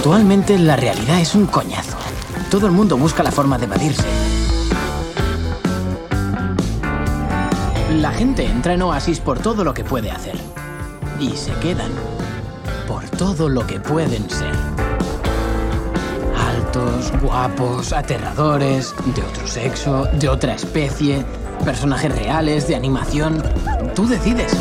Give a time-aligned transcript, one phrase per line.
[0.00, 1.98] Actualmente la realidad es un coñazo.
[2.50, 4.06] Todo el mundo busca la forma de evadirse.
[7.98, 10.38] La gente entra en Oasis por todo lo que puede hacer.
[11.20, 11.90] Y se quedan
[12.88, 14.54] por todo lo que pueden ser.
[16.48, 21.26] Altos, guapos, aterradores, de otro sexo, de otra especie,
[21.62, 23.42] personajes reales, de animación.
[23.94, 24.56] Tú decides.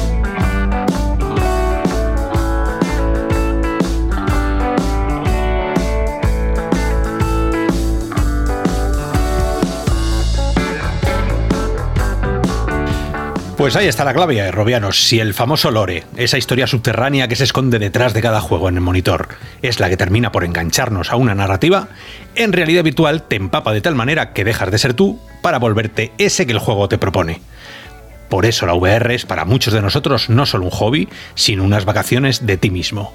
[13.70, 15.00] Pues ahí está la clave, Robianos.
[15.00, 18.74] Si el famoso lore, esa historia subterránea que se esconde detrás de cada juego en
[18.74, 19.28] el monitor,
[19.62, 21.90] es la que termina por engancharnos a una narrativa,
[22.34, 26.14] en realidad virtual te empapa de tal manera que dejas de ser tú para volverte
[26.18, 27.42] ese que el juego te propone.
[28.30, 31.86] Por eso la VR es para muchos de nosotros no solo un hobby, sino unas
[31.86, 33.12] vacaciones de ti mismo.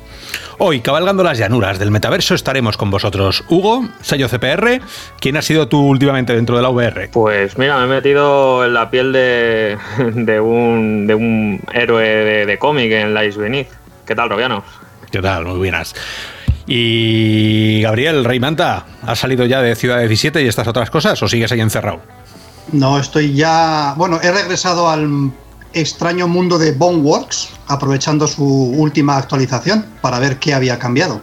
[0.58, 3.44] Hoy, cabalgando las llanuras del metaverso, estaremos con vosotros.
[3.48, 4.80] Hugo, sello CPR,
[5.20, 7.08] ¿quién has sido tú últimamente dentro de la VR?
[7.12, 9.78] Pues mira, me he metido en la piel de,
[10.40, 13.68] un, de un, héroe de, cómic en Lies Beneath.
[14.06, 14.64] ¿Qué tal, Robiano?
[15.10, 15.44] ¿Qué tal?
[15.44, 15.94] Muy buenas.
[16.66, 21.28] Y Gabriel, Rey Manta, ¿has salido ya de Ciudad 17 y estas otras cosas o
[21.28, 22.00] sigues ahí encerrado?
[22.72, 23.94] No, estoy ya.
[23.96, 25.30] Bueno, he regresado al
[25.72, 31.20] extraño mundo de Boneworks, aprovechando su última actualización para ver qué había cambiado.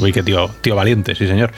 [0.00, 1.52] Uy, qué tío, tío valiente, sí, señor.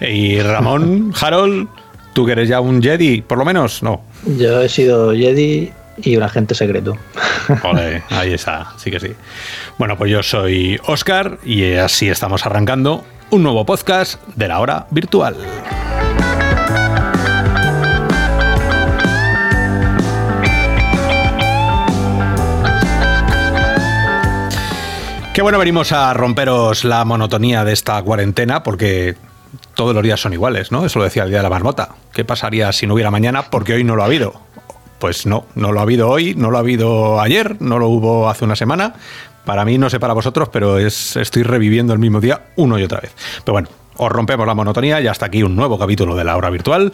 [0.00, 1.68] Y Ramón, Harold,
[2.12, 3.82] ¿tú que eres ya un Jedi, por lo menos?
[3.82, 4.02] No.
[4.36, 5.72] Yo he sido Jedi
[6.02, 6.96] y un agente secreto.
[7.62, 9.12] Joder, ahí está, sí que sí.
[9.78, 14.86] Bueno, pues yo soy Oscar y así estamos arrancando un nuevo podcast de la hora
[14.90, 15.36] virtual.
[25.42, 29.16] Bueno, venimos a romperos la monotonía de esta cuarentena porque
[29.74, 30.84] todos los días son iguales, ¿no?
[30.84, 31.94] Eso lo decía el día de la marmota.
[32.12, 33.50] ¿Qué pasaría si no hubiera mañana?
[33.50, 34.34] Porque hoy no lo ha habido.
[34.98, 38.28] Pues no, no lo ha habido hoy, no lo ha habido ayer, no lo hubo
[38.28, 38.94] hace una semana.
[39.46, 42.84] Para mí, no sé para vosotros, pero es, estoy reviviendo el mismo día uno y
[42.84, 43.14] otra vez.
[43.42, 46.50] Pero bueno, os rompemos la monotonía y hasta aquí un nuevo capítulo de la hora
[46.50, 46.92] virtual.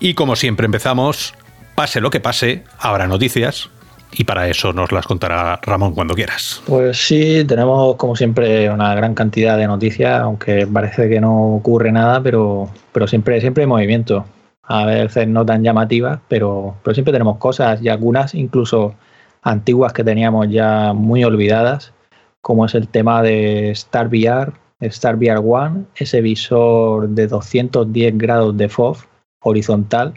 [0.00, 1.34] Y como siempre empezamos,
[1.74, 3.70] pase lo que pase, habrá noticias,
[4.12, 6.62] y para eso nos las contará Ramón cuando quieras.
[6.66, 11.92] Pues sí, tenemos como siempre una gran cantidad de noticias, aunque parece que no ocurre
[11.92, 14.24] nada, pero, pero siempre, siempre hay movimiento.
[14.62, 18.94] A veces no tan llamativas, pero, pero siempre tenemos cosas y algunas incluso
[19.42, 21.92] antiguas que teníamos ya muy olvidadas,
[22.40, 28.56] como es el tema de Star VR, Star VR One, ese visor de 210 grados
[28.56, 28.98] de FOV
[29.40, 30.14] horizontal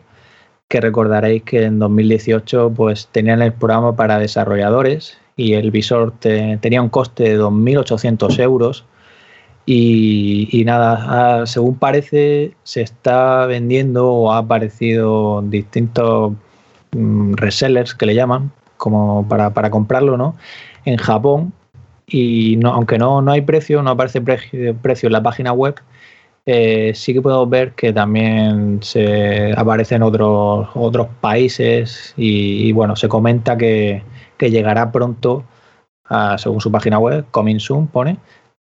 [0.69, 6.81] que recordaréis que en 2018 pues tenían el programa para desarrolladores y el visor tenía
[6.81, 8.85] un coste de 2.800 euros
[9.66, 16.34] y, nada, según parece se está vendiendo o ha aparecido distintos
[16.91, 20.35] mm, resellers que le llaman como para, para comprarlo ¿no?
[20.85, 21.53] en Japón
[22.08, 25.75] y no, aunque no, no hay precio, no aparece precio en la página web,
[26.52, 33.08] eh, sí que podemos ver que también se aparecen otros, otros países y, bueno, se
[33.08, 34.02] comenta que,
[34.40, 35.44] llegará pronto,
[36.38, 38.18] según su página web, Coming Soon pone,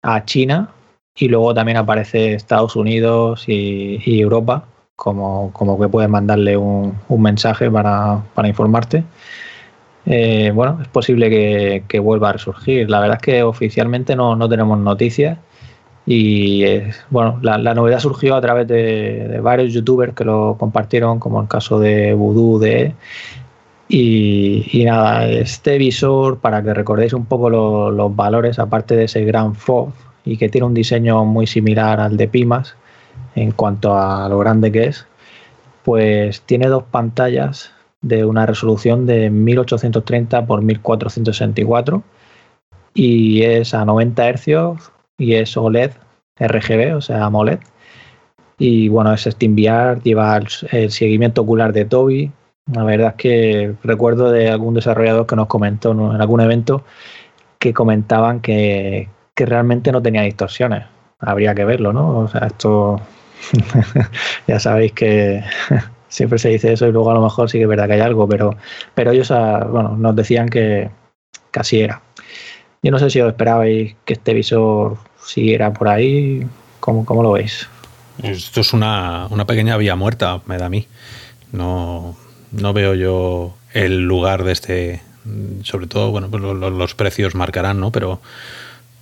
[0.03, 0.71] a China
[1.15, 4.65] y luego también aparece Estados Unidos y, Europa
[4.97, 9.05] como, como, que puedes mandarle un, mensaje para, informarte.
[10.07, 11.29] Eh, bueno, es posible
[11.87, 12.89] que, vuelva a resurgir.
[12.89, 15.37] La verdad es que oficialmente no, no tenemos noticias
[16.07, 16.65] y
[17.11, 21.79] bueno, la, novedad surgió a través de, varios youtubers que lo compartieron, como el caso
[21.79, 22.95] de Voodoo de
[23.89, 29.55] y, nada, este visor, para que recordéis un poco los valores, aparte de ese gran
[29.55, 29.93] FOV
[30.25, 32.77] y que tiene un diseño muy similar al de Pimas
[33.35, 35.07] en cuanto a lo grande que es,
[35.85, 42.03] pues tiene dos pantallas de una resolución de 1830 x 1464
[42.95, 45.93] y es a 90 Hz y es OLED
[46.39, 47.61] RGB, o sea, AMOLED.
[48.59, 52.31] Y bueno, es SteamVR, lleva el, seguimiento ocular de Toby.
[52.73, 56.85] La verdad es que recuerdo de algún desarrollador que nos comentó en algún evento
[57.59, 60.85] que comentaban que, realmente no tenía distorsiones.
[61.19, 62.19] Habría que verlo, ¿no?
[62.21, 63.01] O sea, esto
[64.47, 65.43] ya sabéis que
[66.09, 68.01] siempre se dice eso y luego a lo mejor sí que es verdad que hay
[68.01, 68.57] algo, pero,
[68.95, 70.91] pero ellos ah, bueno, nos decían que
[71.51, 72.03] casi era.
[72.85, 76.47] Yo no sé si os esperabais que este visor siguiera por ahí.
[76.81, 77.67] ¿Cómo, cómo lo veis?
[78.23, 80.87] Esto es una, pequeña vía muerta, me da a mí.
[81.51, 82.15] No,
[82.53, 85.03] no veo yo el lugar de este.
[85.63, 87.91] Sobre todo, bueno, pues los, precios marcarán, ¿no?
[87.91, 88.21] Pero,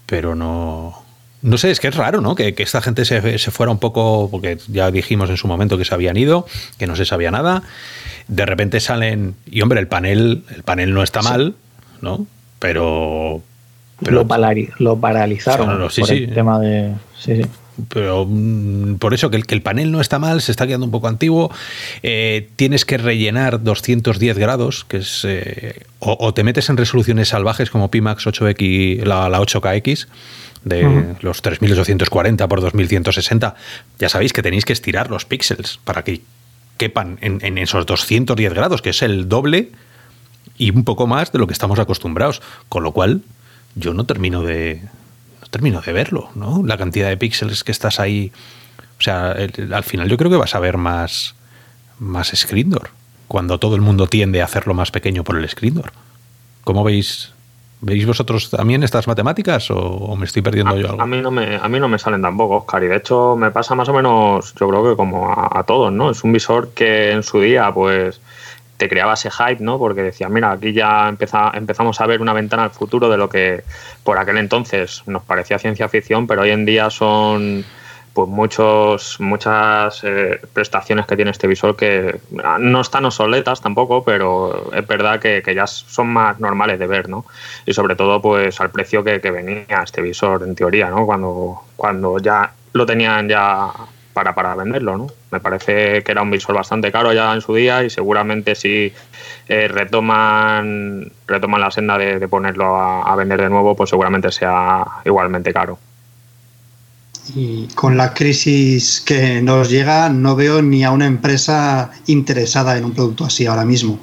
[0.07, 1.03] pero no,
[1.43, 2.37] no sé, es que es raro, ¿no?
[2.37, 5.85] Que, esta gente se, se, fuera un poco, porque ya dijimos en su momento que
[5.85, 6.47] se habían ido,
[6.79, 7.65] que no se sabía nada.
[8.29, 11.57] De repente salen, y hombre, el panel, el panel no está mal,
[12.01, 12.29] ¿no?
[12.61, 13.43] Pero.
[14.05, 14.27] Pero
[14.79, 16.93] lo, paralizaron sí, por el tema de.
[17.19, 17.49] Sí, sí
[17.89, 20.87] pero mm, por eso que el, que el, panel no está mal, se está quedando
[20.87, 21.51] un poco antiguo.
[22.03, 25.25] Eh, tienes que rellenar 210 grados, que es.
[25.25, 30.09] Eh, o, te metes en resoluciones salvajes como Pimax 8X, la, 8KX,
[30.65, 33.55] de los 3840 por 2160.
[33.99, 36.21] Ya sabéis que tenéis que estirar los píxeles para que
[36.77, 39.71] quepan en, en esos 210 grados, que es el doble
[40.59, 42.43] y un poco más de lo que estamos acostumbrados.
[42.69, 43.23] Con lo cual,
[43.75, 44.83] yo no termino de,
[45.51, 46.63] termino de verlo, ¿no?
[46.65, 48.33] La cantidad de píxeles que estás ahí.
[48.99, 51.35] O sea, al final yo creo que vas a ver más,
[51.99, 52.91] más screen door,
[53.29, 55.93] cuando todo el mundo tiende a hacerlo más pequeño por el screen door.
[56.65, 57.33] ¿Cómo veis?
[57.81, 61.03] ¿Veis vosotros también estas matemáticas o, me estoy perdiendo yo algo?
[61.03, 63.51] A mí, no me, a mí no me salen tampoco, Oscar, y de hecho me
[63.51, 66.11] pasa más o menos, yo creo que como a, a todos, ¿no?
[66.11, 68.21] Es un visor que en su día, pues
[68.83, 69.79] te creaba ese hype, ¿no?
[69.79, 73.63] Porque decía, mira, aquí ya empezamos a ver una ventana al futuro de lo que
[74.03, 77.65] por aquel entonces nos parecía ciencia ficción, pero hoy en día son
[78.13, 82.19] pues muchos muchas eh, prestaciones que tiene este visor que
[82.59, 87.25] no están obsoletas tampoco, pero es verdad que, ya son más normales de ver, ¿no?
[87.65, 91.07] Y sobre todo, pues al precio que, que venía este visor en teoría, ¿no?
[91.07, 93.71] Cuando, cuando ya lo tenían ya
[94.13, 95.07] para, para venderlo, ¿no?
[95.31, 98.93] Me parece que era un visor bastante caro ya en su día y seguramente si
[99.49, 105.53] eh, retoman, retoman la senda de, ponerlo a, vender de nuevo, pues seguramente sea igualmente
[105.53, 105.79] caro.
[107.35, 112.85] Y con la crisis que nos llega, no veo ni a una empresa interesada en
[112.85, 113.99] un producto así ahora mismo.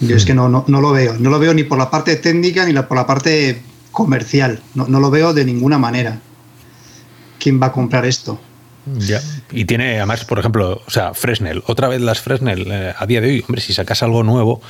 [0.00, 1.14] Yo es que no, no, lo veo.
[1.18, 4.60] No lo veo ni por la parte técnica ni por la parte comercial.
[4.74, 6.20] No, no lo veo de ninguna manera.
[7.38, 8.38] ¿Quién va a comprar esto?
[8.86, 9.20] Ya.
[9.50, 13.20] Y tiene, además, por ejemplo, o sea, Fresnel, otra vez las Fresnel, eh, a día
[13.20, 14.60] de hoy, hombre, si sacas algo nuevo,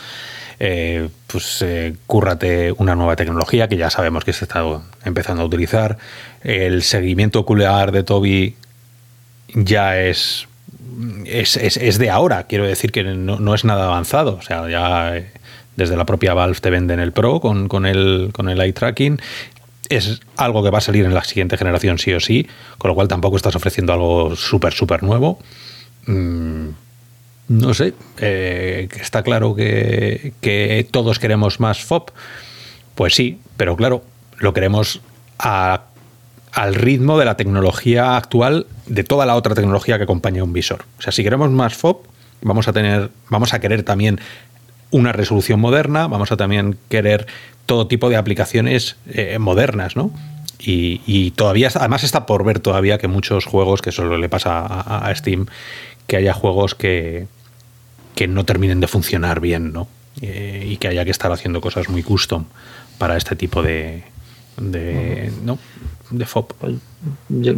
[0.61, 4.63] eh, pues eh, cúrrate una nueva tecnología que ya sabemos que se está
[5.05, 5.99] empezando a utilizar.
[6.43, 8.57] El seguimiento ocular de Toby
[9.55, 10.47] ya es,
[11.27, 14.37] es, es, de ahora, quiero decir que no, no, es nada avanzado.
[14.37, 15.25] O sea, ya
[15.77, 19.21] desde la propia Valve te venden el Pro con, con el, con el eye tracking
[19.89, 22.47] es algo que va a salir en la siguiente generación sí o sí,
[22.79, 25.39] con lo cual tampoco estás ofreciendo algo súper, súper nuevo.
[26.07, 26.69] Mm,
[27.49, 32.11] no sé, eh, está claro que, todos queremos más FOB.
[32.95, 34.05] Pues sí, pero claro,
[34.39, 35.01] lo queremos
[35.39, 40.85] al ritmo de la tecnología actual, de toda la otra tecnología que acompaña un visor.
[40.99, 41.99] O sea, si queremos más FOB,
[42.41, 44.21] vamos a tener, vamos a querer también
[44.95, 47.27] una resolución moderna, vamos a también querer
[47.67, 50.13] todo tipo de aplicaciones eh, modernas, ¿no?
[50.67, 55.15] Y, todavía, además está por ver todavía que muchos juegos, que solo le pasa a,
[55.15, 55.47] Steam,
[56.07, 57.27] que haya juegos que,
[58.15, 59.89] que, no terminen de funcionar bien, ¿no?
[60.23, 62.45] Eh, y que haya que estar haciendo cosas muy custom
[62.97, 64.05] para este tipo de,
[64.57, 65.59] de, ¿no?
[66.11, 66.55] de FOP.
[66.55, 66.77] Pues,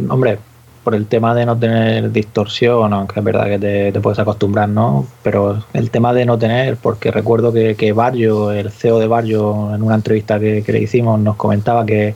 [0.09, 0.39] hombre,
[0.87, 5.05] por el tema de no tener distorsión, aunque es verdad que te, puedes acostumbrar, ¿no?
[5.21, 9.75] Pero el tema de no tener, porque recuerdo que, que Barrio, el CEO de Barrio,
[9.75, 12.15] en una entrevista que, le hicimos, nos comentaba que,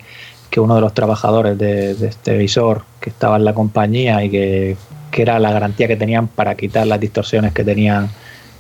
[0.55, 4.77] uno de los trabajadores de, este visor que estaba en la compañía y que,
[5.12, 8.10] era la garantía que tenían para quitar las distorsiones que tenían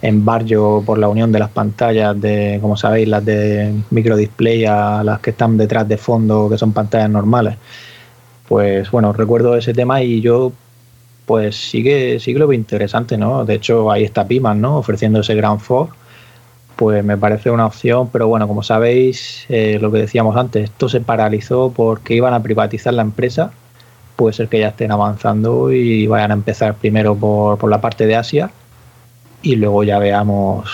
[0.01, 5.05] en Barrio por la unión de las pantallas de, como sabéis, las de microdisplay a
[5.05, 7.55] las que están detrás de fondo, que son pantallas normales
[8.51, 10.51] pues bueno, recuerdo ese tema y yo
[11.25, 13.45] pues que, sí lo interesante, ¿no?
[13.45, 14.75] De hecho, ahí está Piman, ¿no?
[14.75, 15.87] Ofreciendo ese Grand Four,
[16.75, 20.89] pues me parece una opción, pero bueno, como sabéis, eh, lo que decíamos antes, esto
[20.89, 23.53] se paralizó porque iban a privatizar la empresa,
[24.17, 28.05] puede ser que ya estén avanzando y vayan a empezar primero por, por la parte
[28.05, 28.51] de Asia
[29.41, 30.69] y luego ya veamos,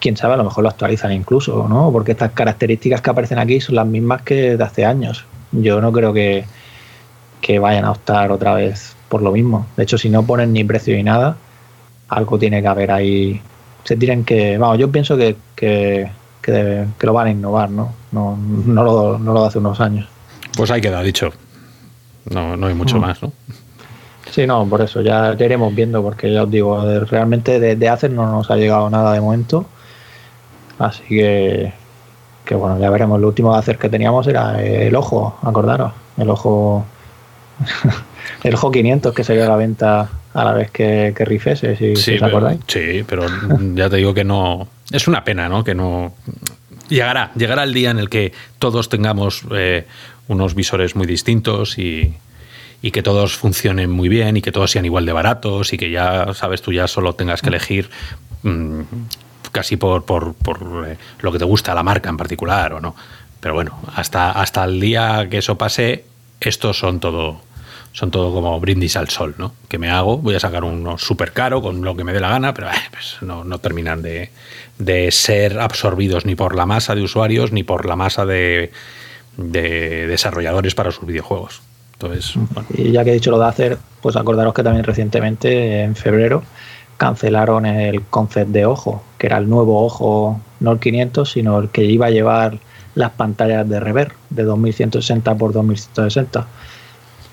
[0.00, 1.92] quién sabe, a lo mejor lo actualizan incluso, ¿no?
[1.92, 5.24] Porque estas características que aparecen aquí son las mismas que de hace años.
[5.52, 6.46] Yo no creo que
[7.42, 9.66] que vayan a optar otra vez por lo mismo.
[9.76, 11.36] De hecho, si no ponen ni precio ni nada,
[12.08, 13.42] algo tiene que haber ahí.
[13.84, 14.56] Se tienen que.
[14.56, 16.08] Vamos, yo pienso que, que,
[16.40, 17.92] que, lo van a innovar, ¿no?
[18.12, 20.08] No, no, lo, no lo de hace unos años.
[20.56, 21.30] Pues ahí queda dicho.
[22.30, 23.00] No, no hay mucho mm.
[23.00, 23.32] más, ¿no?
[24.30, 28.12] Sí, no, por eso ya, iremos viendo, porque ya os digo, realmente de, de hacer
[28.12, 29.66] no nos ha llegado nada de momento.
[30.78, 31.72] Así que,
[32.44, 33.20] que bueno, ya veremos.
[33.20, 35.92] Lo último de hacer que teníamos era el ojo, acordaros.
[36.16, 36.86] El ojo
[38.44, 41.96] el Jo 500 que salió a la venta a la vez que, que Rifese, si,
[41.96, 42.60] sí, os acordáis.
[42.66, 43.26] sí, pero
[43.74, 44.68] ya te digo que no.
[44.90, 45.62] Es una pena, ¿no?
[45.64, 46.14] Que no.
[46.88, 49.86] Llegará, llegará el día en el que todos tengamos eh,
[50.28, 52.14] unos visores muy distintos y,
[52.80, 56.34] que todos funcionen muy bien y que todos sean igual de baratos y que ya,
[56.34, 57.88] sabes, tú ya solo tengas que elegir
[58.42, 58.80] mm,
[59.52, 60.34] casi por, por,
[60.88, 62.96] eh, lo que te gusta la marca en particular o no.
[63.40, 66.04] Pero bueno, hasta, hasta el día que eso pase,
[66.48, 67.40] estos son todo
[67.92, 69.52] son todo como brindis al sol, ¿no?
[69.68, 72.30] Que me hago, voy a sacar uno súper caro con lo que me dé la
[72.30, 74.30] gana, pero eh, pues no, terminan de,
[75.10, 78.72] ser absorbidos ni por la masa de usuarios ni por la masa de,
[79.36, 81.60] desarrolladores para sus videojuegos.
[81.94, 82.34] Entonces,
[82.76, 86.42] Y ya que he dicho lo de hacer, pues acordaros que también recientemente, en febrero,
[86.96, 91.68] cancelaron el concept de ojo, que era el nuevo ojo, no el 500, sino el
[91.68, 92.58] que iba a llevar
[92.94, 96.46] las pantallas de rever de 2160 por 2160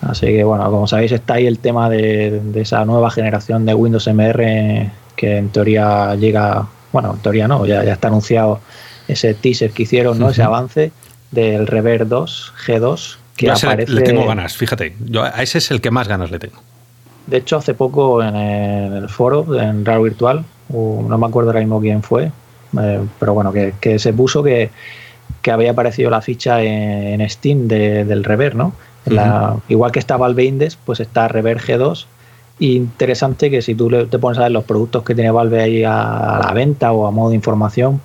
[0.01, 4.07] Así que bueno, como sabéis está ahí el tema de, esa nueva generación de Windows
[4.07, 8.61] MR que en teoría llega, bueno, en teoría no, ya, ya está anunciado
[9.09, 10.29] ese teaser que hicieron, ¿no?
[10.29, 10.91] Ese avance
[11.31, 13.91] del Rever 2, G2, que aparece...
[13.91, 16.61] Le tengo ganas, fíjate, yo a ese es el que más ganas le tengo.
[17.27, 21.81] De hecho, hace poco en el foro, en Raro Virtual, no me acuerdo ahora mismo
[21.81, 22.31] quién fue,
[22.79, 24.69] eh, pero bueno, que, se puso que,
[25.45, 28.73] había aparecido la ficha en, Steam del Rever, ¿no?
[29.67, 32.05] Igual que está Valve Index, pues está Rever G2.
[32.59, 36.41] interesante que si tú te pones a ver los productos que tiene Valve ahí a,
[36.45, 38.01] la venta o a modo de información,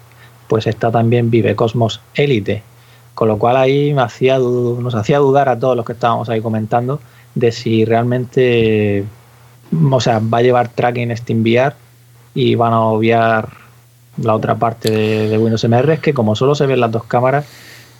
[0.48, 2.62] pues está también Vive Cosmos Elite.
[3.14, 6.40] Con lo cual ahí me hacía, nos hacía dudar a todos los que estábamos ahí
[6.40, 7.00] comentando
[7.34, 9.04] de si realmente
[9.90, 11.74] o sea, va a llevar tracking SteamVR
[12.34, 13.48] y van a obviar
[14.16, 17.04] la otra parte de, de Windows MR, es que como solo se ven las dos
[17.04, 17.46] cámaras,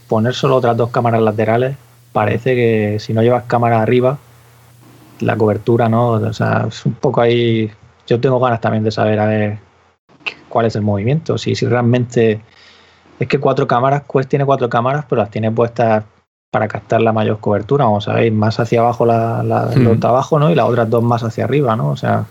[0.09, 1.77] poner solo otras dos cámaras laterales
[2.15, 4.19] parece que si no llevas cámara arriba,
[5.21, 6.11] la cobertura, ¿no?
[6.11, 7.71] O sea, es un poco ahí.
[8.07, 9.59] Yo tengo ganas también de saber a ver
[10.49, 11.37] cuál es el movimiento.
[11.37, 12.41] Si, si realmente.
[13.19, 16.05] Es que cuatro cámaras, Quest tiene cuatro cámaras, pero las tiene puestas
[16.51, 17.85] para captar la mayor cobertura.
[17.85, 20.51] Vamos a ver, más hacia abajo la, la de abajo, ¿no?
[20.51, 21.89] Y las otras dos más hacia arriba, ¿no?
[21.89, 22.27] O sea,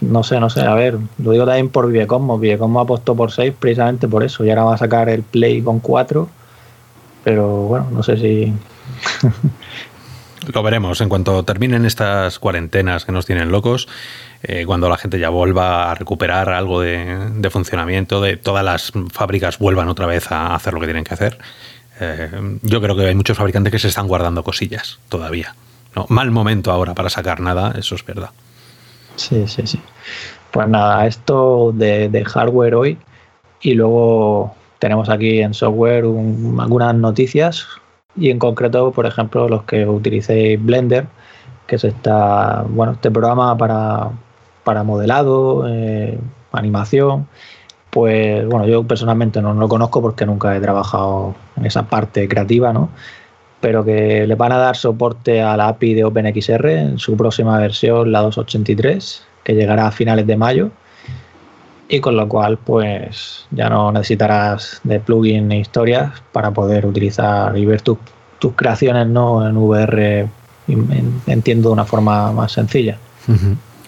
[0.00, 0.62] no sé, no sé.
[0.62, 2.40] A ver, lo digo también por Vivecosmos.
[2.40, 4.44] Vivecosmos apostó por 6 precisamente por eso.
[4.44, 6.28] Y ahora va a sacar el Play con 4
[7.26, 8.52] pero bueno, no sé si...
[10.54, 13.88] Lo veremos en cuanto terminen estas cuarentenas que nos tienen locos,
[14.44, 19.58] eh, cuando la gente ya vuelva a recuperar algo de, funcionamiento, de todas las fábricas
[19.58, 21.36] vuelvan otra vez a hacer lo que tienen que hacer.
[21.98, 22.30] Eh,
[22.62, 25.56] yo creo que hay muchos fabricantes que se están guardando cosillas todavía.
[26.08, 28.30] Mal momento ahora para sacar nada, eso es verdad.
[29.16, 29.80] Sí, sí, sí.
[30.50, 32.98] Pues nada, esto de hardware hoy
[33.60, 37.66] y luego tenemos aquí en software algunas noticias
[38.16, 41.06] y en concreto, por ejemplo, los que utilicéis Blender,
[41.66, 44.10] que es esta, bueno, este programa para,
[44.64, 46.18] para modelado, eh,
[46.52, 47.26] animación,
[47.90, 52.72] pues bueno, yo personalmente no, lo conozco porque nunca he trabajado en esa parte creativa,
[52.72, 52.90] ¿no?
[53.60, 57.58] Pero que le van a dar soporte a la API de OpenXR en su próxima
[57.58, 60.70] versión, la 283, que llegará a finales de mayo
[61.88, 67.56] y con lo cual pues ya no necesitarás de plugin e historias para poder utilizar
[67.56, 67.98] y ver tus
[68.56, 69.46] creaciones ¿no?
[69.46, 70.28] en VR
[71.26, 72.98] entiendo de una forma más sencilla.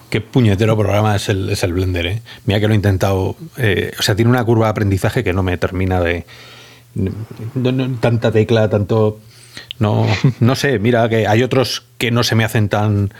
[0.09, 2.21] Qué puñetero programa es el, es el Blender, ¿eh?
[2.45, 3.35] Mira que lo he intentado.
[3.57, 6.25] Eh, o sea, tiene una curva de aprendizaje que no me termina de.
[7.99, 9.19] tanta tecla, tanto.
[9.79, 10.05] No,
[10.39, 13.13] no sé, mira que hay otros que no se me hacen tan,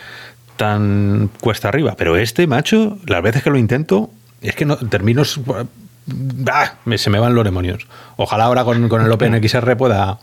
[0.58, 5.40] tan cuesta arriba, pero este, macho, las veces que lo intento, es que no, términos.
[6.96, 7.88] se me van los demonios.
[8.18, 10.20] Ojalá ahora con, el OpenXR pueda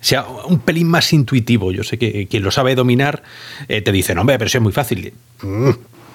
[0.00, 1.72] sea un pelín más intuitivo.
[1.72, 3.22] Yo sé que quien lo sabe dominar
[3.68, 5.14] eh, te dice, no, hombre, pero es muy fácil.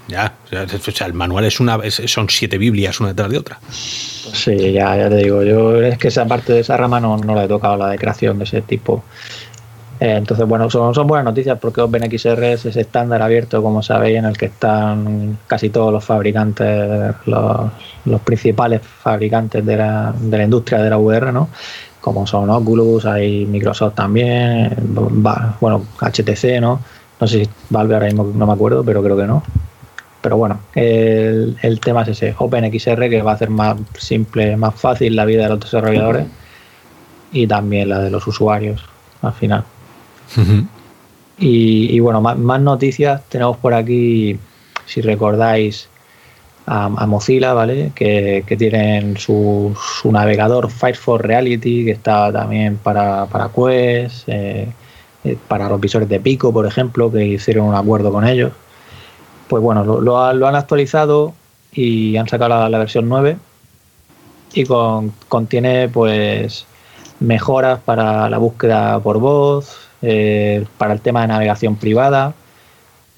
[0.08, 0.34] Ya,
[1.05, 3.60] el manual es una, son siete Biblias una detrás de otra.
[3.72, 7.41] Sí, ya, ya te digo, yo es que esa parte de esa rama no, no
[7.41, 9.03] he tocado, la de creación de ese tipo.
[10.01, 14.17] Eh, entonces, bueno, son, son, buenas noticias porque OpenXR es ese estándar abierto, como sabéis,
[14.17, 20.43] en el que están casi todos los fabricantes, los, principales fabricantes de la, de la,
[20.43, 21.50] industria de la VR, ¿no?
[22.01, 24.75] Como son Oculus, hay Microsoft también,
[25.60, 26.79] bueno, HTC, ¿no?
[27.20, 29.43] No sé si Valve ahora mismo no me acuerdo, pero creo que no.
[30.22, 34.75] Pero bueno, el, el tema es ese, OpenXR, que va a hacer más simple, más
[34.75, 36.28] fácil la vida de los desarrolladores
[37.32, 38.84] y también la de los usuarios
[39.22, 39.63] al final
[41.38, 44.38] y, bueno, más, noticias tenemos por aquí,
[44.86, 45.90] si recordáis,
[46.68, 47.92] a, Mozilla, ¿vale?
[47.96, 49.75] Que, tienen su,
[50.06, 54.68] navegador Firefox Reality, que está también para, para Quest, eh,
[55.24, 58.51] eh, para los visores de Pico, por ejemplo, que hicieron un acuerdo con ellos.
[59.51, 61.34] Pues bueno, lo, han actualizado
[61.74, 63.36] y han sacado la, versión 9
[64.53, 64.63] y
[65.27, 66.65] contiene pues
[67.20, 72.34] mejoras para la búsqueda por voz, eh, para el tema de navegación privada,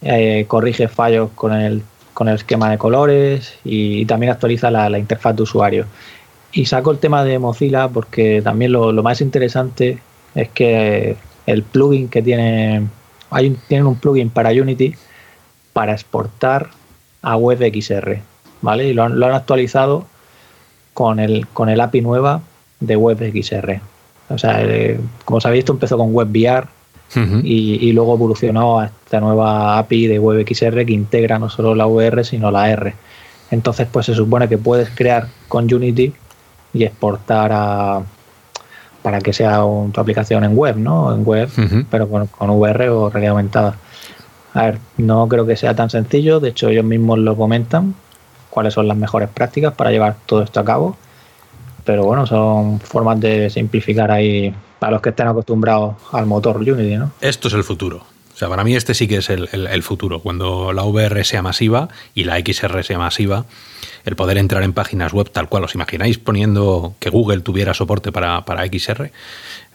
[0.01, 1.83] eh, corrige fallos con el,
[2.15, 5.85] con el esquema de colores y, también actualiza la, interfaz de usuario.
[6.51, 9.99] Y saco el tema de Mozilla porque también lo, más interesante
[10.33, 12.87] es que el plugin que tiene,
[13.67, 14.95] tienen un plugin para Unity
[15.74, 16.70] para exportar
[17.22, 18.20] a WebXR,
[18.62, 18.89] ¿vale?
[18.89, 20.06] Y lo han, actualizado
[20.94, 22.42] con el, con el API nueva
[22.80, 23.82] de WebXR.
[24.30, 26.68] O sea, eh, como sabéis, esto empezó con WebVR
[27.44, 32.24] y, luego evolucionó a esta nueva API de WebXR que integra no solo la VR,
[32.24, 32.94] sino la R.
[33.51, 36.13] Entonces, pues se supone que puedes crear con Unity
[36.74, 38.01] y exportar a,
[39.03, 39.60] para que sea
[39.92, 41.13] tu aplicación en web, ¿no?
[41.13, 41.50] En web,
[41.92, 43.75] pero con, con VR o realidad aumentada.
[44.53, 47.95] A ver, no creo que sea tan sencillo, de hecho ellos mismos lo comentan,
[48.50, 50.95] cuáles son las mejores prácticas para llevar todo esto a cabo,
[51.83, 56.98] pero bueno, son formas de simplificar ahí para los que estén acostumbrados al motor Unity,
[56.98, 57.12] ¿no?
[57.22, 58.03] Esto es el futuro.
[58.33, 60.19] O sea, para mí este sí que es el, futuro.
[60.19, 63.45] Cuando la VR sea masiva y la XR sea masiva,
[64.05, 65.63] el poder entrar en páginas web tal cual.
[65.65, 69.12] ¿Os imagináis poniendo que Google tuviera soporte para, para XR?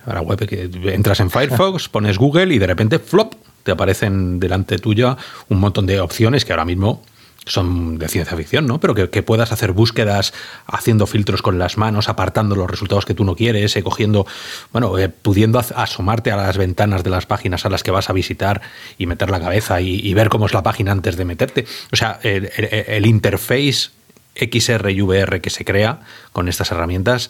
[0.05, 3.35] Para web, que entras en Firefox, pones Google y de repente, flop,
[3.69, 5.19] te aparecen delante tuya
[5.51, 7.03] un montón de opciones que ahora mismo
[7.45, 8.81] son de ciencia ficción, ¿no?
[8.81, 10.33] Pero que, puedas hacer búsquedas
[10.67, 14.27] haciendo filtros con las manos, apartando los resultados que tú no quieres, eh, cogiendo,
[14.73, 18.15] bueno, eh, pudiendo asomarte a las ventanas de las páginas a las que vas a
[18.15, 18.63] visitar
[18.97, 21.67] y meter la cabeza y, ver cómo es la página antes de meterte.
[21.93, 23.91] O sea, el, el interface
[24.35, 26.01] XR y VR que se crea
[26.33, 27.29] con estas herramientas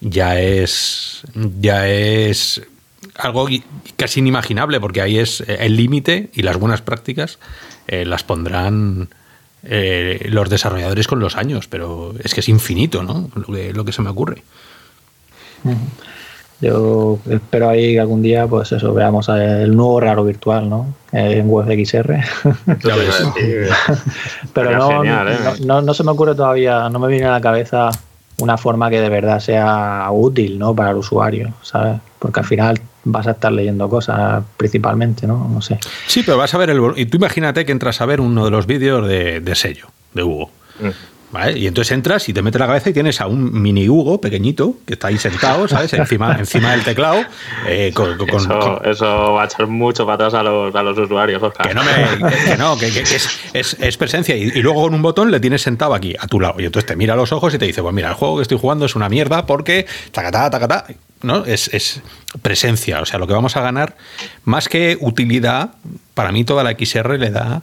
[0.00, 2.60] ya es ya es
[3.18, 3.46] algo
[3.96, 7.38] casi inimaginable porque ahí es eh, el límite y las buenas prácticas
[7.88, 9.08] las pondrán
[9.68, 13.28] eh, los desarrolladores con los años, pero es que es infinito, ¿no?
[13.34, 14.42] Lo que, se me ocurre.
[16.60, 20.94] Yo espero ahí que algún día, pues eso, veamos el nuevo raro virtual, ¿no?
[21.10, 22.14] En WebXR.
[24.54, 25.38] pero ¿eh?
[25.64, 27.90] no, no, se me ocurre todavía, no me viene a la cabeza
[28.38, 30.76] una forma que de verdad sea útil, ¿no?
[30.76, 31.98] Para el usuario, ¿sabes?
[32.20, 35.48] Porque al final vas a estar leyendo cosas principalmente, ¿no?
[35.48, 35.78] No sé.
[36.06, 36.80] Sí, pero vas a ver el...
[36.96, 40.50] Y tú imagínate que entras a ver uno de los vídeos de, sello, de Hugo.
[40.80, 40.88] Mm.
[41.32, 41.58] ¿Vale?
[41.58, 44.76] Y entonces entras y te metes la cabeza y tienes a un mini Hugo pequeñito
[44.86, 45.92] que está ahí sentado, ¿sabes?
[45.92, 47.20] Encima, encima del teclado.
[47.66, 47.92] Eh,
[48.84, 51.68] eso, va a echar mucho para atrás a los, a los usuarios, Oscar.
[51.68, 54.36] Que no, que, no, que, es, es, presencia.
[54.36, 56.54] Y, luego con un botón le tienes sentado aquí, a tu lado.
[56.58, 58.42] Y entonces te mira a los ojos y te dice, pues mira, el juego que
[58.42, 60.86] estoy jugando es una mierda porque tacatá, tacatá.
[61.22, 61.44] ¿No?
[61.44, 62.02] Es, es,
[62.42, 63.00] presencia.
[63.00, 63.96] O sea, lo que vamos a ganar,
[64.44, 65.70] más que utilidad,
[66.14, 67.62] para mí toda la XR le da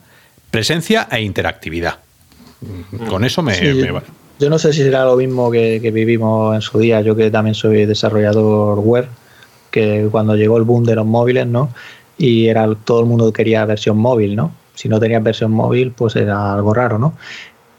[0.52, 2.00] presencia e interactividad.
[3.10, 4.06] Con eso me, vale.
[4.39, 7.56] Yo no sé si será lo mismo que, vivimos en su día, yo que también
[7.56, 9.08] soy desarrollador web,
[9.72, 11.70] que cuando llegó el boom de los móviles, ¿no?
[12.18, 14.54] Y era todo el mundo quería versión móvil, ¿no?
[14.76, 17.13] Si no tenías versión móvil, pues era algo raro, ¿no?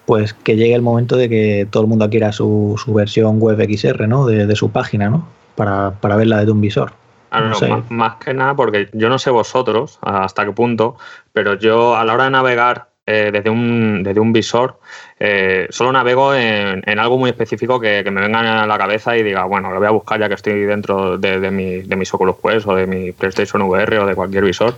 [0.07, 3.59] Pues que llegue el momento de que todo el mundo quiera su, su versión web
[3.59, 4.27] XR, ¿no?
[4.27, 5.27] De, de su página, ¿no?
[5.55, 6.93] Para, para verla desde un visor.
[7.31, 10.97] Ah, más, que nada porque yo no sé vosotros hasta qué punto,
[11.33, 14.79] pero yo a la hora de navegar eh, desde, un, desde un visor,
[15.19, 19.45] eh, solo navego en, algo muy específico que, me venga a la cabeza y diga,
[19.45, 22.37] bueno, lo voy a buscar ya que estoy dentro de, de, mi, de mis Oculus
[22.40, 24.75] Quest o de mi PlayStation VR o de cualquier visor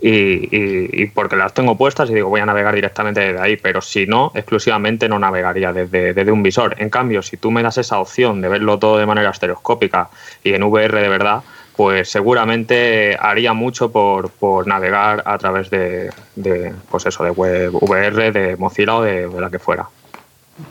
[0.00, 4.06] y, porque las tengo puestas y digo voy a navegar directamente desde ahí, pero si
[4.06, 6.76] no, exclusivamente no navegaría desde, desde, un visor.
[6.78, 10.10] En cambio, si tú me das esa opción de verlo todo de manera estereoscópica
[10.42, 11.42] y en VR de verdad,
[11.76, 17.74] pues seguramente haría mucho por, por navegar a través de, de, pues eso, de web
[17.74, 19.88] VR, de Mozilla o de, la que fuera.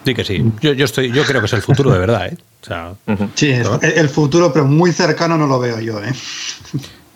[0.06, 0.44] Sí que sí.
[0.62, 2.38] Yo, yo, estoy, yo creo que es el futuro de verdad, ¿eh?
[3.36, 6.14] sí, el futuro, pero muy cercano no lo veo yo, ¿eh?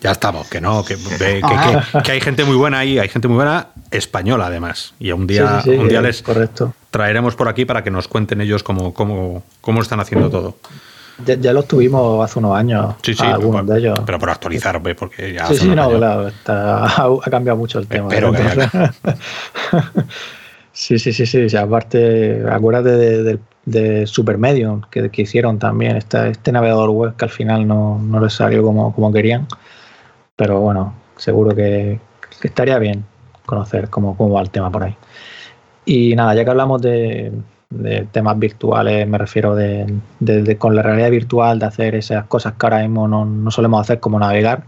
[0.00, 0.96] Ya estamos, que no, que,
[2.04, 4.94] que, hay gente muy buena ahí, hay gente muy buena española además.
[5.00, 6.22] Y un día, un día les
[6.90, 10.54] traeremos por aquí para que nos cuenten ellos cómo, cómo, cómo están haciendo todo.
[11.26, 13.98] Ya, ya los tuvimos hace unos años, sí, sí, algunos de ellos.
[14.06, 15.46] Pero por actualizar, porque ya.
[15.46, 18.08] Sí, sí, no, claro, ha, cambiado mucho el tema.
[18.08, 18.32] Pero
[20.72, 21.56] sí, sí, sí, sí.
[21.56, 27.24] aparte, acuérdate de, de, Super Medium que, que, hicieron también, este, este navegador web que
[27.24, 29.48] al final no, no les salió como, como querían.
[30.38, 31.98] Pero bueno, seguro que,
[32.42, 33.04] estaría bien
[33.44, 34.96] conocer cómo, cómo, va el tema por ahí.
[35.84, 37.32] Y nada, ya que hablamos de,
[38.12, 40.00] temas virtuales, me refiero de,
[40.58, 44.20] con la realidad virtual, de hacer esas cosas que ahora mismo no, solemos hacer como
[44.20, 44.62] navegar,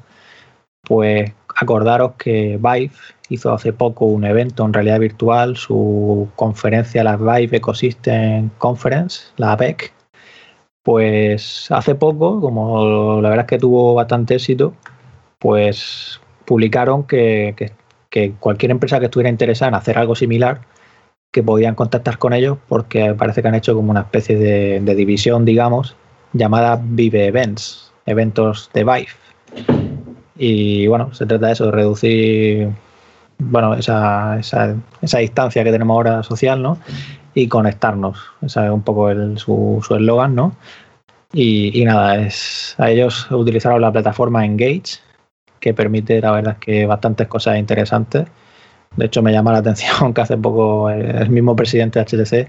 [0.83, 2.90] pues acordaros que Vive
[3.28, 9.52] hizo hace poco un evento en realidad virtual, su conferencia, la Vive Ecosystem Conference, la
[9.52, 9.92] APEC,
[10.83, 14.74] Pues hace poco, como la verdad es que tuvo bastante éxito,
[15.40, 17.72] pues publicaron que,
[18.38, 20.61] cualquier empresa que estuviera interesada en hacer algo similar,
[21.33, 25.44] que podían contactar con ellos porque parece que han hecho como una especie de, división,
[25.44, 25.96] digamos,
[26.33, 29.09] llamada Vive Events, eventos de Vive.
[30.37, 32.68] Y bueno, se trata de eso, de reducir
[33.38, 36.79] bueno, esa, esa, esa distancia que tenemos ahora social, ¿no?
[37.35, 38.18] y conectarnos.
[38.42, 40.55] Ese es un poco el, su eslogan, ¿no?
[41.33, 44.98] Y, nada, es, a ellos utilizaron la plataforma Engage,
[45.61, 48.27] que permite, la verdad, que bastantes cosas interesantes.
[48.96, 52.49] De hecho, me llama la atención que hace poco el, mismo presidente de HTC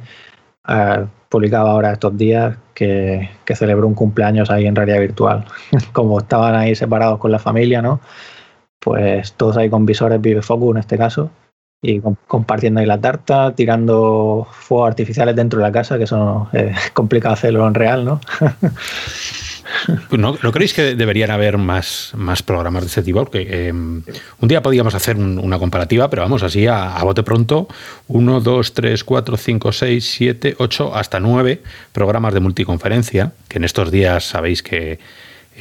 [0.70, 5.46] uh, publicaba ahora estos días que, que, celebró un cumpleaños ahí en realidad virtual.
[5.94, 8.02] Como estaban ahí separados con la familia, ¿no?
[8.80, 11.30] Pues todos ahí con visores Vive Focus en este caso
[11.84, 16.92] y compartiendo ahí la tarta, tirando fuegos artificiales dentro de la casa, que eso es
[16.92, 18.22] complicado hacerlo en real, ¿no?
[20.12, 23.20] ¿No, creéis que deberían haber más, más programas de este tipo?
[23.20, 24.04] Porque em,
[24.40, 27.68] un día podíamos hacer una comparativa, pero vamos, así a, a, bote pronto,
[28.08, 33.64] 1, 2, 3, 4, 5, 6, 7, 8, hasta 9 programas de multiconferencia, que en
[33.64, 35.00] estos días sabéis que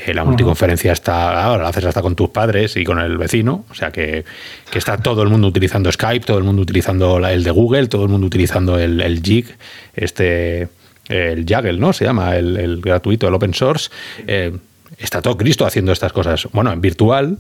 [0.06, 3.64] eh, la multiconferencia está, ahora la haces hasta con tus padres y con el vecino,
[3.70, 4.24] o sea que,
[4.72, 8.09] está todo el mundo utilizando Skype, todo el mundo utilizando el de Google, todo el
[8.09, 9.46] mundo utilizando el, el Jig,
[9.94, 10.68] este,
[11.10, 11.92] el Jaggle, ¿no?
[11.92, 13.90] Se llama, el, gratuito, el open source.
[14.26, 14.56] Eh,
[14.98, 16.48] está todo Cristo haciendo estas cosas.
[16.52, 17.38] Bueno, en virtual,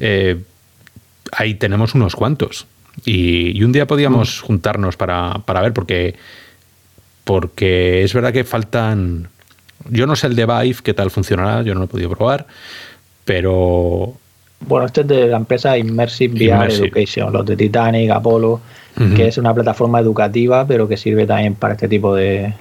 [0.00, 0.36] eh,
[1.32, 2.66] ahí tenemos unos cuantos.
[3.04, 4.46] Y, un día podíamos mm.
[4.46, 6.14] juntarnos para, para ver, porque,
[7.24, 9.28] porque es verdad que faltan
[9.90, 12.46] yo no sé el de Vive qué tal funcionará, yo no lo he podido probar,
[13.24, 14.14] pero...
[14.60, 18.60] Bueno, este es de la empresa Immersive VR Education, los de Titanic, Apollo,
[19.14, 22.54] que es una plataforma educativa, pero que sirve también para este tipo de,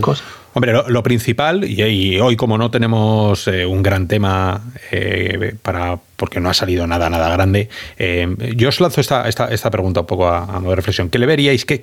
[0.00, 0.26] cosas.
[0.54, 6.38] Hombre, lo, principal, y, hoy como no tenemos eh, un gran tema eh, para porque
[6.38, 7.68] no ha salido nada, nada grande,
[7.98, 11.10] eh, yo os lanzo esta, esta, pregunta un poco a, modo de reflexión.
[11.10, 11.64] ¿Qué le veríais?
[11.64, 11.82] ¿Qué,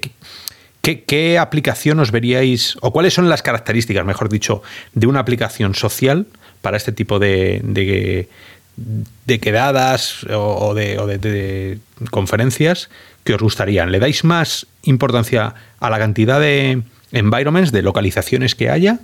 [0.81, 6.27] ¿Qué, aplicación os veríais, o cuáles son las características, mejor dicho, de una aplicación social
[6.61, 12.89] para este tipo de, de, quedadas o, de, conferencias
[13.25, 13.91] que os gustarían?
[13.91, 18.99] ¿Le dais más importancia a la cantidad de environments, de localizaciones que haya?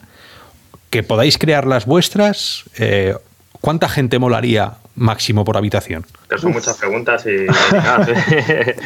[0.90, 2.64] ¿Que podáis crear las vuestras?
[2.78, 3.16] Eh,
[3.62, 6.06] ¿Cuánta gente molaría máximo por habitación?
[6.38, 7.48] son muchas preguntas y...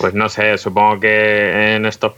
[0.00, 2.14] Pues no sé, supongo que en estos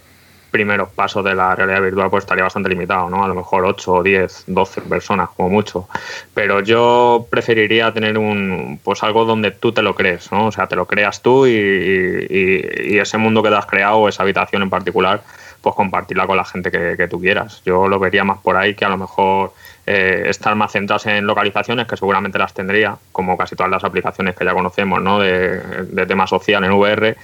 [0.52, 3.24] primeros pasos de la realidad virtual pues estaría bastante limitado, ¿no?
[3.24, 5.88] A lo mejor 8, 10, 12 personas como mucho.
[6.32, 10.46] Pero yo preferiría tener un pues algo donde tú te lo crees, ¿no?
[10.46, 14.62] O sea, te lo creas tú y, ese mundo que te has creado, esa habitación
[14.62, 15.24] en particular,
[15.62, 17.62] pues compartirla con la gente que, tú quieras.
[17.64, 19.52] Yo lo vería más por ahí que a lo mejor
[19.86, 24.36] eh, estar más centrados en localizaciones, que seguramente las tendría, como casi todas las aplicaciones
[24.36, 25.20] que ya conocemos, ¿no?
[25.20, 27.16] De, de tema social en VR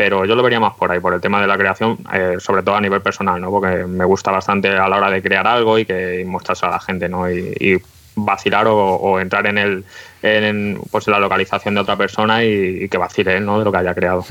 [0.00, 2.62] pero yo lo vería más por ahí, por el tema de la creación, eh, sobre
[2.62, 3.50] todo a nivel personal, ¿no?
[3.50, 6.80] Porque me gusta bastante a la hora de crear algo y que mostrarse a la
[6.80, 7.30] gente, ¿no?
[7.30, 7.82] Y,
[8.16, 9.84] vacilar o, entrar en el
[10.22, 13.58] en, pues la localización de otra persona y, que vacile ¿no?
[13.58, 14.24] de lo que haya creado.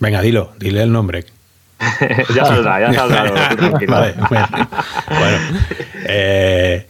[0.00, 1.24] Venga, dilo, dile el nombre.
[2.34, 3.54] ya saldrá, ya saldrá.
[3.88, 5.38] vale, bueno.
[6.04, 6.86] Eh,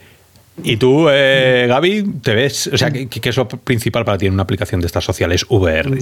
[0.62, 4.26] y tú, eh, Gaby, te ves, o sea, ¿qué, ¿qué, es lo principal para ti
[4.26, 5.96] en una aplicación de estas sociales VR?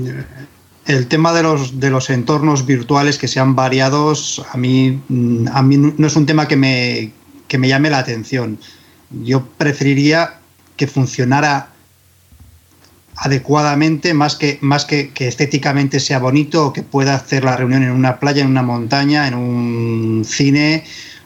[0.88, 5.62] el tema de los, de los entornos virtuales que sean variados, a mí, mm, a
[5.62, 7.12] mí no es un tema que me,
[7.58, 8.58] me llame la atención.
[9.10, 10.38] Yo preferiría
[10.76, 11.68] que funcionara
[13.20, 17.82] adecuadamente, más que, más que, que, estéticamente sea bonito o que pueda hacer la reunión
[17.82, 20.84] en una playa, en una montaña, en un cine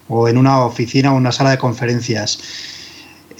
[0.08, 2.38] o en una oficina o una sala de conferencias.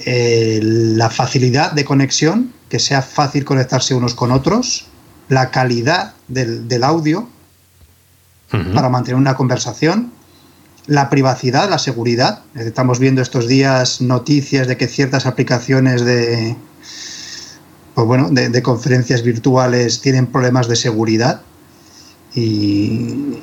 [0.05, 4.87] Eh, la facilidad de conexión, que sea fácil conectarse unos con otros,
[5.29, 7.29] la calidad del, audio
[8.73, 10.11] para mantener una conversación,
[10.85, 12.43] la privacidad, la seguridad.
[12.53, 16.55] Estamos viendo estos días noticias de que ciertas aplicaciones de,
[17.95, 21.41] pues bueno, de, conferencias virtuales tienen problemas de seguridad
[22.35, 23.39] y,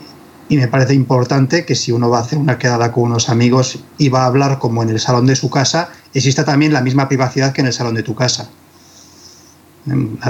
[0.48, 4.08] me parece importante que si uno va a hacer una quedada con unos amigos y
[4.08, 7.52] va a hablar como en el salón de su casa, exista también la misma privacidad
[7.52, 8.50] que en el salón de tu casa.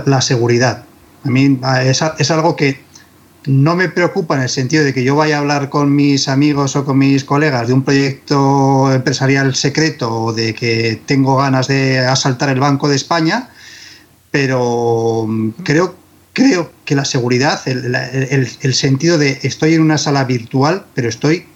[0.05, 0.85] La seguridad.
[1.25, 2.83] A mí es, algo que
[3.47, 6.77] no me preocupa en el sentido de que yo vaya a hablar con mis amigos
[6.77, 11.99] o con mis colegas de un proyecto empresarial secreto o de que tengo ganas de
[11.99, 13.49] asaltar el Banco de España,
[14.31, 15.27] pero
[15.65, 15.95] creo,
[16.33, 21.47] creo que la seguridad, el, sentido de estoy en una sala virtual, pero estoy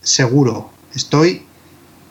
[0.00, 1.42] seguro, estoy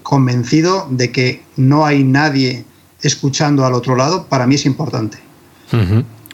[0.04, 2.66] convencido de que no hay nadie
[3.02, 5.18] escuchando al otro lado, para mí es importante.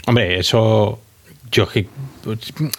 [0.08, 1.00] Hombre, eso
[1.52, 1.68] yo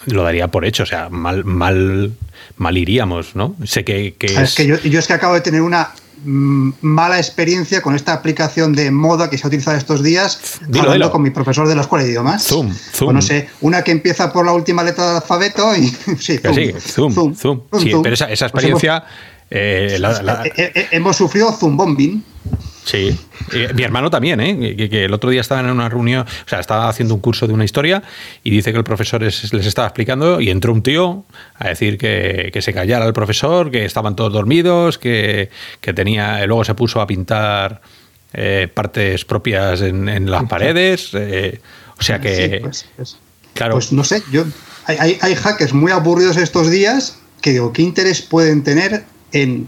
[0.05, 2.13] lo daría por hecho, o sea, mal, mal,
[2.57, 3.55] mal iríamos, ¿no?
[3.65, 4.55] Sé que, es...
[4.55, 8.91] que yo, es que acabo de tener una mm, mala experiencia con esta aplicación de
[8.91, 12.11] moda que se ha utilizado estos días hablando con mi profesor de la escuela de
[12.11, 12.43] idiomas.
[12.43, 13.09] Zoom, Zoom.
[13.09, 15.87] O no sé, una que empieza por la última letra del alfabeto y
[16.19, 16.37] sí,
[16.79, 19.05] zoom, zoom, zoom, Sí, pero esa, esa pues experiencia
[19.49, 22.21] eh, eh, eh, hemos sufrido zoom bombing.
[22.87, 23.19] Sí,
[23.75, 24.75] mi hermano también, ¿eh?
[24.77, 27.51] Que, el otro día estaba en una reunión, o sea, estaba haciendo un curso de
[27.51, 28.01] una historia
[28.45, 32.57] y dice que el profesor les estaba explicando y entró un tío a decir que,
[32.61, 35.49] se callara el profesor, que estaban todos dormidos, que,
[35.81, 37.81] tenía, luego se puso a pintar
[38.73, 42.59] partes propias en, las paredes, o sea que...
[42.63, 43.17] Pues, pues,
[43.53, 43.73] claro.
[43.73, 44.45] Pues no sé, yo
[44.85, 49.67] hay, hay hackers muy aburridos estos días que digo, ¿qué interés pueden tener en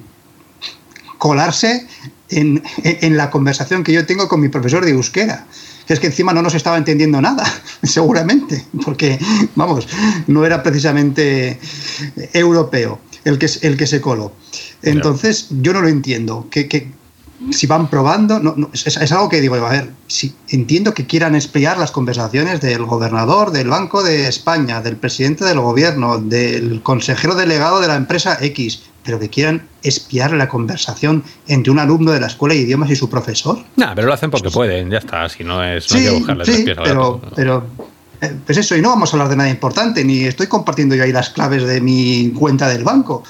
[1.18, 1.86] colarse
[2.30, 5.46] en, la conversación que yo tengo con mi profesor de euskera.
[5.86, 7.44] Que es que encima no nos estaba entendiendo nada,
[7.84, 9.18] seguramente, porque,
[9.56, 9.88] vamos,
[10.28, 11.60] no era precisamente
[12.34, 14.32] europeo el que, el que se coló.
[14.84, 16.48] Entonces, yo no lo entiendo.
[16.52, 16.92] Que,
[17.52, 21.78] si van probando, no, es, algo que digo, a ver, si entiendo que quieran espiar
[21.78, 27.80] las conversaciones del gobernador del Banco de España, del presidente del gobierno, del consejero delegado
[27.80, 32.28] de la empresa X, pero que quieran espiar la conversación entre un alumno de la
[32.28, 33.58] escuela de idiomas y su profesor.
[33.76, 35.92] No, pero lo hacen porque pueden, ya está, si no es...
[35.92, 37.64] hay que buscarle sí, pero, pero
[38.22, 41.02] eh, pues eso, y no vamos a hablar de nada importante, ni estoy compartiendo yo
[41.02, 43.24] ahí las claves de mi cuenta del banco.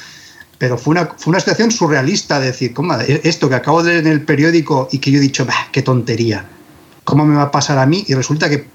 [0.57, 2.93] Pero fue una, fue una situación surrealista, de decir, ¿cómo?
[2.95, 5.81] Esto que acabo de leer en el periódico y que yo he dicho, bah, qué
[5.81, 6.43] tontería.
[7.05, 8.03] ¿Cómo me va a pasar a mí?
[8.05, 8.67] Y resulta que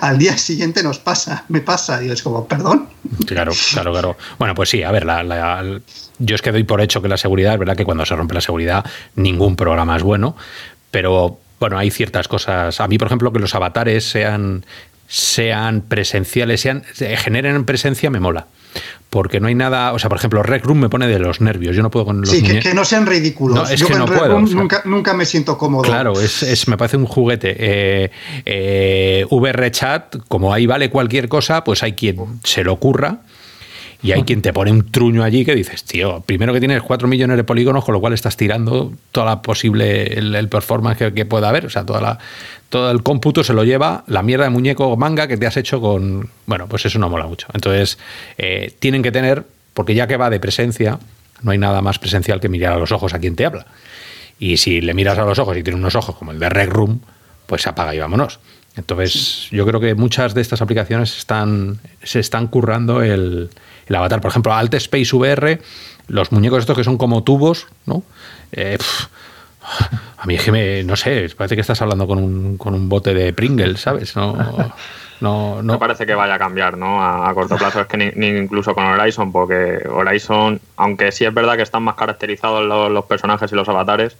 [0.00, 2.02] al día siguiente nos pasa, me pasa.
[2.02, 2.88] Y es como, perdón.
[3.26, 4.16] Claro, claro, claro.
[4.38, 5.06] Bueno, pues sí, a ver,
[6.18, 8.34] yo es que doy por hecho que la seguridad, es verdad que cuando se rompe
[8.34, 8.84] la seguridad,
[9.16, 10.36] ningún programa es bueno,
[10.90, 12.80] pero bueno, hay ciertas cosas.
[12.80, 14.64] A mí, por ejemplo, que los avatares sean,
[15.08, 18.46] sean presenciales, sean, generen presencia, me mola
[19.10, 21.76] porque no hay nada, o sea, por ejemplo, Rec Room me pone de los nervios,
[21.76, 23.56] yo no puedo con los Sí, que, no sean ridículos.
[23.56, 25.82] No, es yo que no puedo, nunca, nunca, me siento cómodo.
[25.82, 27.54] Claro, es, me parece un juguete.
[27.58, 28.10] Eh,
[28.46, 33.20] eh, VR Chat, como ahí vale cualquier cosa, pues hay quien se lo ocurra
[34.02, 37.06] y hay quien te pone un truño allí que dices, tío, primero que tienes 4
[37.06, 41.48] millones de polígonos, con lo cual estás tirando toda la posible, el, performance que, pueda
[41.48, 42.18] haber, o sea, toda la,
[42.72, 45.58] todo el cómputo se lo lleva la mierda de muñeco o manga que te has
[45.58, 46.30] hecho con...
[46.46, 47.46] Bueno, pues eso no mola mucho.
[47.52, 47.98] Entonces,
[48.38, 50.98] eh, tienen que tener, porque ya que va de presencia,
[51.42, 53.66] no hay nada más presencial que mirar a los ojos a quien te habla.
[54.38, 56.70] Y si le miras a los ojos y tiene unos ojos como el de Rec
[56.70, 57.02] Room,
[57.44, 58.40] pues apaga y vámonos.
[58.74, 63.50] Entonces, yo creo que muchas de estas aplicaciones están, se están currando el,
[63.86, 64.22] el avatar.
[64.22, 65.60] Por ejemplo, Alt Space VR,
[66.08, 68.02] los muñecos estos que son como tubos, ¿no?
[68.52, 68.78] Eh,
[70.18, 72.88] a mí es que me, no sé, parece que estás hablando con un, con un
[72.88, 74.16] bote de Pringles, ¿sabes?
[74.16, 74.36] No,
[75.20, 75.72] no, no.
[75.72, 77.02] Me parece que vaya a cambiar, ¿no?
[77.02, 81.56] A, corto plazo es que ni, incluso con Horizon, porque Horizon, aunque sí es verdad
[81.56, 84.16] que están más caracterizados los personajes y los avatares,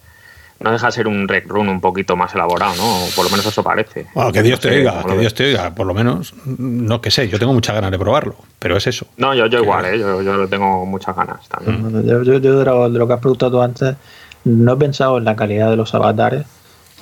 [0.63, 3.07] no deja de ser un rec run un poquito más elaborado, ¿no?
[3.17, 4.07] Por lo menos eso parece.
[4.15, 7.29] Bueno, que Dios te oiga, que Dios te oiga, por lo menos, no que sé,
[7.29, 9.07] yo tengo muchas ganas de probarlo, pero es eso.
[9.17, 9.99] No, yo, yo igual, ¿eh?
[9.99, 11.83] yo, yo tengo muchas ganas también.
[11.83, 12.09] Mm.
[12.09, 13.97] Yo, yo, de, lo, que has preguntado tú antes,
[14.45, 16.47] no he pensado en la calidad de los avatares,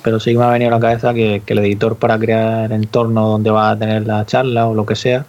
[0.03, 2.71] pero sí que me ha venido a la cabeza que, que el editor para crear
[2.71, 5.25] entorno donde va a tener la charla o lo que sea,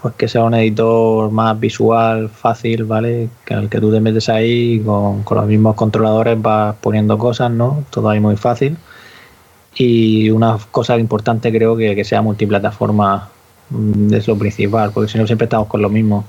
[0.00, 3.28] pues que sea un editor más visual, fácil, ¿vale?
[3.44, 7.50] Que el que tú te metes ahí con, con los mismos controladores vas poniendo cosas,
[7.50, 7.84] ¿no?
[7.90, 8.76] Todo ahí muy fácil.
[9.74, 13.28] Y una cosa importante creo que, que sea multiplataforma
[13.70, 16.24] mm, es lo principal, porque si no siempre estamos con lo mismo.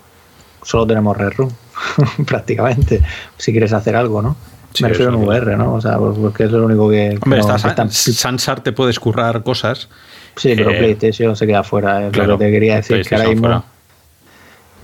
[0.64, 1.52] Solo tenemos Red Room,
[2.28, 3.02] prácticamente,
[3.38, 4.36] si quieres hacer algo, ¿no?
[4.80, 5.74] Me refiero en VR, ¿no?
[5.74, 7.18] O sea, porque es lo único que...
[7.22, 7.42] Hombre,
[7.90, 9.90] Sansar te puedes currar cosas
[10.36, 13.30] Sí, pero eh, PlayStation se queda fuera, es lo que te quería decir, que ahora
[13.30, 13.64] mismo.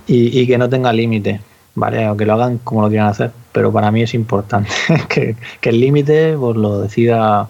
[0.06, 1.40] Y, que no tenga límite,
[1.74, 2.04] ¿vale?
[2.04, 4.70] Aunque lo hagan como lo quieran hacer, pero para mí es importante
[5.08, 7.48] que, el límite pues, lo decida.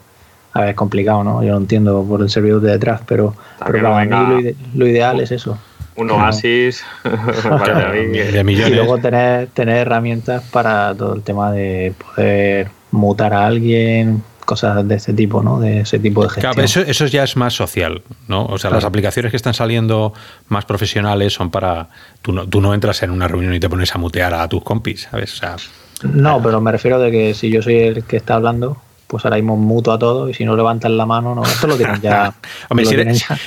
[0.55, 1.43] A ver, es complicado, ¿no?
[1.43, 5.59] Yo lo entiendo por el servidor de detrás, pero, para mí lo, ideal es eso.
[5.99, 8.73] Un oasis de millones.
[8.73, 14.87] Y luego tener, tener herramientas para todo el tema de poder mutar a alguien, cosas
[14.87, 15.61] de ese tipo, ¿no?
[15.61, 16.55] De ese tipo de gestión.
[16.55, 18.47] Claro, eso, eso ya es más social, ¿no?
[18.47, 20.15] O sea, las aplicaciones que están saliendo
[20.49, 21.89] más profesionales son para...
[22.23, 24.63] Tú no, tú no entras en una reunión y te pones a mutear a tus
[24.63, 25.35] compis, ¿sabes?
[25.35, 25.57] O sea,
[26.03, 28.79] no, pero me refiero de que si yo soy el que está hablando,
[29.09, 31.77] pues ahora mismo mutuo a todo y si no levantan la mano, no, esto lo
[31.77, 32.35] tienen ya.
[32.69, 32.85] Hombre,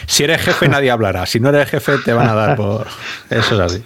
[0.07, 2.87] si, eres, jefe nadie hablará, si no eres jefe te van a dar por...
[3.29, 3.83] Eso es así.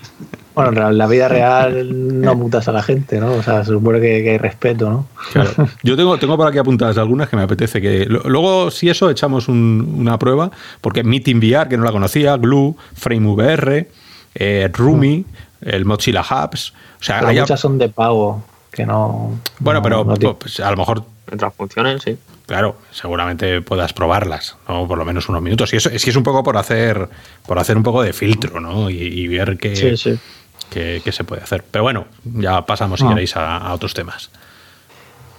[0.56, 3.34] Bueno, en la vida real no mutas a la gente, ¿no?
[3.34, 5.08] O sea, se supone que, hay respeto, ¿no?
[5.34, 5.52] Claro.
[5.84, 8.06] Yo tengo, tengo por aquí apuntadas algunas que me apetece que...
[8.06, 13.90] Luego, si eso, echamos una prueba, porque Meeting VR, que no la conocía, Glue, FrameVR,
[14.34, 15.26] eh, Rumi,
[15.60, 16.74] el Mozilla Hubs...
[17.02, 19.38] O sea, muchas son de pago, que no...
[19.60, 22.18] Bueno, pero pues, a lo mejor mientras funcionen, sí.
[22.46, 24.88] Claro, seguramente puedas probarlas, ¿no?
[24.88, 25.74] Por lo menos unos minutos.
[25.74, 27.10] Y eso es es un poco por hacer,
[27.48, 28.90] por hacer un poco de filtro, ¿no?
[28.90, 31.64] Y, ver qué, se puede hacer.
[31.70, 33.10] Pero bueno, ya pasamos, si ah.
[33.10, 34.30] queréis, a, otros temas.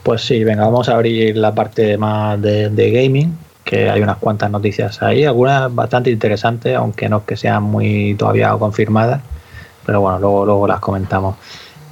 [0.02, 4.50] Pues sí, venga, vamos a abrir la parte más de, gaming, que hay unas cuantas
[4.50, 9.20] noticias ahí, algunas bastante interesantes, aunque no que sean muy todavía confirmadas.
[9.84, 11.36] Pero bueno, luego, luego las comentamos.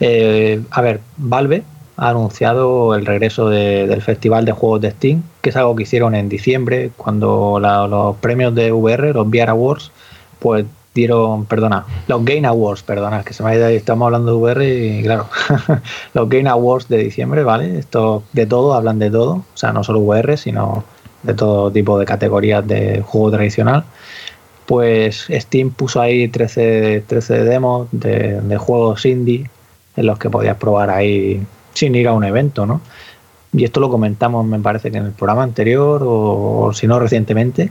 [0.00, 1.62] Eh, a ver, Valve
[1.96, 6.14] ha anunciado el regreso del Festival de Juegos de Steam, que es algo que hicieron
[6.14, 9.92] en diciembre, cuando los premios de VR, los VR Awards,
[10.40, 14.38] pues dieron, perdona, los Game Awards, perdona, que se me ha ido, estamos hablando de
[14.38, 15.28] VR y claro,
[16.14, 17.78] los Game Awards de diciembre, ¿vale?
[17.78, 20.84] Esto de todo, hablan de todo, o sea, no solo VR, sino
[21.22, 23.84] de todo tipo de categorías de juego tradicional.
[24.66, 29.50] Pues Steam puso ahí 13, 13 demos de, de juegos indie
[29.96, 32.80] en los que podías probar ahí sin ir a un evento, ¿no?
[33.52, 37.70] Y esto lo comentamos, me parece que en el programa anterior o, si no recientemente,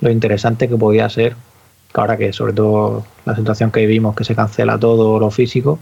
[0.00, 1.36] lo interesante que podía ser,
[1.94, 5.78] ahora que sobre todo la situación que vivimos, que se cancela todo lo físico,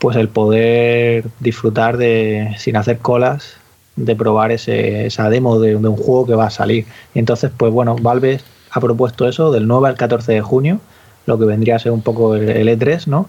[0.00, 3.56] pues el poder disfrutar de, sin hacer colas,
[3.94, 6.86] de probar ese, esa demo de, un juego que va a salir.
[7.14, 8.40] Y entonces, pues bueno, Valve
[8.72, 10.80] ha propuesto eso del 9 al 14 de junio,
[11.24, 13.28] lo que vendría a ser un poco el E3, ¿no?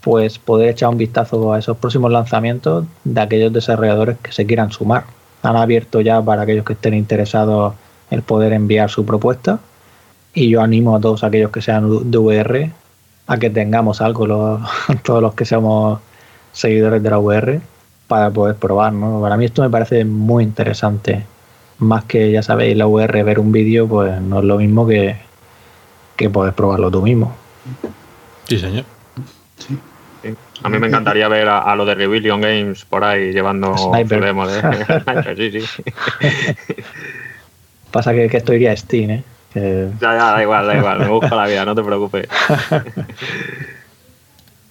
[0.00, 4.72] Pues poder echar un vistazo a esos próximos lanzamientos de aquellos desarrolladores que se quieran
[4.72, 5.04] sumar.
[5.42, 7.74] Han abierto ya para aquellos que estén interesados
[8.10, 9.60] el poder enviar su propuesta
[10.34, 12.72] y yo animo a todos aquellos que sean de VR
[13.26, 14.26] a que tengamos algo,
[15.04, 16.00] todos los que seamos
[16.52, 17.60] seguidores de la VR,
[18.08, 18.92] para poder probar.
[19.20, 21.24] Para mí esto me parece muy interesante.
[21.78, 25.16] Más que, ya sabéis, la VR, ver un vídeo, pues no es lo mismo que,
[26.16, 27.32] que poder probarlo tú mismo.
[28.48, 28.84] Sí, señor.
[30.62, 34.22] A mí me encantaría ver a, lo de Rebellion Games por ahí llevando Sniper.
[34.22, 34.60] demos de
[35.50, 35.82] sí, sí.
[37.90, 39.24] Pasa que, que esto iría a Steam, ¿eh?
[39.54, 42.28] Ya, ya, da igual, da igual, me busco la vida, no te preocupes.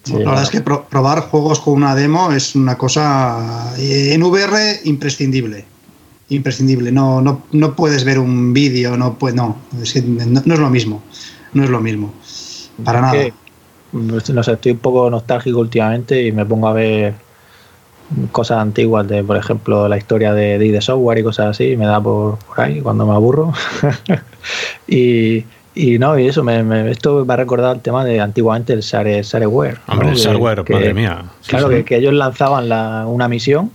[0.08, 4.80] la verdad es que probar juegos con una demo es una cosa eh, en VR
[4.86, 5.66] imprescindible.
[6.30, 6.92] Imprescindible.
[6.92, 11.04] No, no, no puedes ver un vídeo, no, no, no, es lo mismo.
[11.54, 12.14] No es lo mismo.
[12.84, 13.14] Para nada.
[13.14, 13.34] Pues,
[13.92, 17.14] no sé, estoy un poco nostálgico últimamente y me pongo a ver
[18.32, 21.86] cosas antiguas de, por ejemplo, la historia de, de Software y cosas así, y me
[21.86, 23.54] da por, ahí cuando me aburro.
[24.88, 28.82] y, y no, y eso, me, esto me ha recordado el tema de antiguamente el
[28.82, 29.80] Share, Shareware.
[29.88, 31.26] Hombre, el Shareware, madre mía.
[31.48, 33.72] claro, que, ellos lanzaban la, una misión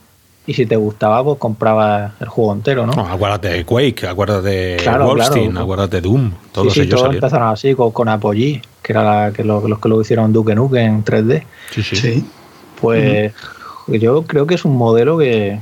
[0.46, 2.92] y si te gustaba, pues comprabas el juego entero, ¿no?
[2.92, 7.48] acuérdate de Quake, acuérdate de Wolfenstein, acuérdate de Doom, todos sí, sí, ellos todos empezaron
[7.48, 11.04] así, con, con Apogee, que era la, que los que lo hicieron Duke Nukem en
[11.04, 11.42] 3D.
[11.70, 12.24] Sí, sí.
[12.78, 13.32] Pues
[13.88, 15.58] yo creo que es un modelo que,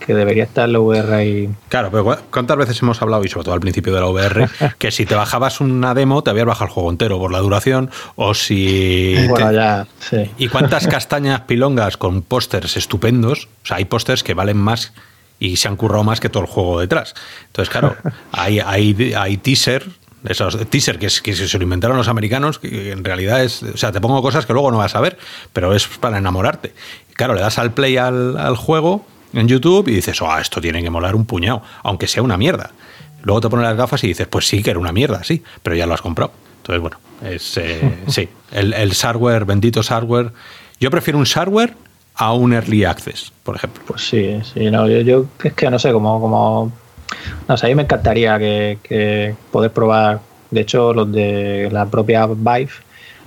[0.00, 1.50] que debería estar en la VR ahí.
[1.68, 4.48] Claro, pero ¿cuántas veces hemos hablado, y sobre todo al principio de la VR,
[4.78, 7.90] que si te bajabas una demo te habías bajado el juego entero por la duración,
[8.16, 9.14] o si...
[9.28, 10.30] Bueno, ya, sí.
[10.38, 13.48] ¿Y cuántas castañas pilongas con pósters estupendos?
[13.62, 14.94] O sea, hay pósters que valen más
[15.38, 17.14] y se han currado más que todo el juego detrás.
[17.48, 17.94] Entonces, claro,
[18.32, 19.84] hay, hay, hay teaser
[20.24, 23.92] esos teaser que, que, se lo inventaron los americanos, que en realidad es, o sea,
[23.92, 25.18] te pongo cosas que luego no vas a ver,
[25.52, 26.74] pero es para enamorarte.
[27.14, 30.82] Claro, le das al play al, al juego en YouTube y dices, oh, esto tiene
[30.82, 32.70] que molar un puñado, aunque sea una mierda.
[33.22, 35.76] Luego te pones las gafas y dices, pues sí que era una mierda, sí, pero
[35.76, 36.32] ya lo has comprado.
[36.58, 40.32] Entonces, bueno, es, eh, sí, el, el hardware, bendito hardware.
[40.80, 41.74] Yo prefiero un hardware
[42.14, 43.82] a un early access, por ejemplo.
[43.86, 46.72] Pues sí, sí, no, yo, yo es que no sé, como, como
[47.48, 51.86] no sé, a mí me encantaría que, que poder probar, de hecho, los de la
[51.86, 52.70] propia Vive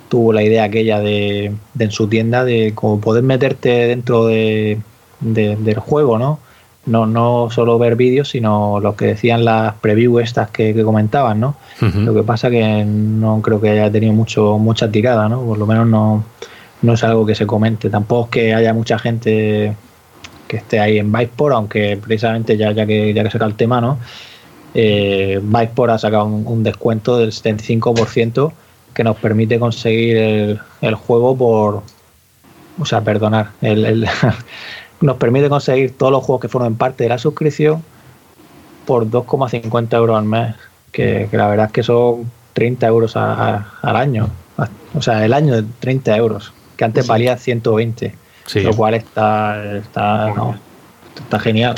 [0.10, 4.80] tuvo la idea aquella de, de en su tienda de como poder meterte dentro de
[5.20, 6.40] del juego, ¿no?
[6.86, 11.58] No, no solo ver vídeos, sino lo que decían las previews estas que, comentaban, ¿no?
[11.82, 15.42] Lo que pasa que no creo que haya tenido mucho mucha tirada, ¿no?
[15.42, 16.24] Por lo menos no,
[16.82, 17.90] no es algo que se comente.
[17.90, 19.76] Tampoco es que haya mucha gente
[20.48, 23.82] que esté ahí en Viteport, aunque precisamente ya, ya que ya que saca el tema,
[23.82, 24.00] ¿no?
[24.74, 28.52] Eh, ha sacado un, descuento del 75%
[28.94, 31.84] que nos permite conseguir el, juego por,
[32.80, 34.08] o sea, perdonar, el,
[35.02, 37.84] nos permite conseguir todos los juegos que forman parte de la suscripción
[38.86, 40.56] por 2,50 euros al mes.
[40.92, 44.30] Que, la verdad es que son 30 euros al año.
[44.96, 48.16] O sea, el año de 30 euros, que antes valía 120.
[48.56, 50.34] Lo cual está, está,
[51.20, 51.76] está genial.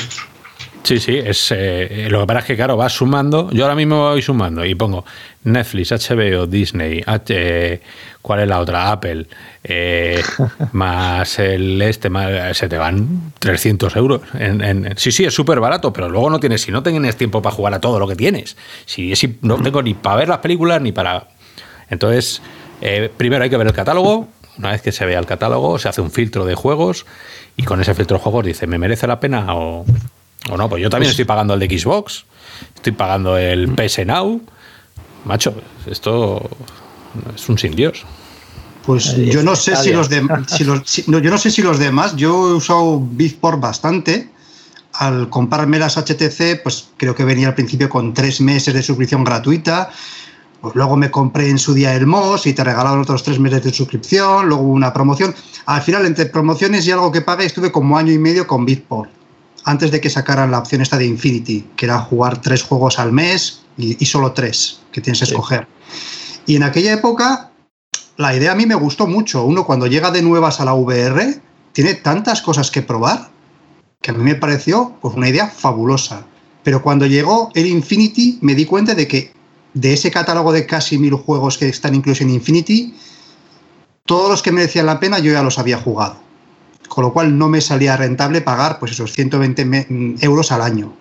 [0.83, 3.49] Sí, sí, es, eh, lo que pasa es que, claro, vas sumando.
[3.51, 5.05] Yo ahora mismo voy sumando y pongo
[5.43, 7.81] Netflix, HBO, Disney, H,
[8.21, 8.91] ¿cuál es la otra?
[8.91, 9.27] Apple,
[9.63, 10.21] eh,
[10.71, 14.21] más el este, más, se te van 300 euros.
[14.33, 17.55] En, sí, sí, es súper barato, pero luego no tienes, si no tienes tiempo para
[17.55, 20.81] jugar a todo lo que tienes, si, si no tengo ni para ver las películas
[20.81, 21.27] ni para.
[21.89, 22.41] Entonces,
[22.81, 24.27] eh, primero hay que ver el catálogo.
[24.59, 27.07] Una vez que se vea el catálogo, se hace un filtro de juegos
[27.57, 29.85] y con ese filtro de juegos dice, ¿me merece la pena o.?
[30.49, 32.25] O no, pues yo también pues estoy pagando el de Xbox,
[32.75, 33.75] estoy pagando el mm.
[33.75, 34.41] PS Now.
[35.25, 35.53] Macho,
[35.85, 36.49] esto
[37.35, 38.05] es un sin Dios.
[38.85, 42.53] Pues yo no sé si los, demás, yo no sé si los demás, yo he
[42.53, 44.29] usado Bitport bastante.
[44.93, 49.23] Al comprarme las HTC, pues creo que venía al principio con tres meses de suscripción
[49.23, 49.91] gratuita.
[50.61, 53.63] Pues luego me compré en su día el MOS y te regalaron otros tres meses
[53.63, 55.33] de suscripción, luego una promoción.
[55.65, 59.09] Al final, entre promociones y algo que pagué, estuve como año y medio con Bitport
[59.65, 63.11] antes de que sacaran la opción esta de Infinity, que era jugar tres juegos al
[63.11, 65.67] mes y, solo tres que tienes que escoger.
[66.45, 67.51] Y en aquella época,
[68.17, 69.43] la idea a mí me gustó mucho.
[69.43, 71.39] Uno cuando llega de nuevas a la VR,
[71.71, 73.29] tiene tantas cosas que probar
[74.01, 76.25] que a mí me pareció pues, una idea fabulosa.
[76.63, 79.33] Pero cuando llegó el Infinity, me di cuenta de que
[79.73, 82.95] de ese catálogo de casi mil juegos que están incluidos en Infinity,
[84.05, 86.29] todos los que merecían la pena yo ya los había jugado
[86.89, 89.87] con lo cual no me salía rentable pagar pues esos 120
[90.21, 90.91] euros al año.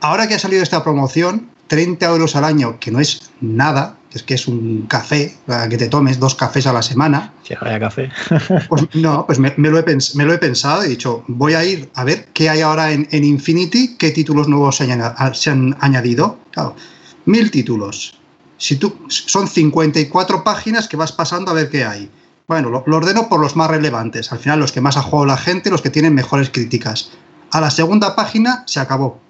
[0.00, 4.22] Ahora que ha salido esta promoción, 30 euros al año, que no es nada, es
[4.22, 5.34] que es un café,
[5.68, 7.32] que te tomes dos cafés a la semana.
[7.42, 8.10] Si vaya café.
[8.68, 12.28] Pues no, pues me, lo he pensado y he dicho, voy a ir a ver
[12.32, 16.38] qué hay ahora en, Infinity, qué títulos nuevos se han, añadido.
[16.50, 16.76] Claro,
[17.28, 18.14] mil títulos.
[18.56, 22.10] Si tú, son 54 páginas que vas pasando a ver qué hay.
[22.48, 24.32] Bueno, lo, ordeno por los más relevantes.
[24.32, 27.12] Al final, los que más ha jugado la gente, los que tienen mejores críticas.
[27.52, 29.20] A la segunda página se acabó.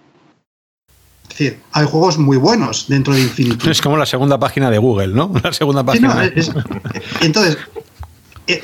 [1.24, 3.68] Es decir, hay juegos muy buenos dentro de Infinity.
[3.68, 5.32] Es como la segunda página de Google, ¿no?
[5.42, 6.30] La segunda página.
[7.20, 7.58] entonces,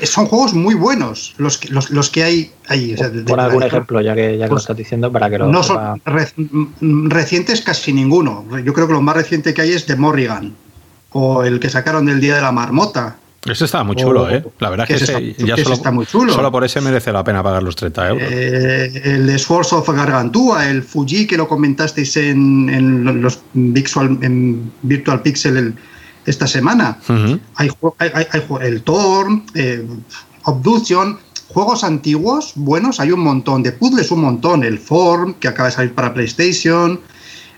[0.03, 2.95] son juegos muy buenos los que, los, que hay ahí.
[3.27, 5.47] Por algún ejemplo, ya que, ya lo pues, estás diciendo, para que lo.
[5.47, 6.01] No son
[7.09, 8.45] recientes casi ninguno.
[8.63, 10.55] Yo creo que lo más reciente que hay es de Morrigan.
[11.11, 13.17] O el que sacaron del Día de la Marmota.
[13.45, 14.43] Ese estaba muy chulo, ¿eh?
[14.59, 16.33] La verdad es que, ya solo, está muy chulo.
[16.33, 18.27] Solo por ese merece la pena pagar los 30 euros.
[18.29, 24.71] Eh, el de Swords of Gargantúa, el Fuji que lo comentasteis en, los Virtual, en
[24.81, 25.75] Virtual Pixel
[26.25, 26.99] esta semana.
[27.55, 27.69] hay,
[28.61, 29.85] el Thorn, eh,
[30.43, 31.17] Obduction,
[31.47, 33.63] juegos antiguos, buenos, hay un montón.
[33.63, 34.63] De puzzles, un montón.
[34.63, 36.99] El Form, que acaba de salir para PlayStation.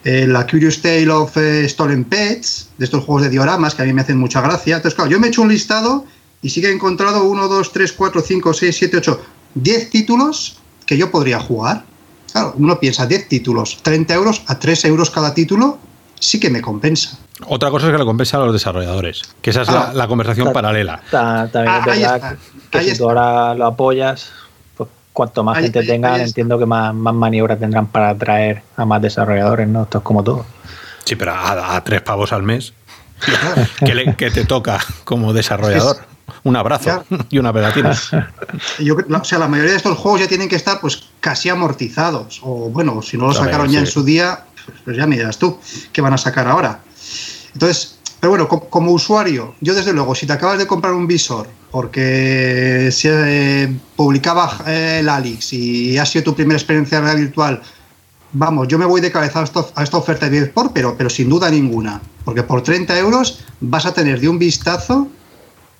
[0.03, 3.85] Eh, la Curious Tale of eh, Stolen Pets, de estos juegos de dioramas que a
[3.85, 4.77] mí me hacen mucha gracia.
[4.77, 6.05] Entonces, claro, yo me he hecho un listado
[6.41, 9.21] y sí que he encontrado 1, 2, 3, 4, 5, 6, 7, 8,
[9.55, 11.83] 10 títulos que yo podría jugar.
[12.31, 15.77] Claro, uno piensa 10 títulos, 30 euros a 3 euros cada título,
[16.19, 17.17] sí que me compensa.
[17.45, 20.51] Otra cosa es que lo compensa a los desarrolladores, que esa es la, ah, conversación
[20.51, 21.01] paralela.
[21.11, 22.37] también es verdad
[22.71, 24.31] que, si tú ahora lo apoyas,
[25.13, 29.67] cuanto más gente tengan, entiendo que más, más maniobras tendrán para atraer a más desarrolladores,
[29.67, 29.83] ¿no?
[29.83, 30.45] Esto es como todo.
[31.05, 32.73] Sí, pero a, tres pavos al mes,
[34.17, 35.97] que, te toca como desarrollador.
[36.43, 37.91] Un abrazo y una pegatina.
[37.91, 42.39] o sea, la mayoría de estos juegos ya tienen que estar pues casi amortizados.
[42.43, 44.45] O bueno, si no lo sacaron ya en su día,
[44.83, 45.59] pues ya me dirás tú
[45.91, 46.81] qué van a sacar ahora.
[47.57, 51.47] Entonces, pero bueno, como, usuario, yo desde luego, si te acabas de comprar un visor
[51.71, 53.09] porque se
[53.63, 57.59] eh, publicaba eh, el Alix y ha sido tu primera experiencia virtual,
[58.31, 59.43] vamos, yo me voy de cabeza
[59.73, 63.39] a, esta oferta de 10 por, pero, pero sin duda ninguna, porque por 30 euros
[63.59, 65.07] vas a tener de un vistazo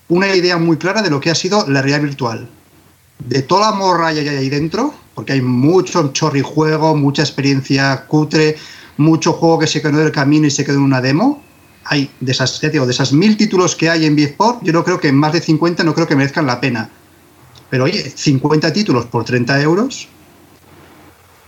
[0.08, 2.50] una idea muy clara de lo que ha sido la realidad virtual.
[3.20, 8.56] De toda la morra que hay ahí dentro, porque hay mucho chorrijuego, mucha experiencia cutre,
[8.98, 11.44] mucho juego que se quedó del camino y se quedó en una demo
[11.90, 15.12] hay de esas, de esas mil títulos que hay en Biesport, yo no creo que
[15.12, 16.90] más de 50 no creo que merezcan la pena.
[17.70, 20.08] Pero oye, 50 títulos por 30 euros.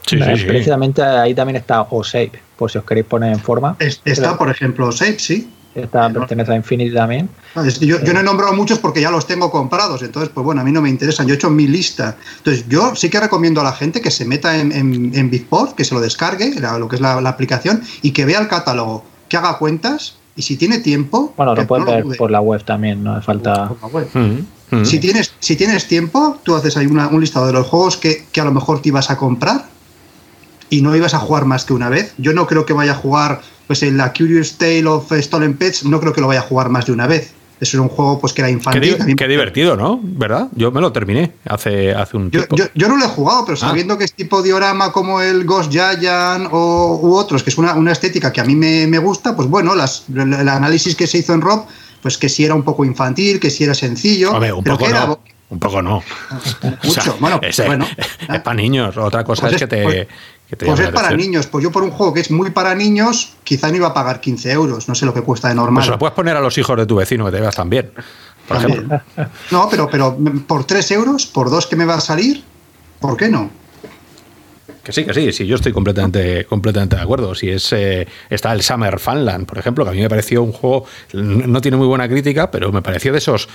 [0.05, 3.75] Sí, Precisamente ahí también está OSAPE, por si os queréis poner en forma.
[3.79, 5.49] está, por ejemplo, OSAPE, sí.
[5.75, 7.29] Está, pertenece a Infinity también.
[7.55, 10.63] Ah, yo, no he nombrado muchos porque ya los tengo comprados, entonces, pues bueno, a
[10.63, 11.27] mí no me interesan.
[11.27, 12.17] Yo he hecho mi lista.
[12.37, 15.29] Entonces, yo sí que recomiendo a la gente que se meta en, en,
[15.77, 19.05] que se lo descargue, lo que es la, la aplicación, y que vea el catálogo,
[19.29, 21.33] que haga cuentas y si tiene tiempo.
[21.35, 23.73] Bueno, lo pueden ver por la web también, no hace falta.
[24.13, 24.85] Mm.
[24.85, 28.39] Si, tienes, si tienes tiempo, tú haces ahí un listado de los juegos que, que,
[28.39, 29.65] a lo mejor te ibas a comprar
[30.69, 32.13] y no ibas a jugar más que una vez.
[32.17, 35.83] Yo no creo que vaya a jugar, pues en la Curious Tale of Stolen Pets,
[35.83, 37.33] no creo que lo vaya a jugar más de una vez.
[37.59, 39.15] Eso es un juego pues que era infantil.
[39.17, 39.99] Qué, divertido, ¿no?
[40.01, 40.47] ¿Verdad?
[40.55, 42.55] Yo me lo terminé hace, hace un tiempo.
[42.55, 43.67] Yo, no lo he jugado, pero ah.
[43.67, 47.73] sabiendo que es tipo diorama como el Ghost Giant o, u otros, que es una,
[47.73, 51.17] una estética que a mí me, me gusta, pues bueno, las, el análisis que se
[51.17, 51.65] hizo en Rob,
[52.01, 54.31] pues que si era un poco infantil, que si era sencillo.
[54.31, 55.19] un poco no.
[55.49, 56.03] Un poco no.
[56.83, 57.17] Mucho.
[57.19, 58.95] bueno, es, bueno, es, para niños.
[58.97, 59.83] Otra cosa pues es, que te.
[59.83, 60.07] Pues,
[60.57, 61.47] pues es para niños.
[61.47, 64.19] Pues yo por un juego que es muy para niños, quizá no iba a pagar
[64.19, 64.87] 15 euros.
[64.87, 65.81] No sé lo que cuesta de normal.
[65.81, 67.91] Pues lo puedes poner a los hijos de tu vecino que te veas también.
[68.47, 69.01] Por ejemplo.
[69.51, 72.43] No, pero, pero por 3 euros, por 2 que me va a salir,
[72.99, 73.51] ¿por qué no?
[74.83, 77.35] Que sí, que sí, sí, yo estoy completamente, completamente de acuerdo.
[77.35, 80.51] Si es eh, está el Summer Funland, por ejemplo, que a mí me pareció un
[80.51, 83.49] juego, no tiene muy buena crítica, pero me pareció de esos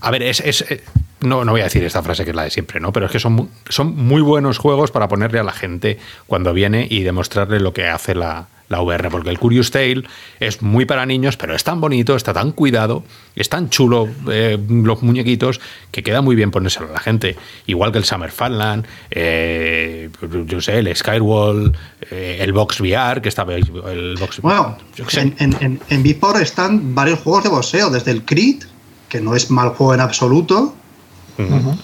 [0.00, 0.82] a ver, es, eh,
[1.20, 2.92] no, no voy a decir esta frase que es la de siempre, ¿no?
[2.92, 6.86] Pero es que son, son muy buenos juegos para ponerle a la gente cuando viene
[6.88, 10.04] y demostrarle lo que hace la, la VR, porque el Curious Tale
[10.38, 13.02] es muy para niños, pero es tan bonito, está tan cuidado,
[13.34, 17.36] es tan chulo eh, los muñequitos que queda muy bien ponérselo a la gente.
[17.66, 20.10] Igual que el Summer Funland, eh,
[20.46, 21.76] yo sé, el Skywall,
[22.10, 24.78] el Box VR, que está el Box Bueno,
[25.14, 28.64] en, en, en, están varios juegos de boxeo, desde el Creed
[29.08, 30.74] que no es mal juego en absoluto.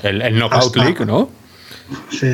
[0.02, 1.28] el, Knockout League, ¿no?
[2.10, 2.26] Sí,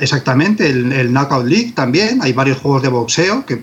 [0.00, 2.20] exactamente, el, Knockout League también.
[2.22, 3.62] Hay varios juegos de boxeo que.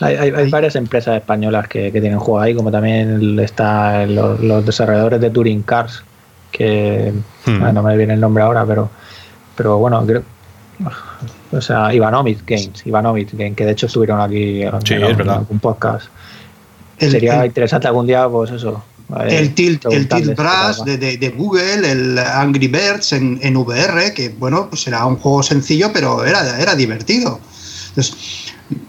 [0.00, 5.62] Hay, varias empresas españolas que, tienen juegos ahí, como también está los, desarrolladores de Touring
[5.62, 6.02] Cars,
[6.52, 7.12] que
[7.46, 7.74] hmm.
[7.74, 8.90] no me viene el nombre ahora, pero,
[9.56, 10.22] pero bueno, creo.
[11.52, 14.74] O sea, Ivanovich Games, Ivanovich Games, que de hecho estuvieron aquí en,
[15.48, 16.08] un podcast.
[16.98, 18.82] Sería interesante algún día, pues eso,
[19.26, 24.86] el Tilt, el tilt Brass de, Google, el Angry Birds en, VR, que bueno, pues
[24.86, 27.38] era un juego sencillo, pero era, era divertido.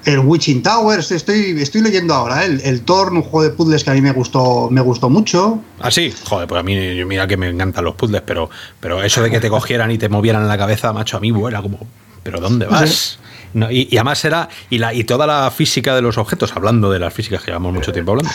[0.06, 2.48] el Witching Towers, estoy, estoy leyendo ahora, ¿eh?
[2.48, 5.60] el, el Torn, un juego de puzzles que a mí me gustó, me gustó mucho.
[5.80, 8.50] Ah, sí, joder, pues a mí, mira que me encantan los puzzles, pero,
[8.80, 11.62] pero eso de que te cogieran y te movieran la cabeza, macho, a mí era
[11.62, 11.80] como,
[12.24, 13.20] ¿pero dónde vas?
[13.70, 17.00] Y, y, además era, y, la, y toda la física de los objetos, hablando de
[17.00, 18.30] las físicas que llevamos mucho tiempo hablando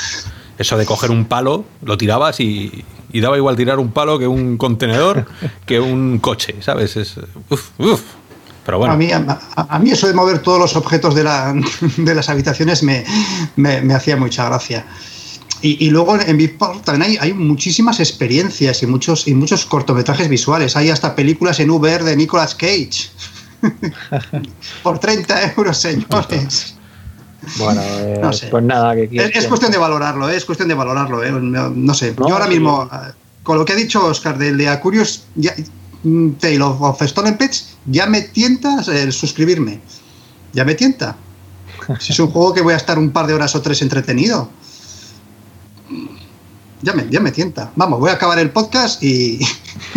[0.61, 4.59] eso de coger un palo, lo tirabas y, daba igual tirar un palo que un
[4.59, 5.27] contenedor,
[5.65, 6.99] que un coche, ¿sabes?
[6.99, 7.17] Es,
[7.49, 8.03] uf, uf.
[8.67, 8.93] Pero bueno.
[8.93, 11.55] A mí, a, mí, eso de mover todos los objetos de, la,
[11.97, 13.07] de las habitaciones me,
[13.57, 14.85] me, hacía mucha gracia.
[15.63, 20.29] Y, y, luego en Beatport también hay, hay, muchísimas experiencias y muchos, y muchos cortometrajes
[20.29, 20.77] visuales.
[20.77, 23.11] Hay hasta películas en VR de Nicolas Cage.
[24.83, 26.75] Por 30 euros, señores.
[27.59, 31.23] Bueno, eh, pues nada, que es, cuestión de valorarlo, eh, es cuestión de valorarlo.
[31.25, 32.89] Eh, no, sé, yo ahora mismo,
[33.43, 35.55] con lo que ha dicho Oscar del de Curious ya,
[36.03, 39.81] mm, Tale of, of Stolen Pets, ya me tienta el suscribirme.
[40.53, 41.17] Ya me tienta.
[41.99, 44.51] Si es un juego que voy a estar un par de horas o tres entretenido.
[46.83, 47.73] Ya me, ya me tienta.
[47.77, 49.39] Vamos, voy a acabar el podcast y.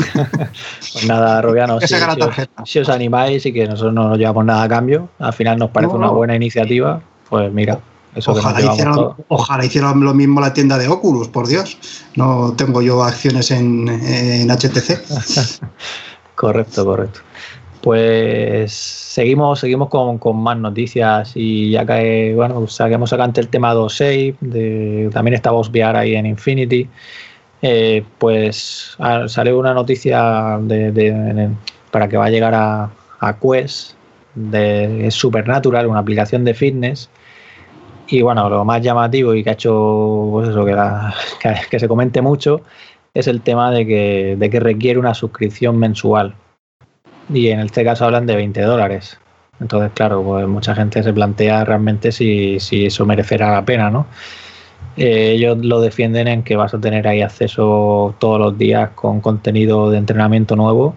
[0.94, 1.80] pues nada, Rubiano,
[2.66, 5.70] si, os, animáis y que nosotros no nos llevamos nada a cambio, al final nos
[5.72, 7.02] parece una buena iniciativa
[7.34, 7.80] pues mira,
[8.14, 8.96] eso ojalá, hicieran,
[9.28, 11.80] ojalá hicieran lo mismo la tienda de Oculus, por Dios.
[12.16, 15.62] No tengo yo acciones en, HTC.
[16.36, 17.22] correcto, correcto.
[17.82, 24.36] Pues seguimos, seguimos con, más noticias y ya que bueno, saquemos adelante el tema 2.6,
[24.42, 26.88] de, también está VR ahí en Infinity.
[27.66, 28.98] Eh, pues
[29.28, 31.50] salió una noticia de,
[31.92, 32.90] para que va a llegar a,
[33.42, 33.94] Quest
[34.36, 37.10] de Supernatural, una aplicación de fitness
[38.08, 40.66] y bueno, lo más llamativo y que ha hecho pues eso,
[41.40, 42.62] que, que, se comente mucho
[43.14, 46.36] es el tema de que, de que requiere una suscripción mensual.
[47.34, 49.18] Y en este caso hablan de 20 dólares.
[49.62, 54.08] Entonces, claro, pues mucha gente se plantea realmente si, si eso merecerá la pena, ¿no?
[54.98, 59.22] Eh, ellos lo defienden en que vas a tener ahí acceso todos los días con
[59.22, 60.96] contenido de entrenamiento nuevo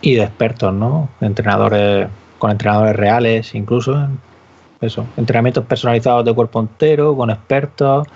[0.00, 1.08] y de expertos, ¿no?
[1.20, 2.08] Entrenadores,
[2.38, 4.08] con entrenadores reales incluso,
[4.80, 8.06] eso, entrenamientos personalizados de cuerpo entero, con expertos,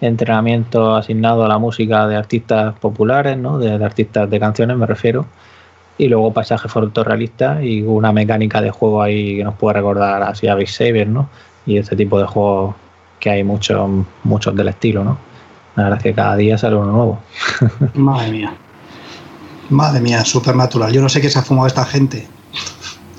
[0.00, 3.58] entrenamiento asignado a la música de artistas populares, ¿no?
[3.58, 5.26] de, artistas de canciones me refiero,
[5.96, 10.46] y luego paisajes fotorrealistas y una mecánica de juego ahí que nos puede recordar así
[10.48, 11.28] a Big Saber, ¿no?
[11.66, 12.76] Y este tipo de juegos
[13.18, 13.88] que hay muchos,
[14.24, 15.18] muchos del estilo, ¿no?
[15.76, 17.22] La verdad es que cada día sale uno nuevo.
[17.94, 18.52] Madre mía.
[19.70, 20.92] Madre mía, supernatural.
[20.92, 22.26] Yo no sé qué se ha fumado esta gente.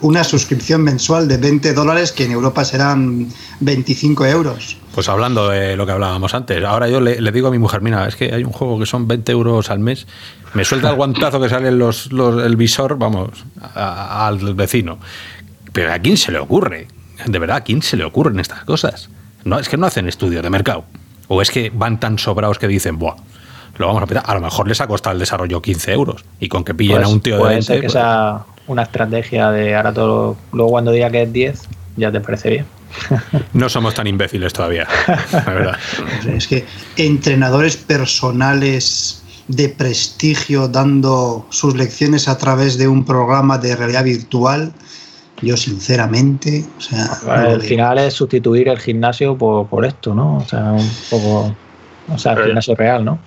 [0.02, 3.28] una suscripción mensual de 20 dólares que en Europa serán
[3.62, 4.78] 25 euros.
[4.94, 8.06] Pues hablando de lo que hablábamos antes, ahora yo le, digo a mi mujer, mira,
[8.08, 10.08] es que hay un juego que son 20 euros al mes,
[10.54, 13.46] me suelta el guantazo que sale los, el visor, vamos,
[13.76, 15.00] al vecino.
[15.72, 16.88] Pero ¿a quién se le ocurre?
[17.26, 19.10] De verdad, ¿a quién se le ocurren estas cosas?
[19.44, 20.86] No, es que no hacen estudios de mercado.
[21.28, 23.16] O es que van tan sobrados que dicen, buah,
[23.78, 24.24] lo vamos a petar.
[24.26, 26.26] A lo mejor les ha costado el desarrollo 15 euros.
[26.40, 27.64] Y con que pillen a pues un tío de 20.
[27.64, 30.38] Ser que sea una estrategia de ahora todo.
[30.52, 31.62] Luego cuando diga que es 10,
[31.98, 32.66] ya te parece bien.
[33.54, 34.88] No somos tan imbéciles todavía,
[35.32, 35.78] la verdad.
[36.28, 36.66] Es que
[36.98, 44.74] entrenadores personales de prestigio dando sus lecciones a través de un programa de realidad virtual,
[45.42, 50.38] yo sinceramente, o sea, al final es sustituir el gimnasio por, por, esto, ¿no?
[50.38, 51.56] O sea, un poco,
[52.10, 53.20] o sea, el gimnasio real, ¿no?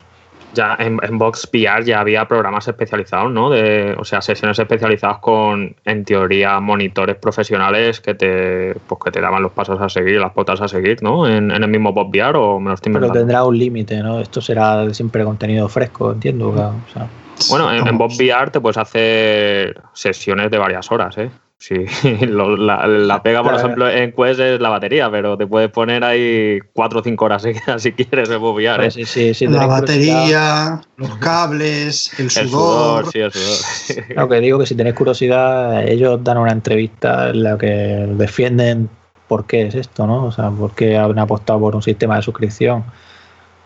[0.55, 3.51] ya en, en Vox VR ya había programas especializados, ¿no?
[3.51, 9.21] De, o sea, sesiones especializadas con, en teoría, monitores profesionales que te, pues, que te
[9.21, 11.29] daban los pasos a seguir, las potas a seguir, ¿no?
[11.29, 14.21] En, el mismo Vox VR o me lo estoy Pero tendrá un límite, ¿no?
[14.21, 16.51] Esto será siempre contenido fresco, entiendo.
[16.51, 17.09] O sea,
[17.49, 21.31] bueno, en, en Vox VR te puedes hacer sesiones de varias horas, ¿eh?
[21.63, 21.77] Sí,
[22.27, 26.99] la, pega, por ejemplo, en Quest es la batería, pero te puedes poner ahí cuatro
[26.99, 27.43] o cinco horas
[27.79, 28.91] si quieres de ¿eh?
[28.91, 33.13] sí, sí, la batería, los cables, el sudor.
[33.13, 34.05] sí, el sudor.
[34.17, 38.89] Lo que digo que si tenéis curiosidad, ellos dan una entrevista en la que defienden
[39.29, 40.25] por qué es esto, ¿no?
[40.25, 42.83] O sea, por qué han apostado por un sistema de suscripción.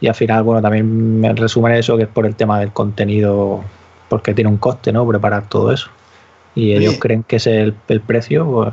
[0.03, 3.65] Y al final, bueno, también me resumen eso que es por el tema del contenido,
[4.11, 5.09] porque tiene un coste, ¿no?
[5.09, 5.89] Preparar todo eso
[6.57, 7.75] y ellos creen que es el,
[8.07, 8.73] precio, pues,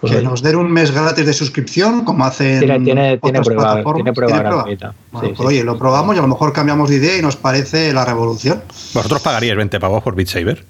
[0.00, 0.12] pues...
[0.14, 4.12] que nos den un mes gratis de suscripción, como hacen tiene, tiene, tiene prueba, Tiene
[4.14, 4.64] prueba,
[5.12, 8.06] pues, Oye, lo probamos y a lo mejor cambiamos de idea y nos parece la
[8.06, 8.62] revolución.
[8.94, 10.64] ¿Vosotros pagaríais 20 pavos por Beat Saber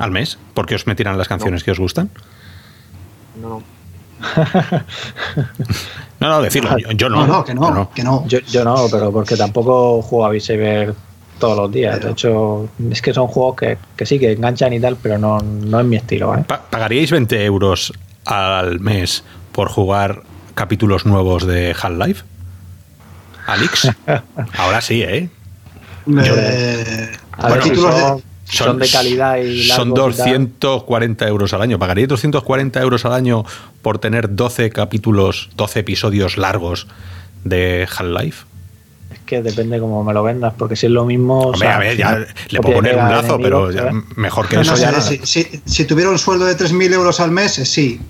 [0.00, 0.36] al mes?
[0.52, 2.10] ¿Porque os metirán las canciones que os gustan?
[3.40, 3.62] No.
[6.20, 6.76] no, no, decirlo.
[6.96, 7.24] Yo, no.
[7.24, 7.90] No, que no.
[7.94, 8.26] Que no.
[8.26, 10.94] Yo, yo, no, pero porque tampoco juego a Beat Saber
[11.44, 12.00] todos los días.
[12.00, 15.80] De hecho, es que son juegos que, sí, que enganchan y tal, pero no, no
[15.80, 16.34] es mi estilo.
[16.34, 16.44] ¿eh?
[16.46, 17.92] ¿Pagaríais 20 euros
[18.24, 20.22] al mes por jugar
[20.54, 22.24] capítulos nuevos de Half-Life?
[23.46, 23.90] ¿Alix?
[24.56, 25.28] Ahora sí, ¿eh?
[26.06, 27.12] eh
[28.44, 31.78] son, de calidad y Son 240 euros al año.
[31.78, 33.44] ¿Pagaríais 240 euros al año
[33.82, 36.86] por tener 12 capítulos, 12 episodios largos
[37.44, 38.53] de Half-Life?
[39.24, 41.52] Que depende cómo me lo vendas, porque si es lo mismo.
[41.54, 43.70] a ver, ya le puedo poner un lazo, pero
[44.16, 44.76] mejor que eso.
[44.76, 45.20] ya si,
[45.64, 48.00] si, tuviera un sueldo de 3.000 euros al mes, eh, sí.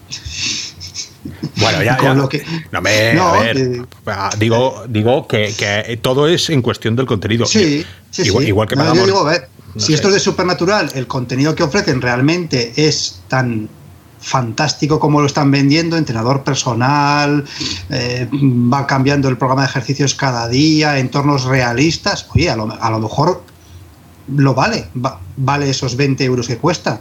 [1.56, 2.28] Bueno, ya, no
[2.82, 3.18] me.
[3.18, 7.46] a ver, eh, ah, digo, digo que, que, todo es en cuestión del contenido.
[7.46, 7.84] Sí,
[8.18, 11.54] igual, igual, que no, yo digo, a ver, si esto es de Supernatural, el contenido
[11.54, 13.68] que ofrecen realmente es tan
[14.24, 17.44] fantástico como lo están vendiendo, entrenador personal,
[17.90, 22.66] eh, va cambiando el programa de ejercicios cada día, entornos realistas, oye, a lo,
[22.98, 23.42] mejor
[24.34, 24.86] lo vale,
[25.36, 27.00] vale esos 20 euros que cuesta.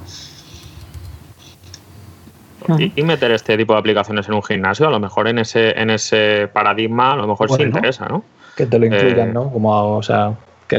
[2.78, 5.90] Y, meter este tipo de aplicaciones en un gimnasio, a lo mejor en ese, en
[5.90, 8.24] ese paradigma, a lo mejor sí interesa, ¿no?
[8.56, 9.52] Que te lo incluyan, eh, ¿no?
[9.52, 10.34] Como, o sea,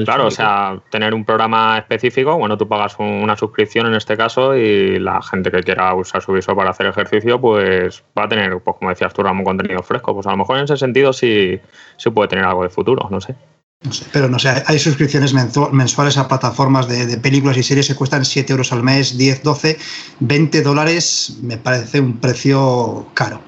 [0.05, 4.57] claro, o sea, tener un programa específico, bueno, tú pagas una suscripción en este caso
[4.57, 8.59] y la gente que quiera usar su visor para hacer ejercicio, pues va a tener,
[8.61, 10.15] pues como decías tú, un contenido fresco.
[10.15, 11.61] Pues a lo mejor en ese sentido sí,
[11.97, 13.35] sí puede tener algo de futuro, no sé.
[13.83, 17.95] No sé, pero no sé, hay suscripciones mensuales a plataformas de, películas y series que
[17.95, 19.77] cuestan 7 euros al mes, 10, 12,
[20.21, 23.41] 20 dólares, me parece un precio caro.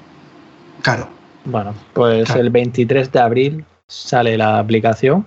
[0.83, 1.09] Caro.
[1.45, 5.25] Bueno, pues el 23 de abril sale la aplicación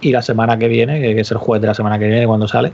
[0.00, 2.48] y la semana que viene, que es el jueves de la semana que viene cuando
[2.48, 2.72] sale,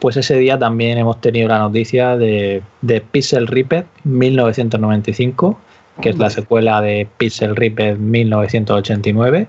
[0.00, 5.58] pues ese día también hemos tenido la noticia de, de Pixel Ripped 1995,
[6.00, 9.46] que es la secuela de Pixel Ripped 1989.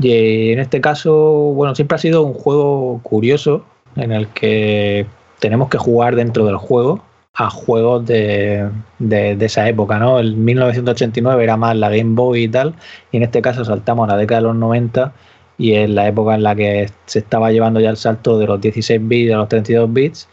[0.00, 1.14] Y en este caso,
[1.54, 5.06] bueno, siempre ha sido un juego curioso en el que
[5.38, 7.04] tenemos que jugar dentro del juego
[7.34, 10.20] a juegos de, de, de, esa época, ¿no?
[10.20, 12.74] El 1989 era más la Game Boy y tal,
[13.10, 15.12] y en este caso saltamos a la década de los 90
[15.58, 18.60] y es la época en la que se estaba llevando ya el salto de los
[18.60, 20.28] 16 bits a los 32 bits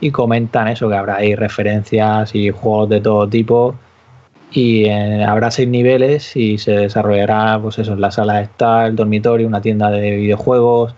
[0.00, 3.74] y comentan eso, que habrá ahí referencias y juegos de todo tipo
[4.52, 8.96] y eh, habrá seis niveles y se desarrollará pues eso, en la sala está el
[8.96, 10.94] dormitorio, una tienda de videojuegos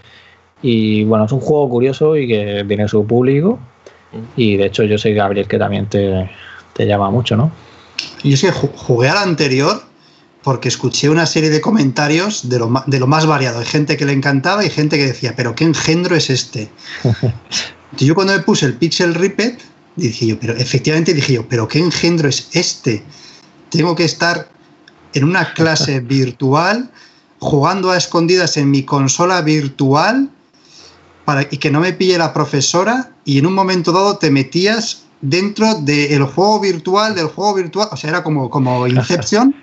[0.63, 3.59] y bueno, es un juego curioso y que tiene su público
[4.37, 6.31] y de hecho yo sé Gabriel que también te,
[6.73, 7.51] te llama mucho, ¿no?
[8.23, 9.92] Y es que jugué al anterior
[10.43, 13.61] porque escuché una serie de comentarios de lo, de lo más variado.
[13.61, 16.71] Hay gente que le encantaba y gente que decía, pero qué engendro es este.
[17.97, 19.59] yo cuando me puse el Pixel Ripped,
[19.97, 23.05] dije yo, pero efectivamente dije yo, pero ¿qué engendro es este?
[23.71, 24.49] Tengo que estar
[25.15, 26.91] en una clase virtual
[27.39, 30.31] jugando a escondidas en mi consola virtual
[31.25, 35.05] para, y que no me pille la profesora y en un momento dado te metías
[35.21, 39.55] dentro del juego virtual, del juego virtual, o sea, era como, como Inception,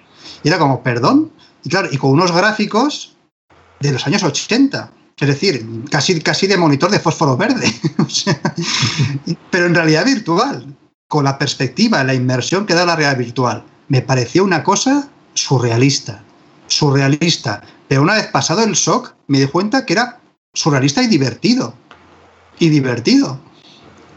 [0.44, 1.32] y era como, perdón,
[1.64, 3.16] y claro, y con unos gráficos
[3.80, 7.74] de los años 80, es decir, casi, casi de monitor de fósforo verde,
[9.52, 10.76] pero en realidad virtual,
[11.08, 13.66] con la perspectiva, la inmersión que da la realidad virtual.
[13.90, 16.24] Me pareció una cosa surrealista,
[16.68, 20.20] surrealista, pero una vez pasado el shock me di cuenta que era
[20.54, 21.74] surrealista y divertido,
[22.60, 23.40] y divertido.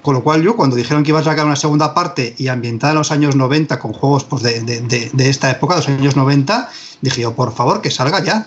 [0.02, 2.92] Con lo cual yo cuando dijeron que iba a sacar una segunda parte y ambientada
[2.92, 6.16] en los años 90 con juegos pues, de, de, de, esta época, de los años
[6.16, 6.68] 90,
[7.00, 8.46] dije yo, por favor, que salga ya.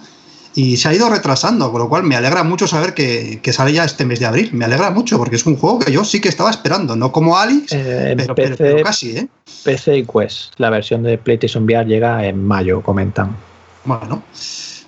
[0.57, 3.73] Y se ha ido retrasando, con lo cual me alegra mucho saber que, que, sale
[3.73, 4.51] ya este mes de abril.
[4.53, 7.37] Me alegra mucho porque es un juego que yo sí que estaba esperando, no como
[7.37, 9.27] Alex, Eh, pero, PC, pero- pero casi, ¿eh?
[9.65, 10.53] PC y Quest.
[10.57, 13.35] La versión de PlayStation VR llega en mayo, comentan.
[13.83, 14.23] Bueno,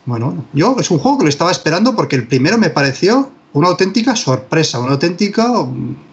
[0.05, 3.68] bueno, yo es un juego que lo estaba esperando porque el primero me pareció una
[3.68, 5.51] auténtica sorpresa, una auténtica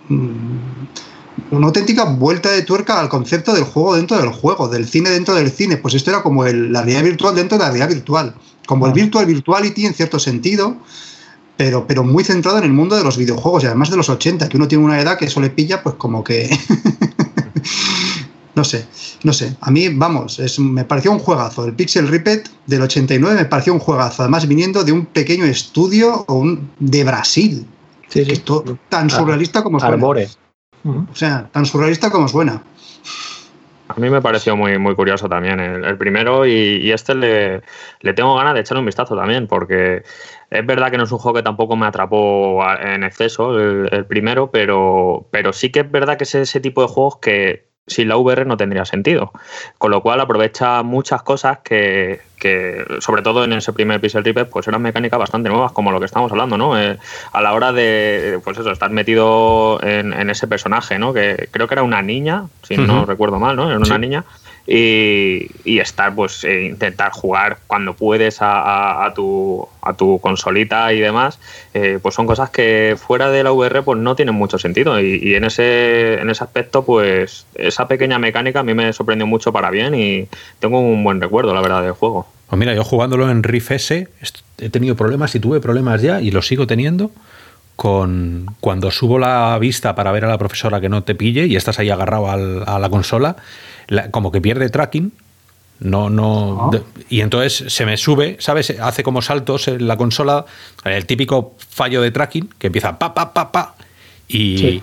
[0.09, 5.35] una auténtica vuelta de tuerca al concepto del juego dentro del juego, del cine dentro
[5.35, 5.77] del cine.
[5.77, 8.35] Pues esto era como el- la realidad virtual dentro de la realidad virtual,
[8.67, 10.77] como el virtual virtuality en cierto sentido,
[11.57, 14.49] pero, pero muy centrado en el mundo de los videojuegos y además de los 80,
[14.49, 16.51] que uno tiene una edad que eso le pilla, pues como que
[18.55, 18.87] no sé,
[19.25, 19.57] no sé.
[19.61, 21.65] A mí, vamos, es, me pareció un juegazo.
[21.65, 24.23] El Pixel Ripped del 89 me pareció un juegazo.
[24.23, 27.67] Además, viniendo de un pequeño estudio o un- de Brasil.
[28.09, 28.25] Sí,
[28.89, 29.95] tan surrealista como suena.
[29.95, 30.29] Arbore.
[30.85, 32.63] O sea, tan surrealista como suena.
[33.89, 36.53] A mí me pareció muy, muy curioso también el, el primero y,
[36.83, 37.63] y este le,
[38.01, 40.03] le tengo ganas de echarle un vistazo también porque
[40.51, 43.89] es verdad que no es un juego que tampoco me atrapó a- en exceso el,
[43.93, 47.69] el primero, pero, pero sí que es verdad que es ese tipo de juegos que
[47.87, 49.33] sin la VR no tendría sentido.
[49.79, 54.47] Con lo cual aprovecha muchas cosas que, que, sobre todo en ese primer Pixel Ripped,
[54.47, 56.81] pues eran mecánicas bastante nuevas, como lo que estamos hablando, ¿no?
[56.81, 56.99] Eh,
[57.33, 61.13] a la hora de, pues eso, estar metido en, en ese personaje, ¿no?
[61.13, 63.69] Que creo que era una niña, si no recuerdo mal, ¿no?
[63.69, 63.99] Era una Sí.
[63.99, 64.25] niña.
[64.67, 71.39] Y, estar, pues, eh, intentar jugar cuando puedes a, tu, a tu consolita y demás,
[71.75, 74.99] eh, pues son cosas que fuera de la VR pues no tienen mucho sentido.
[75.01, 79.53] Y, en, ese, en ese aspecto, pues, esa pequeña mecánica a mí me sorprendió mucho
[79.53, 80.29] para bien y
[80.61, 82.27] tengo un buen recuerdo, la verdad, del juego.
[82.49, 84.09] Pues mira, yo jugándolo en Riff S
[84.59, 87.11] he tenido problemas y tuve problemas ya y los sigo teniendo
[87.77, 91.57] con cuando subo la vista para ver a la profesora que no te pille y
[91.57, 93.35] estás ahí agarrado al- a la consola,
[93.89, 95.13] la- como que pierde tracking.
[95.81, 96.71] No, no.
[96.73, 96.79] Ah.
[97.11, 98.71] y entonces se me sube, ¿sabes?
[98.81, 100.47] Hace como saltos en la consola,
[100.85, 103.75] el típico fallo de tracking que empieza pa, pa, pa, pa.
[104.29, 104.83] Y, Sí.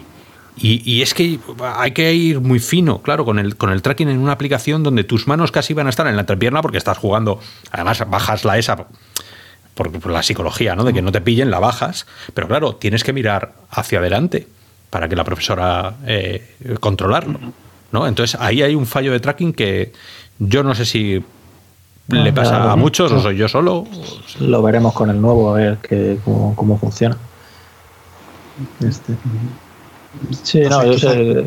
[0.58, 4.10] y, y es que hay que ir muy fino, claro, con el, con el tracking
[4.10, 6.98] en una aplicación donde tus manos casi van a estar en la entrepierna porque estás
[6.98, 7.40] jugando.
[7.72, 8.86] Además, bajas la esa
[9.74, 10.84] por, por la psicología, ¿no?
[10.84, 12.06] De que no te pillen, la bajas.
[12.34, 14.46] Pero claro, tienes que mirar hacia adelante
[14.90, 17.40] para que la profesora eh, controlarlo,
[17.92, 18.08] ¿no?
[18.08, 19.92] Entonces ahí hay un fallo de tracking que
[20.40, 21.24] yo no sé si
[22.08, 22.72] le pasa claro.
[22.72, 23.86] a muchos o soy yo solo.
[24.40, 27.18] Lo veremos con el nuevo, a ver que, cómo, cómo funciona.
[28.82, 29.14] Este.
[30.44, 31.46] Sí, No yo quizá- sé.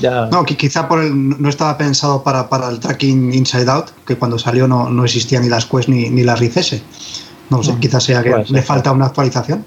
[0.00, 0.26] Ya.
[0.26, 4.16] No, qui- quizá por el, no estaba pensado para, para el tracking Inside Out, que
[4.16, 6.82] cuando salió no, no existía ni las Quest ni, ni las Rift S.
[7.50, 9.64] No lo sé, Mm, quizás sea que le falta una actualización.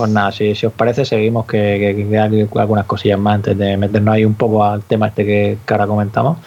[0.00, 2.18] Pues nada, si, os parece, seguimos que, que,
[2.58, 6.38] algunas cosillas más antes de meternos ahí un poco al tema este que, ahora comentamos.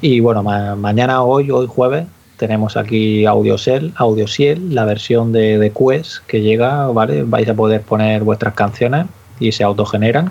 [0.00, 5.72] Y bueno, ma- mañana, hoy, hoy jueves, tenemos aquí Audiosel, Audiosiel, la versión de, de
[5.72, 7.24] Quest que llega, ¿vale?
[7.24, 9.06] Vais a poder poner vuestras canciones
[9.40, 10.30] y se autogeneran.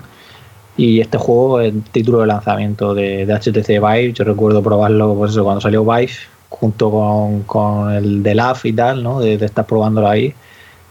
[0.78, 5.44] Y este juego, el título de lanzamiento de, HTC Vive, yo recuerdo probarlo pues eso,
[5.44, 6.12] cuando salió Vive,
[6.48, 9.20] junto con, con el de Love y tal, ¿no?
[9.20, 10.32] De estar probándolo ahí.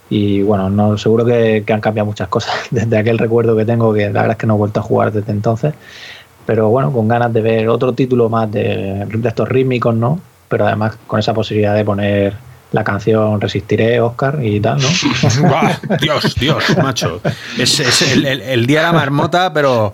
[0.09, 3.93] Y bueno, no, seguro que, que han cambiado muchas cosas desde aquel recuerdo que tengo,
[3.93, 5.73] que la verdad es que no he vuelto a jugar desde entonces.
[6.45, 10.19] Pero bueno, con ganas de ver otro título más de, de estos rítmicos, ¿no?
[10.49, 12.33] Pero además con esa posibilidad de poner
[12.73, 15.97] la canción Resistiré, Oscar y tal, ¿no?
[16.01, 17.21] Dios, Dios, macho.
[17.57, 19.93] Es, el día de la marmota, pero,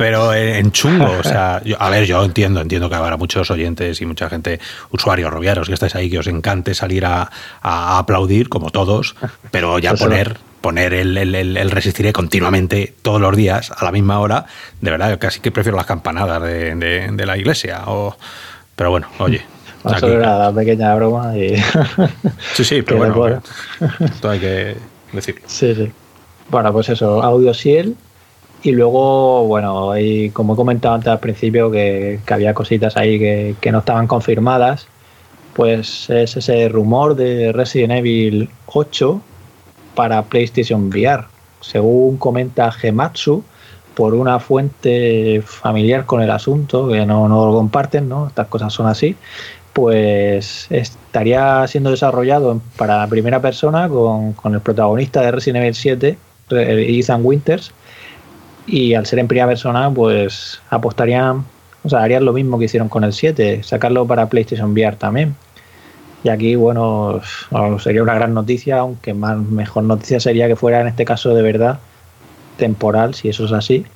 [0.00, 1.10] pero en chungo.
[1.20, 4.58] O sea, yo- a ver, yo entiendo, entiendo que habrá muchos oyentes y mucha gente,
[4.92, 7.30] usuarios roviaros, que estáis ahí, que os encante salir a,
[7.60, 9.14] a aplaudir, como todos,
[9.50, 10.04] pero ya Eso.
[10.06, 14.46] poner, poner el, el- el- el resistiré continuamente, todos los días, a la misma hora,
[14.80, 17.82] de verdad, casi que prefiero las campanadas de, de- de la iglesia.
[17.86, 18.16] O,
[18.74, 19.42] pero bueno, oye.
[19.84, 21.56] Vamos aquí- a ver la pequeña broma y...
[22.54, 23.42] sí, sí, pero bueno,
[24.00, 24.76] esto hay que
[25.12, 25.42] decirlo.
[25.46, 25.92] Sí, sí.
[26.48, 27.96] Bueno, pues eso, Audiosiel.
[28.62, 29.92] Y luego, bueno,
[30.32, 34.86] como he comentado antes al principio, que, había cositas ahí que, que, no estaban confirmadas,
[35.54, 39.20] pues es ese rumor de Resident Evil 8
[39.94, 41.24] para PlayStation VR.
[41.60, 43.44] Según comenta Gematsu,
[43.94, 48.28] por una fuente familiar con el asunto, que no, no lo comparten, ¿no?
[48.28, 49.16] Estas cosas son así,
[49.72, 56.18] pues estaría siendo desarrollado para primera persona con, con el protagonista de Resident Evil 7,
[56.50, 57.72] Ethan Winters,
[58.66, 61.44] y al ser en primera persona, pues apostarían,
[61.82, 65.34] o sea, harían lo mismo que hicieron con el 7, sacarlo para PlayStation VR también.
[66.22, 67.20] Y aquí, bueno,
[67.78, 71.42] sería una gran noticia, aunque más mejor noticia sería que fuera en este caso de
[71.42, 71.78] verdad
[72.58, 73.86] temporal, si eso es así,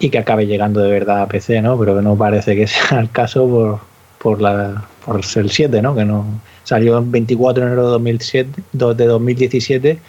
[0.00, 1.78] y que acabe llegando de verdad a PC, ¿no?
[1.78, 3.78] Pero que no parece que sea el caso por,
[4.18, 5.94] por, la, por el 7, ¿no?
[5.94, 6.24] Que no
[6.64, 10.00] salió el 24 de enero de, 2007, de 2017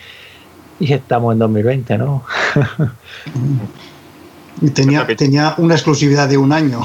[0.79, 2.23] y estamos en 2020, ¿no?
[4.73, 6.81] Tenía, tenía una exclusividad de un año.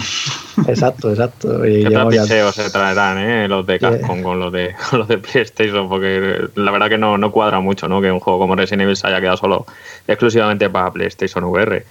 [0.67, 1.65] Exacto, exacto.
[1.67, 5.89] Y ¿Qué se traerán eh, los de Capcom con, los de, los de PlayStation?
[5.89, 8.01] Porque la verdad que no, no cuadra mucho ¿no?
[8.01, 9.67] que un juego como Resident Evil se haya quedado solo
[10.09, 11.85] exclusivamente para PlayStation VR.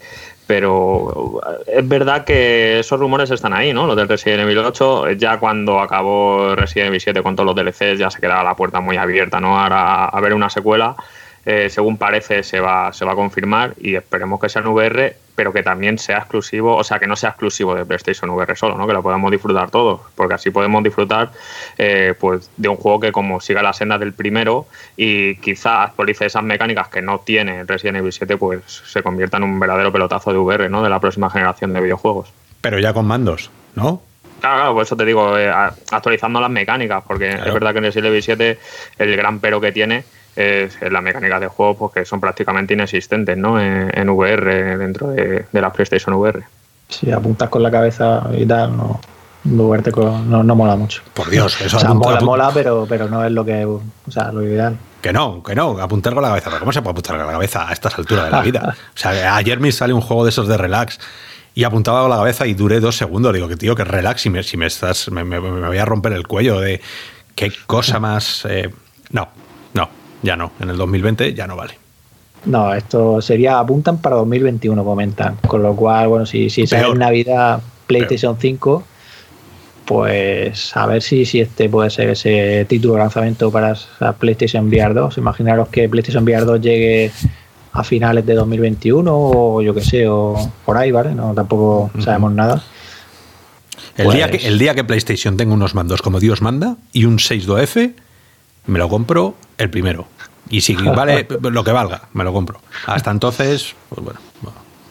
[0.47, 3.86] Pero es verdad que esos rumores están ahí, ¿no?
[3.86, 8.00] Los del Resident Evil 8, ya cuando acabó Resident Evil 7 con todos los DLCs,
[8.00, 9.60] ya se quedaba la puerta muy abierta, ¿no?
[9.60, 10.95] Ahora a ver una secuela
[11.45, 15.15] eh, según parece, se va, se va a confirmar y esperemos que sea en VR,
[15.35, 18.77] pero que también sea exclusivo, o sea, que no sea exclusivo de PlayStation VR solo,
[18.77, 18.85] ¿no?
[18.85, 21.31] que lo podamos disfrutar todos, porque así podemos disfrutar
[21.77, 24.67] eh, pues, de un juego que como siga la senda del primero
[24.97, 29.43] y quizá actualice esas mecánicas que no tiene Resident Evil 7, pues se convierta en
[29.43, 30.83] un verdadero pelotazo de VR ¿no?
[30.83, 32.33] de la próxima generación de videojuegos.
[32.59, 34.01] Pero ya con mandos, ¿no?
[34.41, 37.83] Claro, claro, por eso te digo, eh, actualizando las mecánicas, porque es verdad que en
[37.85, 38.59] Resident Evil 7
[38.97, 40.03] el gran pero que tiene
[40.39, 43.59] es las mecánicas de juego pues, que son prácticamente inexistentes ¿no?
[43.59, 46.43] en, VR dentro de, la PlayStation VR.
[46.87, 48.99] Si apuntas con la cabeza y tal, no,
[49.43, 51.01] moverte no, no, mola mucho.
[51.13, 54.31] Por Dios, eso o sea, mola, mola, pero, pero no es lo que, o sea,
[54.31, 54.77] lo ideal.
[55.01, 56.49] Que no, que no, apuntar con la cabeza.
[56.49, 58.75] ¿Pero ¿Cómo se puede apuntar con la cabeza a estas alturas de la vida?
[58.95, 60.99] O sea, ayer me sale un juego de esos de relax
[61.53, 63.33] y apuntaba con la cabeza y duré dos segundos.
[63.33, 66.13] Digo que tío, que relax y me, si me estás, me, me, voy a romper
[66.13, 66.81] el cuello de
[67.35, 68.45] qué cosa más.
[68.49, 68.69] Eh,
[69.11, 69.29] no,
[70.22, 71.76] ya no, en el 2020 ya no vale.
[72.45, 75.38] No, esto sería, apuntan para 2021, comentan.
[75.47, 78.84] Con lo cual, bueno, si, si sale en Navidad PlayStation 5,
[79.86, 83.76] pues a ver si, si este puede ser ese título de lanzamiento para
[84.20, 85.17] PlayStation VR 2.
[85.17, 87.11] Imaginaros que PlayStation VR 2 llegue
[87.72, 91.13] a finales de 2021 o yo que sé, o por ahí, ¿vale?
[91.13, 92.63] No, tampoco sabemos nada.
[93.97, 97.05] El, día que, pues el día que PlayStation tenga unos mandos como Dios manda y
[97.05, 97.93] un 62F,
[98.70, 100.07] me lo compro el primero.
[100.49, 102.59] Y si vale lo que valga, me lo compro.
[102.88, 104.20] Hasta entonces, pues bueno,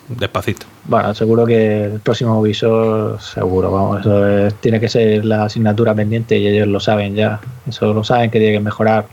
[0.08, 0.66] despacito.
[0.84, 6.38] Bueno, seguro que el próximo visor, seguro, vamos, eso tiene que ser la asignatura pendiente
[6.38, 7.40] y ellos lo saben ya.
[7.68, 9.06] Eso lo saben que tiene que mejorar.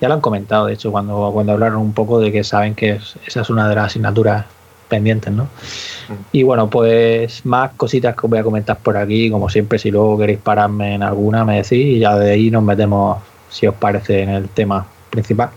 [0.00, 2.98] Ya lo han comentado, de hecho, cuando, cuando hablaron un poco de que saben que
[3.26, 4.46] esa es una de las asignaturas
[4.88, 5.44] pendientes, ¿no?
[5.44, 6.14] Mm.
[6.32, 9.90] Y bueno, pues más cositas que os voy a comentar por aquí, como siempre, si
[9.90, 13.18] luego queréis pararme en alguna, me decís y ya de ahí nos metemos
[13.50, 15.50] si os parece, en el tema principal.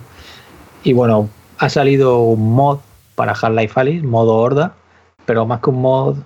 [0.84, 1.30] Y bueno,
[1.60, 2.80] ha salido un mod
[3.16, 4.74] para Half-Life Alice, modo horda,
[5.26, 6.18] pero más que un mod,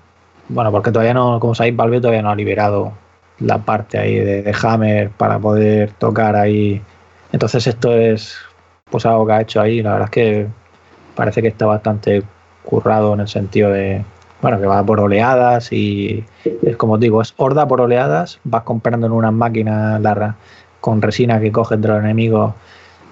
[0.49, 2.93] bueno, porque todavía no, como sabéis, Valve todavía no ha liberado
[3.39, 6.81] la parte ahí de, Hammer para poder tocar ahí.
[7.31, 8.37] Entonces esto es
[8.89, 10.47] pues algo que ha hecho ahí, la verdad es que
[11.15, 12.23] parece que está bastante
[12.63, 14.03] currado en el sentido de,
[14.41, 18.63] bueno, que va por oleadas y es como os digo, es horda por oleadas, vas
[18.63, 20.35] comprando en unas máquinas la,
[20.87, 22.53] con resina que coges de los enemigos,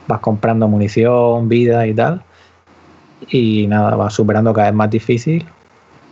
[0.08, 2.22] vas comprando munición, vida y tal.
[3.28, 5.46] Y nada, vas superando cada vez más difícil.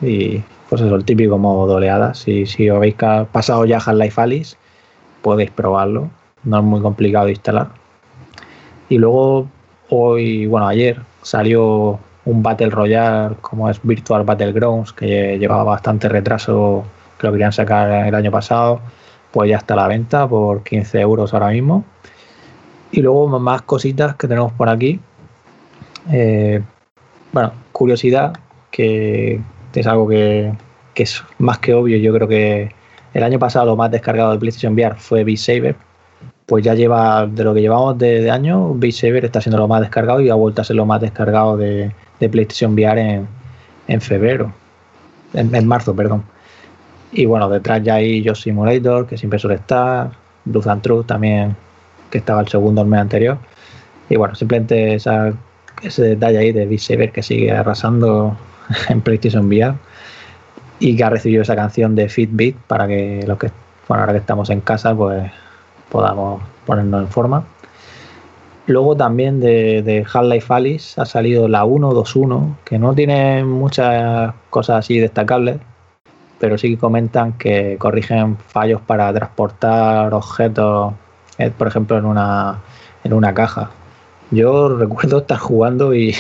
[0.02, 1.90] Y pues eso, el típico modo de.
[2.16, 2.96] Si, si os habéis
[3.32, 4.58] pasado ya Half-Life Alice,
[5.22, 6.10] podéis probarlo.
[6.44, 7.70] No es muy complicado de instalar.
[8.90, 9.48] Y luego,
[9.88, 16.84] hoy, bueno, ayer salió un Battle Royale como es Virtual Battlegrounds, que llevaba bastante retraso,
[17.18, 18.82] que lo querían sacar el año pasado
[19.34, 21.84] pues ya está a la venta por 15 euros ahora mismo.
[22.92, 25.00] Y luego más cositas que tenemos por aquí.
[26.12, 26.62] Eh,
[27.32, 28.34] bueno, curiosidad,
[28.70, 29.42] que
[29.74, 30.54] es algo que,
[30.96, 31.98] es más que obvio.
[31.98, 32.72] Yo creo que
[33.16, 35.76] el año pasado lo más descargado de PlayStation VR fue Beat Saber.
[36.46, 39.82] Pues ya lleva, de lo que llevamos de, año, Beat Saber está siendo lo más
[39.82, 43.26] descargado y ha vuelto a ser lo más descargado de, PlayStation VR
[43.88, 44.54] en, febrero.
[45.34, 46.24] en, marzo, perdón.
[47.14, 50.12] Y bueno, detrás ya hay Yo Simulator, que siempre suele estar,
[50.46, 51.56] Luz and Truth también,
[52.10, 53.38] que estaba el segundo el mes anterior.
[54.10, 58.36] Y bueno, simplemente ese detalle ahí de Beat que sigue arrasando
[58.90, 59.76] en PlayStation VR
[60.80, 63.52] y que ha recibido esa canción de Fitbit para que los que,
[63.88, 65.32] bueno, ahora que estamos en casa, pues
[65.90, 67.46] podamos ponernos en forma.
[68.66, 75.00] Luego también de Half-Life Alice ha salido la 1.2.1, que no tiene muchas cosas así
[75.00, 75.58] destacables,
[76.44, 80.94] pero sí que comentan que corrigen fallos para transportar objetos,
[81.38, 82.60] eh, por ejemplo, en una,
[83.06, 83.72] en una caja.
[84.30, 86.14] Yo recuerdo estar jugando y,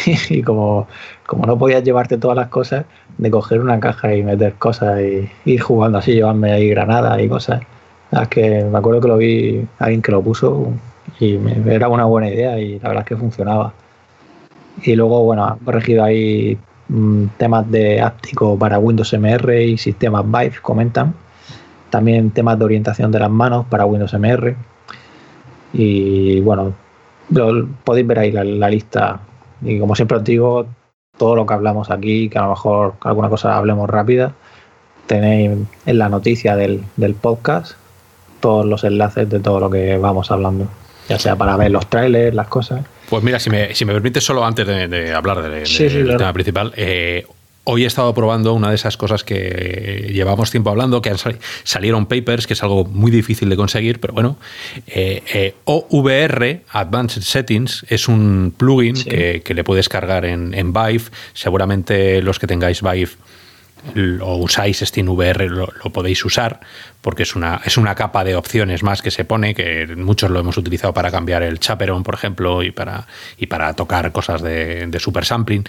[0.45, 0.87] como,
[1.27, 2.85] como no podías llevarte todas las cosas,
[3.17, 7.27] de coger una caja y meter cosas y ir jugando así, llevarme ahí granadas y
[7.27, 7.61] cosas.
[8.13, 10.71] Es que me acuerdo que lo vi alguien que lo puso
[11.19, 13.73] y era una buena idea y la verdad es que funcionaba.
[14.83, 16.57] Y luego, bueno, ha corregido ahí
[16.93, 21.13] mm, temas de áptico para Windows MR y sistemas Vive, comentan.
[21.89, 24.55] También temas de orientación de las manos para Windows MR.
[25.73, 26.73] Y bueno,
[27.83, 29.19] podéis ver ahí la, la, lista.
[29.61, 30.67] Y como siempre os digo,
[31.17, 34.33] todo lo que hablamos aquí, que a lo mejor alguna cosa hablemos rápida,
[35.07, 35.51] tenéis
[35.85, 37.73] en la noticia del, del podcast
[38.39, 40.67] todos los enlaces de todo lo que vamos hablando
[41.07, 42.85] ya sea para ver los trailers, las cosas.
[43.13, 45.87] Pues mira, si me, si me permites, solo antes de, de hablar de, de, Sí,
[45.87, 46.17] sí, del claro.
[46.17, 47.27] tema principal, eh,
[47.63, 51.13] hoy he estado probando una de esas cosas que llevamos tiempo hablando, que
[51.63, 54.37] salieron papers, que es algo muy difícil de conseguir, pero bueno,
[54.87, 59.07] eh, eh, OVR, Advanced Settings, es un plugin Sí.
[59.09, 61.03] que, que le puedes cargar en, en Vive.
[61.33, 63.11] Seguramente los que tengáis Vive
[63.95, 66.59] l- o usáis SteamVR lo, lo podéis usar
[67.01, 70.39] porque es una, es una capa de opciones más que se pone, que muchos lo
[70.39, 73.07] hemos utilizado para cambiar el chaperón, por ejemplo, y para,
[73.37, 75.65] y para tocar cosas de, de super sampling.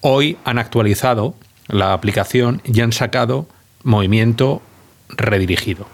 [0.00, 1.34] Hoy han actualizado
[1.68, 3.46] la aplicación y han sacado
[3.82, 4.62] movimiento
[5.08, 5.86] redirigido.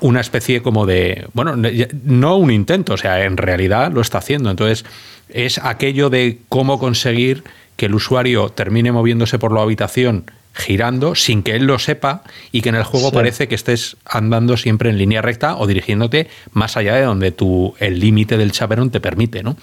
[0.00, 1.54] Una especie como de, bueno,
[2.02, 4.50] no un intento, o sea, en realidad lo está haciendo.
[4.50, 4.84] Entonces,
[5.28, 7.44] es aquello de cómo conseguir
[7.82, 12.22] que el usuario termine moviéndose por la habitación girando sin que él lo sepa
[12.52, 13.14] y que en el juego Sí.
[13.16, 17.74] parece que estés andando siempre en línea recta o dirigiéndote más allá de donde tu,
[17.80, 19.42] el límite del chaperón te permite.
[19.42, 19.56] ¿no?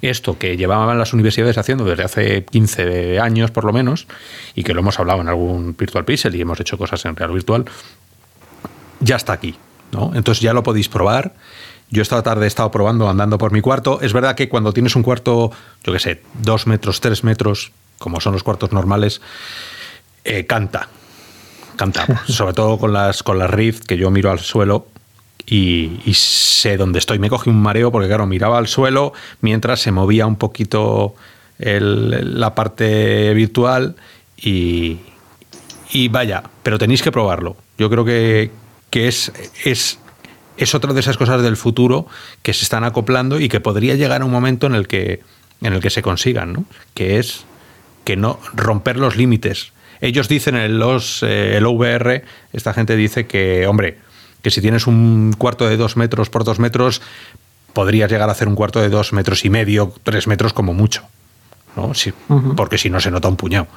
[0.00, 4.06] Esto que llevaban las universidades haciendo desde hace 15 años por lo menos
[4.54, 7.32] y que lo hemos hablado en algún Virtual Pixel y hemos hecho cosas en Real
[7.32, 7.66] Virtual,
[9.00, 9.56] ya está aquí.
[9.90, 10.12] ¿no?
[10.14, 11.34] Entonces ya lo podéis probar.
[11.92, 14.00] Yo esta tarde he estado probando andando por mi cuarto.
[14.00, 15.52] Es verdad que cuando tienes un cuarto,
[15.84, 19.20] yo qué sé, dos metros, tres metros, como son los cuartos normales,
[20.24, 20.88] eh, canta.
[21.76, 22.22] Canta.
[22.26, 24.86] Sobre todo con las, con las Rift, que yo miro al suelo
[25.46, 27.18] y, y sé dónde estoy.
[27.18, 31.14] Me cogí un mareo porque, claro, miraba al suelo mientras se movía un poquito
[31.58, 33.96] el- la parte virtual
[34.36, 34.98] y,
[35.90, 37.56] y vaya, pero tenéis que probarlo.
[37.76, 38.50] Yo creo que,
[38.90, 39.30] que es,
[39.64, 39.98] es,
[40.56, 42.06] es otra de esas cosas del futuro
[42.42, 45.20] que se están acoplando y que podría llegar a un momento en el que,
[45.60, 46.64] en el que se consigan, ¿no?
[46.94, 47.44] Que es
[48.04, 49.72] que no romper los límites.
[50.00, 53.98] Ellos dicen en los, eh, el OVR, esta gente dice que, hombre,
[54.42, 57.00] que si tienes un cuarto de dos metros por dos metros,
[57.72, 61.04] podrías llegar a hacer un cuarto de dos metros y medio, tres metros como mucho.
[61.76, 61.94] ¿no?
[61.94, 62.12] Si-.
[62.56, 63.68] Porque si no se nota un puñado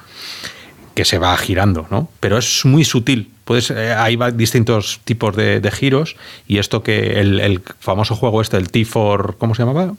[0.96, 2.08] que se va girando, ¿no?
[2.18, 3.30] Pero es muy sutil.
[3.44, 6.16] Puedes, eh, hay va- distintos tipos de, de giros
[6.48, 9.92] y esto que el, el famoso juego este, el T4, ¿cómo se llamaba?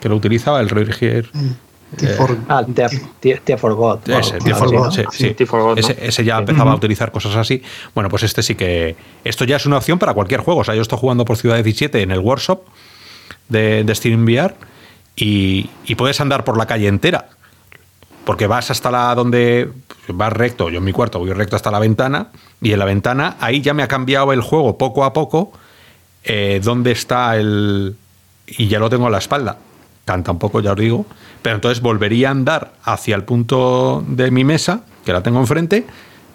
[0.00, 2.64] Que lo utilizaba el T4 Ah,
[3.18, 4.08] te, te forgot.
[4.08, 5.24] ese, Algo T4 así, God, sí.
[5.36, 5.74] T4 God, ¿no?
[5.74, 7.62] ese, ese ya empezaba a utilizar cosas así.
[7.94, 8.94] Bueno, pues este sí que.
[9.24, 10.60] Esto ya es una opción para cualquier juego.
[10.60, 12.60] O sea, yo estoy jugando por Ciudad 17 en el workshop
[13.48, 14.54] de, de Steam VR
[15.16, 17.30] y, y puedes andar por la calle entera.
[18.30, 19.72] Porque vas hasta la donde.
[20.06, 22.28] Vas recto, yo en mi cuarto voy recto hasta la ventana
[22.62, 25.50] y en la ventana ahí ya me ha cambiado el juego poco a poco
[26.22, 27.96] eh, dónde está el.
[28.46, 29.58] Y ya lo tengo a la espalda.
[30.04, 31.06] Canta un poco, ya os digo.
[31.42, 35.84] Pero entonces volvería a andar hacia el punto de mi mesa, que la tengo enfrente,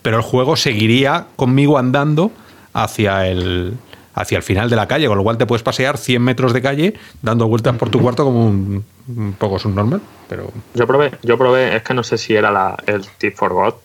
[0.01, 2.29] pero el juego seguiría conmigo andando
[2.73, 3.77] hacia el,
[4.15, 6.61] hacia el final de la calle, con lo cual te puedes pasear 100 metros de
[6.61, 10.01] calle dando vueltas por tu cuarto como un, un poco subnormal.
[10.27, 13.53] Pero Yo probé, yo probé, es que no sé si era la, el Tip for
[13.53, 13.75] God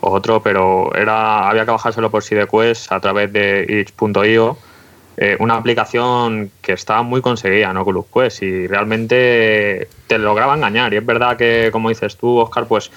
[0.00, 4.56] o otro, pero era había que bajárselo por SideQuest a través de itch.io,
[5.16, 10.94] eh, una aplicación que estaba muy conseguida en Oculus Quest y realmente te lograba engañar.
[10.94, 12.90] Y es verdad que, como dices tú, Oscar, pues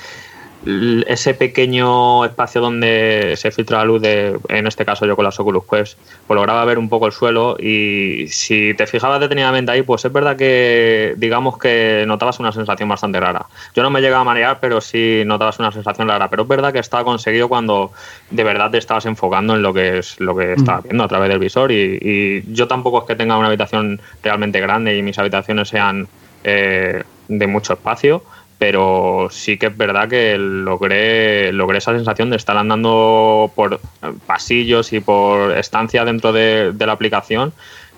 [0.66, 5.40] ese pequeño espacio donde se filtra la luz de, en este caso yo con las
[5.40, 5.98] Oculus Quest,
[6.28, 10.14] pues lograba ver un poco el suelo y si te fijabas detenidamente ahí, pues es
[10.14, 13.46] verdad que digamos que notabas una sensación bastante rara.
[13.76, 16.72] Yo no me llegaba a marear, pero sí notabas una sensación rara, pero es verdad
[16.72, 17.92] que estaba conseguido cuando
[18.30, 21.30] de verdad te estabas enfocando en lo que es lo que estabas viendo a través
[21.30, 25.18] del visor y, y yo tampoco es que tenga una habitación realmente grande y mis
[25.20, 26.08] habitaciones sean
[26.44, 28.22] eh, de mucho espacio,
[28.66, 33.82] pero sí que es verdad que logré, logré esa sensación de estar andando por
[34.26, 37.52] pasillos y por estancia dentro de, la aplicación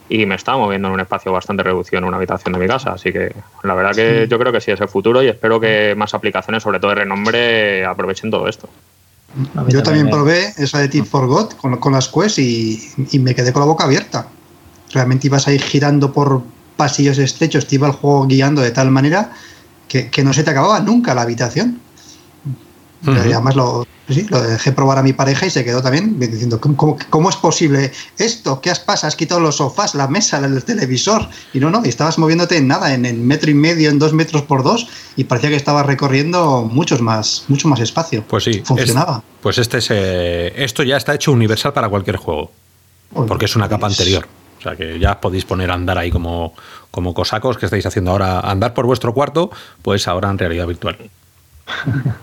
[0.09, 2.93] y me estaba moviendo en un espacio bastante reducido en una habitación de mi casa.
[2.93, 5.93] Así que la verdad que yo creo que sí es el futuro y espero que
[5.95, 8.67] más aplicaciones, sobre todo de renombre, aprovechen todo esto.
[9.67, 13.35] Yo también probé esa de Tip for God con, con las quests y, y, me
[13.35, 14.29] quedé con la boca abierta.
[14.91, 16.41] Realmente ibas a ir girando por
[16.75, 19.31] pasillos estrechos, te iba el juego guiando de tal manera
[19.87, 21.79] que, no se te acababa nunca la habitación.
[23.05, 23.85] Y además lo,
[24.29, 28.61] lo dejé probar a mi pareja y se quedó también diciendo, ¿cómo, es posible esto?
[28.61, 29.07] ¿Qué has pasado?
[29.07, 31.27] Has quitado los sofás, la mesa, el televisor.
[31.53, 34.43] Y no, no, estabas moviéndote en nada, en el metro y medio, en dos metros
[34.43, 38.23] por dos, y parecía que estabas recorriendo muchos más, mucho más espacio.
[38.27, 38.61] Pues sí.
[38.63, 39.23] Funcionaba.
[39.41, 42.51] pues este es, eh, esto ya está hecho universal para cualquier juego.
[43.27, 44.27] porque es una capa pues anterior.
[44.59, 46.53] O sea que ya podéis poner a andar ahí como,
[46.95, 50.97] como cosacos que estáis haciendo ahora, andar por vuestro cuarto, pues ahora en realidad virtual.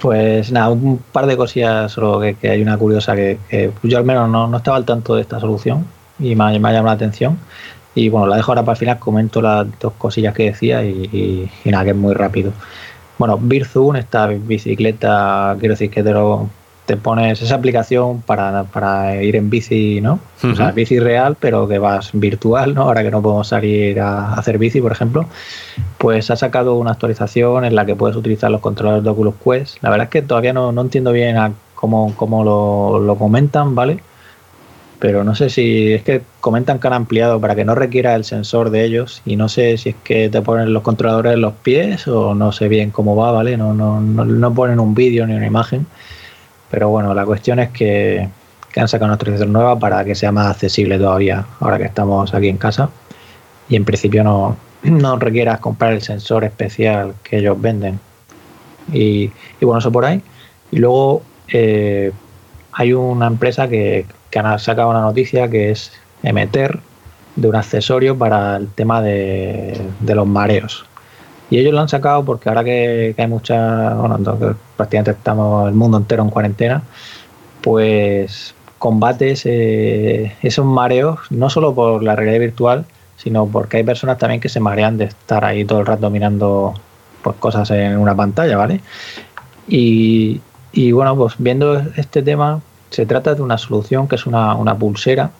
[0.00, 3.38] Pues nada, un par de cosillas, solo que, hay una curiosa que,
[3.82, 5.86] yo al menos no, estaba al tanto de esta solución
[6.18, 7.38] y me, ha llamado la atención.
[7.94, 11.50] Y bueno, la dejo ahora para el final, comento las dos cosillas que decía y,
[11.66, 12.52] nada, que es muy rápido.
[13.18, 16.48] Bueno, Birzun, esta bicicleta, quiero decir que te lo,
[16.90, 20.18] te pones esa aplicación para, ir en bici, ¿no?
[20.42, 22.82] O sea, bici real, pero que vas virtual, ¿no?
[22.82, 25.26] Ahora que no podemos salir a hacer bici, por ejemplo,
[25.98, 29.76] pues ha sacado una actualización en la que puedes utilizar los controladores de Oculus Quest.
[29.82, 31.36] La verdad es que todavía no, entiendo bien
[31.76, 34.00] cómo, cómo lo, lo, comentan, ¿vale?
[34.98, 38.24] Pero no sé si es que comentan que han ampliado para que no requiera el
[38.24, 41.52] sensor de ellos y no sé si es que te ponen los controladores en los
[41.52, 43.56] pies o no sé bien cómo va, ¿vale?
[43.56, 45.86] No, no, no, no ponen un vídeo ni una imagen.
[46.70, 48.28] Pero bueno, la cuestión es que,
[48.76, 52.48] han sacado una actualización nueva para que sea más accesible todavía, ahora que estamos aquí
[52.48, 52.90] en casa.
[53.68, 57.98] Y en principio no, no requieras comprar el sensor especial que ellos venden.
[58.92, 60.22] Y, bueno, eso por ahí.
[60.70, 62.12] Y luego eh,
[62.72, 65.92] hay una empresa que, que ha sacado una noticia que es
[66.22, 66.78] Emeter,
[67.36, 70.89] de un accesorio para el tema de los mareos.
[71.50, 74.18] Y ellos lo han sacado porque ahora que, hay mucha, bueno,
[74.76, 76.82] prácticamente estamos el mundo entero en cuarentena,
[77.60, 82.86] pues combates esos mareos, no solo por la realidad virtual,
[83.16, 86.74] sino porque hay personas también que se marean de estar ahí todo el rato mirando
[87.22, 88.80] pues, cosas en una pantalla, ¿vale?
[89.68, 90.40] Y,
[90.92, 95.30] bueno, pues viendo este tema, se trata de una solución que es una, una pulsera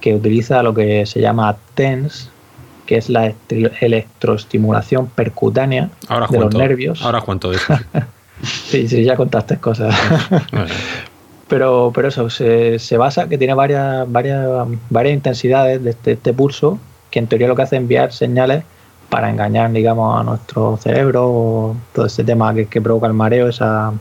[0.00, 2.30] que utiliza lo que se llama TENS,
[2.86, 5.90] que es la electroestimulación percutánea
[6.30, 7.02] de los nervios.
[7.02, 7.74] Ahora cuánto de eso.
[8.42, 9.94] sí, sí, ya contaste cosas.
[11.48, 14.46] pero, pero eso, se, se, basa que tiene varias, varias,
[14.90, 16.78] varias intensidades de este, este, pulso,
[17.10, 18.64] que en teoría lo que hace es enviar señales
[19.08, 23.92] para engañar, digamos, a nuestro cerebro, todo este tema que, que provoca el mareo, esa,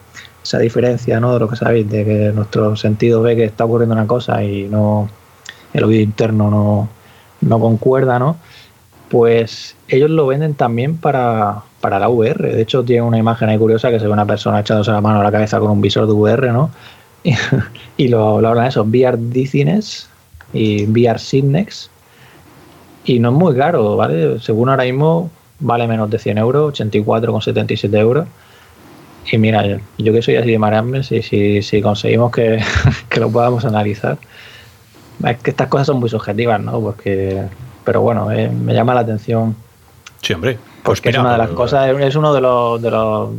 [0.43, 1.33] esa diferencia, ¿no?
[1.33, 4.63] De lo que sabéis, de que nuestro sentido ve que está ocurriendo una cosa y
[4.63, 5.09] no
[5.73, 6.89] el oído interno no,
[7.41, 8.37] no concuerda, ¿no?
[9.13, 12.51] Pues ellos lo venden también para, la VR.
[12.51, 15.19] De hecho, tiene una imagen ahí curiosa que se ve una persona echándose la mano
[15.19, 16.71] a la cabeza con un visor de VR, ¿no?
[17.95, 20.09] Y, lo, lo, hablan eso, VR Dizziness
[20.51, 21.91] y VR Signex.
[23.05, 24.39] Y no es muy caro, ¿vale?
[24.39, 28.27] Según ahora mismo, vale menos de 100 euros, 84,77 euros.
[29.31, 32.63] Y mira, yo, que soy así de marearme, si, si, si conseguimos que,
[33.09, 34.17] que lo podamos analizar.
[35.23, 36.81] Es que estas cosas son muy subjetivas, ¿no?
[36.81, 37.43] Porque
[37.83, 39.55] pero bueno, eh, me llama la atención.
[40.21, 40.57] Sí, hombre.
[40.83, 43.29] Pues es una de las cosas, es uno de los, de los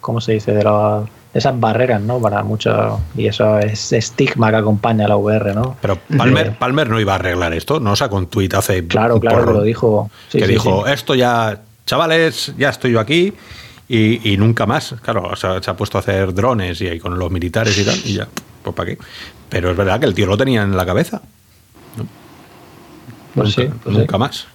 [0.00, 0.52] ¿cómo se dice?
[0.52, 2.20] De los, esas barreras, ¿no?
[2.20, 5.76] Para muchos, y eso es estigma que acompaña a la VR, ¿no?
[5.80, 7.96] Pero Palmer, Palmer no iba a arreglar esto, ¿no?
[7.96, 8.86] Sacó un tuit hace.
[8.86, 10.10] Claro, claro, que lo dijo.
[10.30, 13.32] que dijo, esto ya, chavales, ya estoy yo aquí
[13.88, 14.94] y, nunca más.
[15.02, 17.84] Claro, o sea, se ha puesto a hacer drones y ahí con los militares y
[17.84, 18.28] tal, y ya,
[18.62, 18.98] pues para qué.
[19.48, 21.22] Pero es verdad que el tío lo tenía en la cabeza.
[23.34, 24.46] Pues nunca, sí, pues nunca más.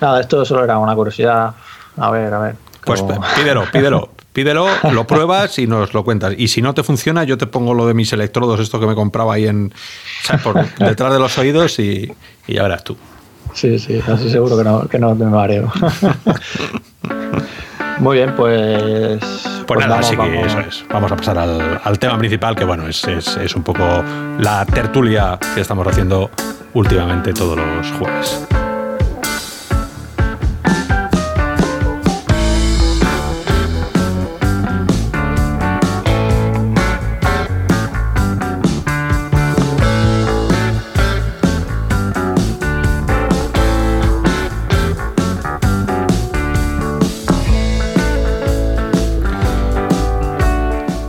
[0.00, 1.54] Nada, esto solo era una curiosidad.
[1.96, 2.56] A ver, a ver.
[2.84, 3.02] Pues
[3.36, 4.10] pídelo, pídelo.
[4.36, 6.34] Pídelo, lo pruebas y nos lo cuentas.
[6.36, 8.94] Y si no te funciona, yo te pongo lo de mis electrodos, esto que me
[8.94, 9.72] compraba ahí en
[10.42, 12.12] Por detrás de los oídos y,
[12.46, 12.98] ya verás tú.
[13.54, 15.72] Sí, sí, así seguro que no, que no me mareo.
[17.98, 19.20] Muy bien, pues.
[19.20, 20.84] Pues, pues nada, así que eso es.
[20.90, 24.04] Vamos a pasar al, al tema principal, que bueno, es, es, es, un poco
[24.38, 26.30] la tertulia que estamos haciendo
[26.76, 28.46] últimamente todos los jueves.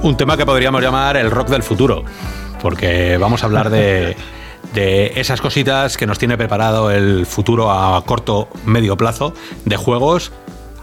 [0.02, 2.06] un tema que podríamos llamar el rock del futuro,
[2.62, 4.16] porque vamos a hablar de
[4.78, 9.34] de esas cositas que nos tiene preparado el futuro a corto, medio plazo
[9.66, 10.32] de juegos.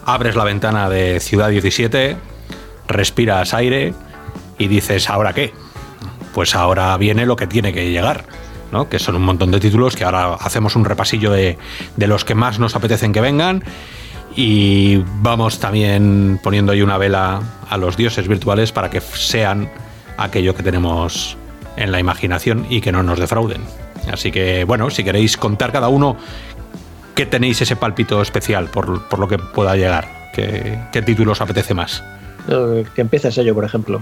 [0.05, 2.17] Abres la ventana de Ciudad 17,
[2.89, 3.95] respiras aire
[4.59, 5.53] y dices, ¿ahora qué?
[6.35, 8.25] Pues ahora viene lo que tiene que llegar.
[8.73, 8.89] ¿no?
[8.89, 11.57] que son un montón de títulos que ahora hacemos un repasillo de,
[11.97, 13.63] de los que más nos apetecen que vengan
[14.35, 17.41] y vamos también poniendo ahí una vela
[17.71, 19.71] a los dioses virtuales para que sean
[20.17, 21.37] aquello que tenemos
[21.77, 23.63] en la imaginación y que no nos defrauden.
[24.13, 26.17] Así que, bueno, si queréis contar cada uno
[27.15, 31.41] qué tenéis ese palpito especial por, por lo que pueda llegar, qué, qué título os
[31.41, 32.03] apetece más.
[32.95, 34.01] Que empiece yo, por ejemplo.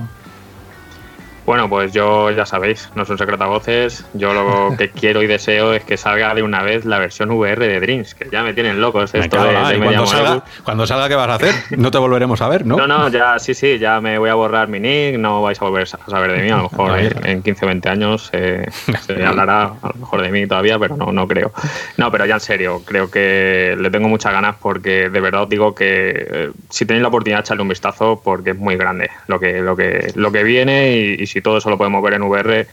[1.44, 4.04] Bueno, pues yo ya sabéis, no son secreto a voces.
[4.14, 7.66] Yo lo que quiero y deseo es que salga de una vez la versión VR
[7.66, 11.14] de Dreams, que ya me tienen locos esto de, de cuando, salga, cuando salga, ¿qué
[11.14, 11.54] vas a hacer?
[11.76, 12.76] No te volveremos a ver, ¿no?
[12.76, 15.64] No, no, ya sí, sí, ya me voy a borrar mi nick, no vais a
[15.64, 16.50] volver a saber de mí.
[16.50, 16.92] A lo mejor
[17.24, 18.66] en 15 o 20 años eh,
[19.00, 21.52] se hablará a lo mejor de mí todavía, pero no, no creo.
[21.96, 25.48] No, pero ya en serio, creo que le tengo muchas ganas porque de verdad os
[25.48, 29.40] digo que eh, si tenéis la oportunidad, echarle un vistazo porque es muy grande lo
[29.40, 32.22] que, lo que, lo que viene y, y si todo eso lo podemos ver en
[32.22, 32.66] VR,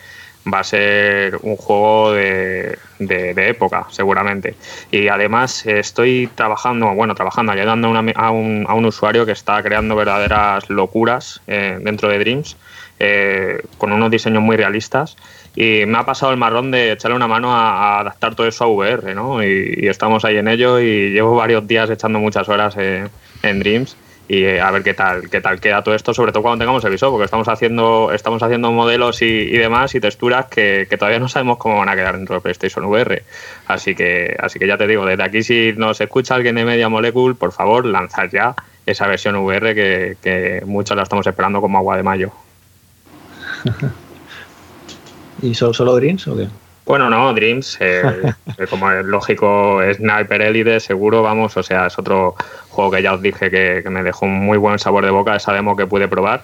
[0.51, 4.55] va a ser un juego de, época, seguramente.
[4.91, 9.95] Y además estoy trabajando, bueno, trabajando, ayudando a, un, a un, usuario que está creando
[9.95, 12.57] verdaderas locuras eh, dentro de Dreams,
[12.99, 15.15] eh, con unos diseños muy realistas.
[15.55, 18.67] Y me ha pasado el marrón de echarle una mano a, adaptar todo eso a
[18.67, 19.43] VR, ¿no?
[19.43, 23.95] Y, estamos ahí en ello y llevo varios días echando muchas horas en Dreams
[24.29, 26.85] y eh, a ver qué tal qué tal queda todo esto, sobre todo cuando tengamos
[26.85, 31.27] el visor, porque estamos haciendo estamos haciendo modelos y, demás y texturas que, todavía no
[31.27, 33.23] sabemos cómo van a quedar dentro de PlayStation VR.
[33.67, 36.89] Así que así que ya te digo, desde aquí si nos escucha alguien de Media
[36.89, 41.79] Molecule, por favor, lanzad ya esa versión VR que, que muchos la estamos esperando como
[41.79, 42.31] agua de mayo.
[45.41, 46.47] ¿Y solo, solo Dreams o qué?
[46.89, 48.01] Bueno, no, Dreams, eh,
[48.57, 52.33] eh, como es lógico, Sniper Elite, seguro, vamos, o sea, es otro
[52.69, 55.53] juego que ya os dije que, me dejó un muy buen sabor de boca, esa
[55.53, 56.41] demo que pude probar.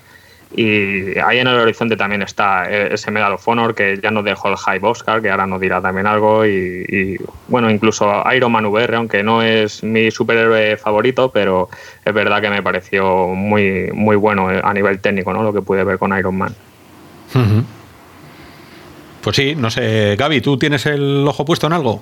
[0.56, 4.24] Y ahí en el horizonte también está eh, ese Medal of Honor que ya nos
[4.24, 6.46] dejó el Hype Oscar, que ahora nos dirá también algo.
[6.46, 7.18] Y,
[7.48, 11.70] bueno, incluso Iron Man VR, aunque no es mi superhéroe favorito, pero
[12.06, 15.42] es verdad que me pareció muy, muy bueno a nivel técnico, ¿no?
[15.42, 16.54] Lo que pude ver con Iron Man.
[19.26, 20.16] Pues sí, no sé.
[20.18, 22.00] Gaby, ¿tú tienes el ojo puesto en algo?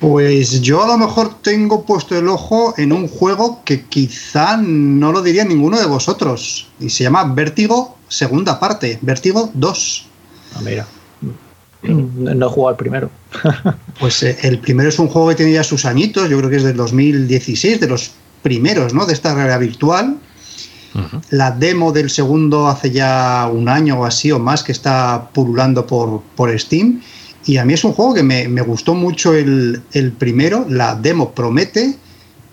[0.00, 5.12] Pues yo a lo mejor tengo puesto el ojo en un juego que quizá no
[5.12, 6.66] lo diría ninguno de vosotros.
[6.80, 10.06] Y se llama Vértigo segunda parte, Vértigo 2.
[10.56, 10.84] Ah, mira.
[11.82, 13.08] No he jugado al primero.
[14.00, 16.56] pues eh, el primero es un juego que tiene ya sus añitos, yo creo que
[16.56, 18.10] es del 2016, de los
[18.42, 19.06] primeros, ¿no?
[19.06, 20.18] De esta realidad virtual.
[21.30, 25.86] La demo del segundo hace ya un año o así o más que está pululando
[25.86, 27.00] por, por Steam.
[27.48, 29.82] Y a mí es un juego que me, gustó mucho el,
[30.18, 30.66] primero.
[30.68, 31.96] La demo promete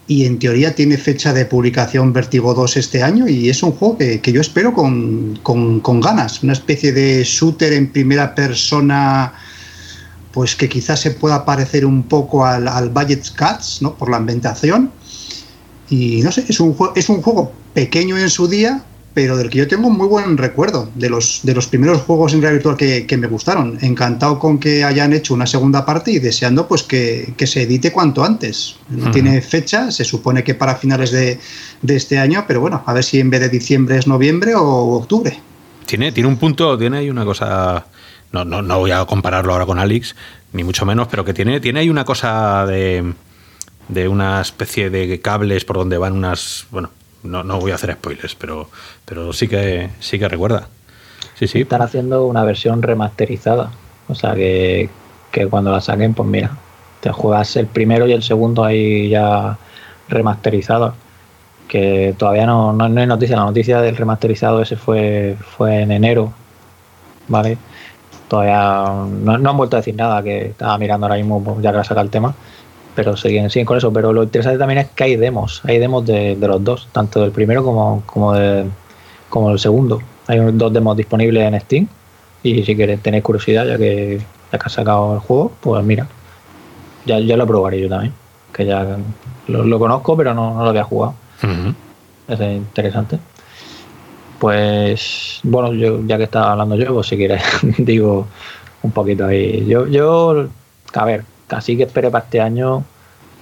[0.07, 3.27] y en teoría tiene fecha de publicación Vertigo 2 este año.
[3.27, 6.43] Y es un juego que, yo espero con, ganas.
[6.43, 9.33] Una especie de shooter en primera persona
[10.31, 13.95] pues que quizás se pueda parecer un poco al, al Budget Cats, ¿no?
[13.95, 14.91] Por la ambientación.
[15.89, 18.83] Y no sé, es un, es un juego pequeño en su día,
[19.15, 22.33] pero del que yo tengo un muy buen recuerdo, de los, de los primeros juegos
[22.33, 23.77] en realidad virtual que, me gustaron.
[23.81, 28.25] Encantado con que hayan hecho una segunda parte y deseando pues que, se edite cuanto
[28.25, 28.75] antes.
[28.89, 31.39] No tiene fecha, se supone que para finales de,
[31.87, 35.39] este año, pero bueno, a ver si en vez de diciembre es noviembre o octubre.
[35.85, 37.85] Tiene, tiene un punto, tiene ahí una cosa,
[38.33, 40.15] no, no, no voy a compararlo ahora con Alex,
[40.51, 43.13] ni mucho menos, pero que tiene, tiene ahí una cosa de,
[43.87, 46.89] de una especie de cables por donde van unas, bueno,
[47.25, 48.69] no, no voy a hacer spoilers, pero,
[49.05, 50.67] pero sí que sí que recuerda.
[51.35, 51.61] Sí, sí.
[51.61, 53.71] Están haciendo una versión remasterizada.
[54.07, 54.89] O sea que,
[55.49, 56.51] cuando la saquen, pues mira,
[57.01, 59.57] te juegas el primero y el segundo ahí ya
[60.07, 60.93] remasterizado
[61.67, 63.35] Que todavía no, no, hay noticia.
[63.35, 66.31] La noticia del remasterizado ese fue, fue en enero.
[67.27, 67.57] ¿Vale?
[68.27, 68.85] Todavía
[69.23, 71.83] no, no han vuelto a decir nada, que estaba mirando ahora mismo ya que la
[71.83, 72.35] saca el tema
[72.95, 73.91] pero siguen, siguen con eso.
[73.91, 77.31] Pero lo interesante también es que hay demos, hay demos de, los dos, tanto del
[77.31, 78.65] primero como, como, de,
[79.29, 80.01] como del segundo.
[80.27, 81.87] Hay dos demos disponibles en Steam
[82.41, 86.07] y si queréis tener curiosidad, ya que, ya que has sacado el juego, pues mira,
[87.05, 88.13] ya, ya lo probaré yo también,
[88.53, 88.97] que ya
[89.47, 91.15] lo, conozco, pero no, lo había jugado.
[92.27, 93.19] Es interesante.
[94.39, 97.41] Pues bueno, yo ya que estaba hablando yo, pues si quieres
[97.77, 98.27] digo
[98.83, 99.65] un poquito ahí.
[99.67, 100.47] Yo, yo,
[100.93, 102.83] a ver, Así que espere para este año.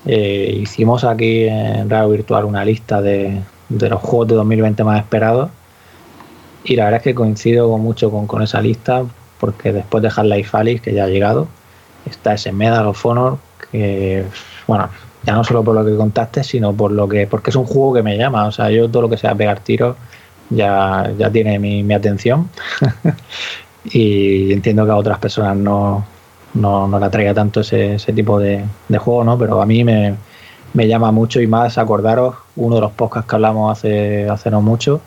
[0.06, 5.50] Eh, hicimos aquí en Radio Virtual una lista de, los juegos de 2020 más esperados.
[6.66, 9.04] Y la verdad es que coincido mucho con, con esa lista,
[9.40, 11.48] porque después de Half-Life Alyx, que ya ha llegado,
[12.06, 13.38] está ese Medal of Honor,
[13.72, 14.24] que,
[14.68, 14.90] bueno,
[15.26, 17.94] ya no solo por lo que contaste, sino por lo que, porque es un juego
[17.94, 18.46] que me llama.
[18.46, 19.96] O sea, yo todo lo que sea pegar tiros
[20.50, 22.50] ya, ya tiene mi atención.
[23.86, 26.06] y entiendo que a otras personas no,
[26.54, 29.38] no, no le atraiga tanto ese, ese tipo de, de, juego, ¿no?
[29.38, 30.16] Pero a mí me,
[30.74, 34.62] me, llama mucho y más acordaros uno de los podcasts que hablamos hace, hace no
[34.62, 35.02] mucho,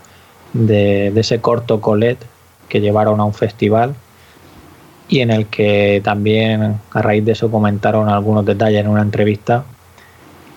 [0.53, 2.25] de, de ese corto Colette
[2.69, 3.95] que llevaron a un festival
[5.09, 9.65] y en el que también a raíz de eso comentaron algunos detalles en una entrevista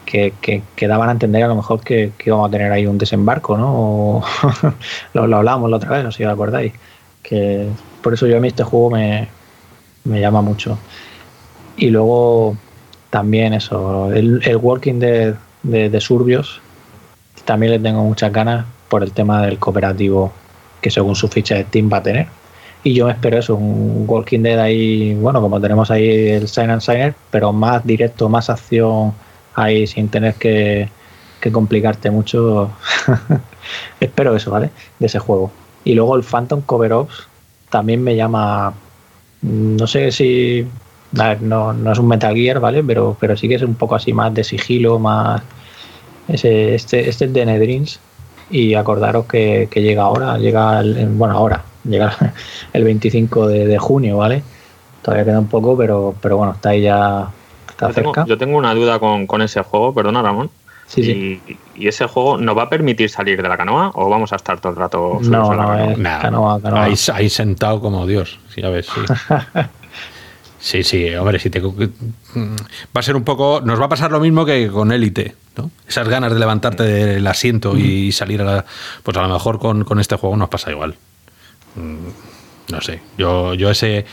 [0.05, 0.33] que,
[0.75, 3.55] que, daban a entender a lo mejor que, que, íbamos a tener ahí un desembarco,
[3.55, 4.23] ¿no?
[5.13, 6.73] lo, lo hablábamos la otra vez, no sé si os acordáis.
[7.21, 7.67] Que
[8.01, 9.27] por eso yo a mí este juego me,
[10.03, 10.77] me llama mucho.
[11.77, 12.57] Y luego
[13.09, 16.61] también eso, el, el Walking de, de, Surbios,
[17.45, 20.31] también le tengo muchas ganas por el tema del cooperativo
[20.81, 22.27] que según su ficha de Steam va a tener.
[22.83, 26.69] Y yo me espero eso, un Walking Dead ahí, bueno, como tenemos ahí el Sign
[26.69, 29.13] and Signer, pero más directo, más acción
[29.55, 30.89] ahí sin tener que,
[31.41, 32.71] que complicarte mucho.
[33.99, 34.69] espero eso, ¿vale?
[34.99, 35.51] De ese juego.
[35.83, 37.27] Y luego el Phantom Cover Ops
[37.69, 38.73] también me llama,
[39.41, 40.67] no sé si,
[41.17, 42.83] a ver, no, no, es un Metal Gear, ¿vale?
[42.83, 45.41] Pero, pero sí que es un poco así más de sigilo, más...
[46.27, 47.99] Ese, este, este es de Nedrins
[48.51, 52.15] y acordaros que, que llega ahora, llega, el, bueno, ahora, llega
[52.73, 54.43] el 25 de, de, junio, ¿vale?
[55.01, 57.29] Todavía queda un poco, pero, pero bueno, está ahí ya,
[57.69, 58.11] está yo cerca.
[58.11, 60.51] Tengo, yo tengo una duda con, con ese juego, perdona Ramón.
[60.89, 61.57] Sí, y, sí.
[61.75, 64.59] ¿Y ese juego nos va a permitir salir de la canoa o vamos a estar
[64.59, 66.83] todo el rato no, no, la es nah, canoa, canoa.
[66.83, 69.01] Ahí, ahí, sentado como Dios, sí, a ver, sí.
[70.59, 71.61] sí, sí, hombre, si te...
[71.61, 71.69] Va
[72.95, 73.61] a ser un poco...
[73.63, 75.69] Nos va a pasar lo mismo que con Élite, ¿no?
[75.87, 78.65] Esas ganas de levantarte del asiento y salir a la...
[79.03, 80.95] Pues a lo mejor con, con este juego nos pasa igual.
[81.75, 84.05] No sé, yo, yo ese...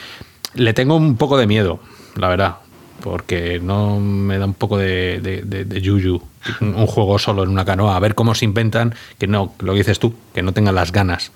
[0.52, 1.80] Le tengo un poco de miedo,
[2.16, 2.56] la verdad
[3.02, 6.20] porque no me da un poco de, de, de, de yuyu
[6.60, 9.78] un juego solo en una canoa, a ver cómo se inventan, que no, lo que
[9.78, 11.32] dices tú, que no tengan las ganas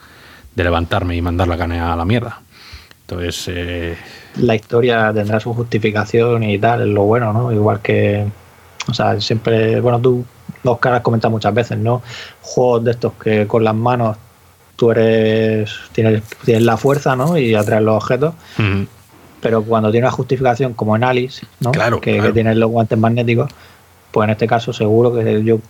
[0.55, 2.41] de levantarme y mandar la canoa a la mierda.
[3.03, 3.45] Entonces...
[3.49, 3.97] Eh...
[4.37, 7.53] La historia tendrá su justificación y tal, es lo bueno, ¿no?
[7.53, 8.27] Igual que...
[8.89, 9.81] O sea, siempre...
[9.81, 10.25] Bueno, tú,
[10.65, 12.03] Oscar, has comentado muchas veces, ¿no?
[12.41, 14.17] Juegos de estos que con las manos
[14.77, 15.73] tú eres...
[15.93, 17.37] Tienes, tienes la fuerza, ¿no?
[17.37, 18.35] Y atraes los objetos.
[19.41, 21.73] Pero cuando tiene una justificación como en Alice, ¿no?
[21.73, 22.29] Claro, que, claro.
[22.29, 23.51] que tiene los guantes magnéticos,
[24.11, 25.61] pues en este caso seguro que yo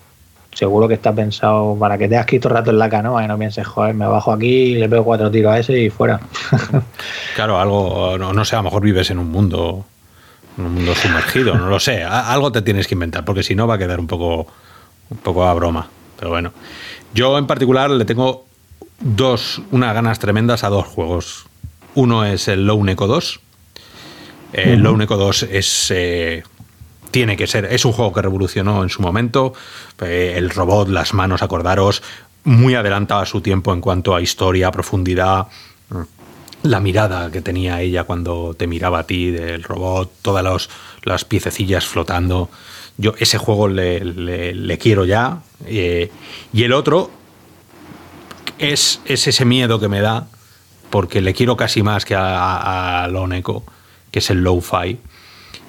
[0.53, 3.39] seguro que está pensado para que te has quito rato en la canoa y no
[3.39, 6.21] pienses, joder, me bajo aquí, le pego cuatro tiros a ese y fuera.
[7.37, 9.85] claro, algo, no, no sé, a lo mejor vives en un mundo,
[10.59, 13.67] en un mundo sumergido, no lo sé, algo te tienes que inventar, porque si no
[13.67, 14.47] va a quedar un poco,
[15.11, 15.89] un poco a broma.
[16.19, 16.53] Pero bueno,
[17.15, 18.45] yo en particular le tengo
[19.01, 21.47] dos, unas ganas tremendas a dos juegos.
[21.95, 23.41] Uno es el Lone Echo 2,
[24.53, 24.83] eh, uh -huh.
[24.83, 25.91] Lone Echo 2 es.
[25.91, 26.43] Eh,
[27.11, 27.67] tiene que ser.
[27.67, 29.53] Es un juego que revolucionó en su momento.
[30.01, 32.03] Eh, el robot, las manos, acordaros.
[32.45, 35.49] Muy adelantado a su tiempo en cuanto a historia, profundidad.
[36.63, 40.71] La mirada que tenía ella cuando te miraba a ti del robot, todas los,
[41.03, 42.51] las piececillas flotando.
[42.97, 45.43] Yo ese juego le, le, le quiero ya.
[45.67, 46.11] Eh,
[46.53, 47.11] y el otro
[48.59, 50.29] es, es, ese miedo que me da,
[50.91, 53.09] porque le quiero casi más que a, a, a
[54.11, 54.99] que es el low-fi,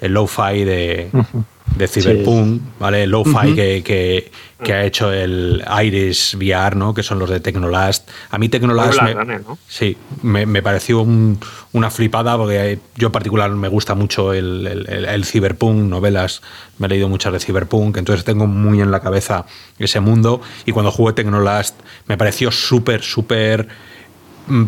[0.00, 1.44] el low-fi de, uh -huh.
[1.76, 2.68] de Cyberpunk, sí.
[2.78, 3.04] ¿vale?
[3.04, 3.54] El low-fi uh -huh.
[3.54, 4.30] que, que,
[4.62, 6.92] que, ha hecho el Iris VR, ¿no?
[6.92, 8.08] Que son los de Technolast.
[8.30, 9.58] A mí Technolast me, ¿no?
[9.68, 11.38] sí, me, me pareció un,
[11.72, 16.42] una flipada porque yo en particular me gusta mucho el, el, el, el, Cyberpunk, novelas,
[16.78, 19.46] me he leído muchas de Cyberpunk, entonces tengo muy en la cabeza
[19.78, 21.78] ese mundo y cuando jugué Technolast
[22.08, 23.68] me pareció súper, súper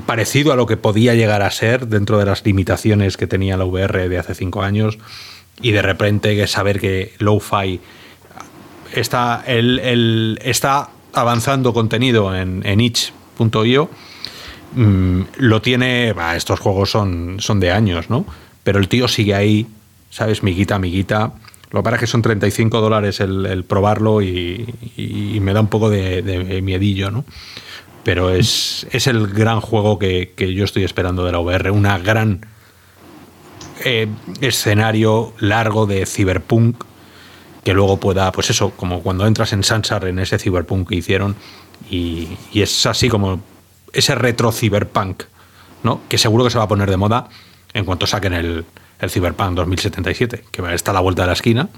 [0.06, 3.64] parecido a lo que podía llegar a ser dentro de las limitaciones que tenía la
[3.64, 4.98] VR de hace cinco años
[5.60, 7.80] y de repente saber que Lo-Fi
[8.92, 13.90] está, el, está avanzando contenido en, itch.io
[14.74, 18.24] mmm, lo tiene, estos juegos son, son de años, ¿no?
[18.62, 19.66] Pero el tío sigue ahí,
[20.10, 20.42] ¿sabes?
[20.42, 21.32] Miguita, miguita.
[21.70, 25.90] Lo que pasa es que son 35 dólares el, probarlo y, me da un poco
[25.90, 27.24] de miedillo, ¿no?
[28.04, 31.98] Pero es, es el gran juego que, que, yo estoy esperando de la VR, una
[31.98, 32.46] gran
[33.84, 34.08] eh,
[34.40, 36.84] escenario largo de cyberpunk
[37.64, 41.34] que luego pueda, pues eso, como cuando entras en Sansar en ese cyberpunk que hicieron
[41.90, 43.40] y, y es así como
[43.92, 45.24] ese retro cyberpunk,
[45.82, 46.00] ¿no?
[46.08, 47.28] Que seguro que se va a poner de moda
[47.72, 48.66] en cuanto saquen el,
[49.00, 51.68] el Cyberpunk 2077, que está a la vuelta de la esquina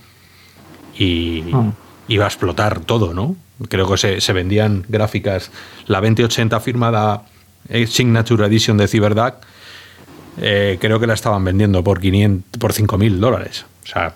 [0.99, 1.73] y, oh.
[2.09, 3.37] y va a explotar todo, ¿no?
[3.69, 5.51] Creo que se, se, vendían gráficas,
[5.87, 7.23] la 2080 firmada
[7.69, 9.35] eh, Signature Edition de CyberDuck,
[10.41, 13.65] eh, creo que la estaban vendiendo por 500, por 5.000 dólares.
[13.85, 14.15] O sea,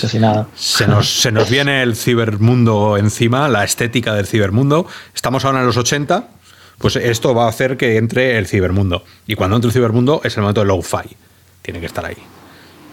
[0.00, 0.48] casi nada.
[0.54, 4.86] Se nos, se nos viene el cibermundo encima, la estética del cibermundo.
[5.14, 6.28] Estamos ahora en los 80,
[6.78, 9.04] pues esto va a hacer que entre el cibermundo.
[9.26, 11.16] Y cuando entre el cibermundo es el momento de low-fi.
[11.62, 12.16] Tiene que estar ahí.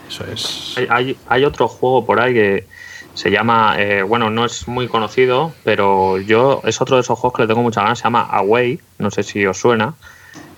[0.08, 0.76] Eso es.
[0.90, 2.68] Hay, hay, otro juego por ahí que
[3.14, 7.38] se llama, eh, bueno, no es muy conocido, pero yo es otro de esos juegos
[7.38, 8.00] que le tengo mucha ganas.
[8.00, 9.94] Se llama Away, no sé si os suena.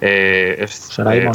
[0.01, 1.31] Eh, es, eh,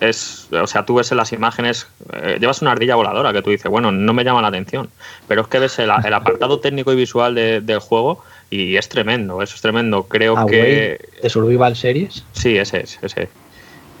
[0.00, 3.50] es, o sea, tú ves en las imágenes, eh, llevas una ardilla voladora que tú
[3.50, 4.88] dices, bueno, no me llama la atención,
[5.28, 9.54] pero es que ves el, apartado técnico y visual del juego y es tremendo, eso
[9.54, 10.04] es tremendo.
[10.04, 10.98] Creo que.
[11.22, 12.24] ¿De Survival Series?
[12.32, 13.28] Sí, ese es, ese.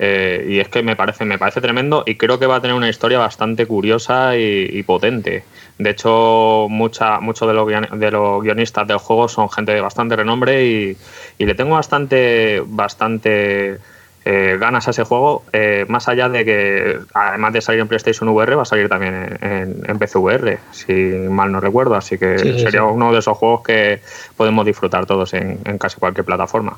[0.02, 2.74] Eh, y es que me parece, me parece tremendo y creo que va a tener
[2.74, 5.44] una historia bastante curiosa y, potente.
[5.76, 10.16] De hecho, mucha, muchos de los, de los guionistas del juego son gente de bastante
[10.16, 10.96] renombre y,
[11.36, 13.78] y le tengo bastante, bastante
[14.22, 18.28] eh, ganas a ese juego, eh, más allá de que, además de salir en PlayStation
[18.28, 21.94] VR, va a salir también en, en, PC VR, si mal no recuerdo.
[21.94, 24.00] Así que sería uno de esos juegos que
[24.36, 26.76] podemos disfrutar todos en, casi cualquier plataforma.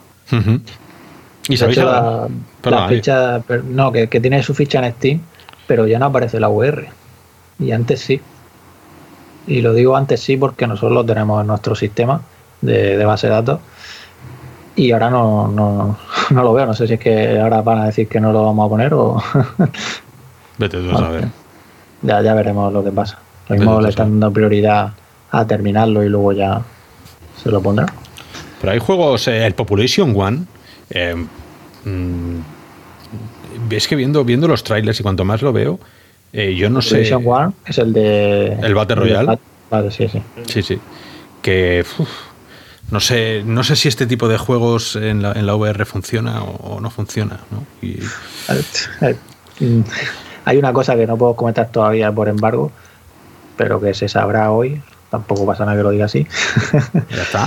[1.49, 2.29] ¿Y sabéis la,
[2.89, 3.43] ficha?
[3.65, 5.21] No, que, tiene su ficha en Steam,
[5.67, 6.89] pero ya no aparece la VR.
[7.59, 8.21] Y antes sí.
[9.47, 12.23] Y lo digo antes sí porque nosotros lo tenemos en nuestro sistema
[12.61, 13.61] de, de base de datos
[14.75, 15.99] y ahora no, no,
[16.31, 16.67] no, lo veo.
[16.67, 18.95] No sé si es que ahora van a decir que no lo vamos a poner
[18.95, 19.23] o.
[20.59, 21.29] Vete tú a saber.
[22.03, 23.19] Ya, ya veremos lo que pasa.
[23.49, 24.93] Lo mismo le están dando prioridad
[25.31, 26.63] a terminarlo y luego ya
[27.43, 27.87] se lo pondrá.
[28.61, 30.45] Pero hay juegos, eh, el Population One.
[30.93, 31.27] Eh,
[33.71, 35.81] es que viendo, viendo los trailers y cuanto más lo veo,
[36.33, 36.81] eh, yo no
[37.25, 38.53] One es el de.
[38.63, 39.39] El Battle Royale.
[39.71, 40.23] Vale, sí, sí.
[40.47, 40.79] Sí, sí.
[41.43, 41.85] Que.
[42.91, 46.43] No sé, no sé si este tipo de juegos en la, en la VR funciona
[46.43, 47.41] o, no funciona.
[47.51, 47.65] ¿no?
[50.45, 52.71] Hay una cosa que no puedo comentar todavía por embargo,
[53.57, 54.83] pero que se sabrá hoy.
[55.13, 56.27] Tampoco pasa nada que lo diga así.
[57.11, 57.47] Ya está.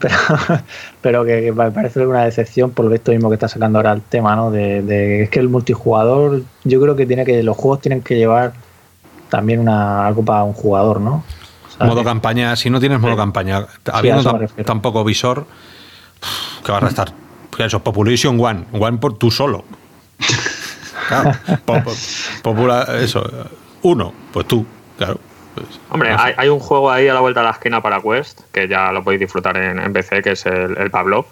[1.00, 4.34] pero, que, me parece una decepción por esto mismo que está sacando ahora el tema,
[4.34, 4.50] ¿no?
[4.50, 8.16] De, de, es que el multijugador, yo creo que tiene que los juegos tienen que
[8.16, 8.54] llevar
[9.28, 11.22] también una, algo para un jugador, ¿no?
[11.78, 15.46] Modo campaña, si no tienes modo campaña, habiendo tampoco visor,
[16.64, 17.12] que va a estar?
[17.56, 19.64] Eso, Population One, One por tú solo.
[21.06, 21.30] Claro,
[22.42, 23.24] popular, eso,
[23.82, 24.66] uno, pues tú,
[24.98, 25.20] claro.
[25.56, 28.68] Pues, Hombre, hay, un juego ahí a la vuelta de la esquina para Quest, que
[28.68, 31.24] ya lo podéis disfrutar en, PC, que es el, Pavlov,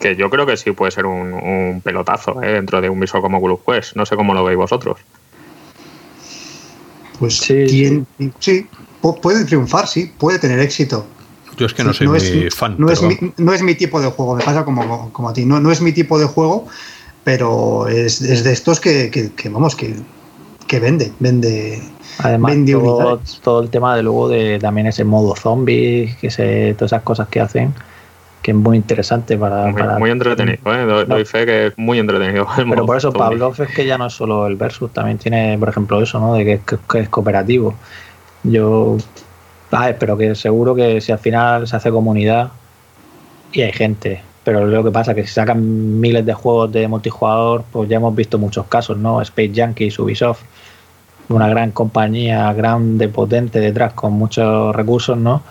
[0.00, 2.52] que yo creo que sí puede ser un, pelotazo ¿eh?
[2.52, 3.96] dentro de un visor como Oculus Quest.
[3.96, 4.98] No sé cómo lo veis vosotros.
[7.20, 8.04] Pues sí,
[8.40, 8.66] sí
[9.00, 11.06] puede triunfar, sí, puede tener éxito.
[11.56, 12.76] Yo es que no soy muy fan.
[12.78, 15.44] No es, mi, no es, mi, tipo de juego, me pasa como, como a ti.
[15.44, 16.66] No, no es mi tipo de juego,
[17.24, 19.94] pero es, de estos que, vamos, que,
[20.70, 21.82] que vende, vende.
[22.18, 22.54] Además,
[23.42, 27.26] todo, el tema de luego de también ese modo zombie, que se, todas esas cosas
[27.26, 27.74] que hacen,
[28.40, 29.66] que es muy interesante para.
[29.98, 31.04] Muy, entretenido, ¿eh?
[31.08, 32.46] doy, fe que es muy entretenido.
[32.56, 35.70] Pero por eso, Pablo es que ya no es solo el Versus, también tiene, por
[35.70, 36.34] ejemplo, eso, ¿no?
[36.34, 37.74] De que, que es cooperativo.
[38.44, 38.96] Yo
[39.72, 42.52] ah, espero que seguro que si al final se hace comunidad
[43.50, 46.86] y hay gente, pero lo que pasa es que si sacan miles de juegos de
[46.86, 49.20] multijugador, pues ya hemos visto muchos casos, ¿no?
[49.20, 50.42] Space Junkies, Ubisoft,
[51.30, 55.42] una gran compañía, grande, potente detrás, con muchos recursos, ¿no?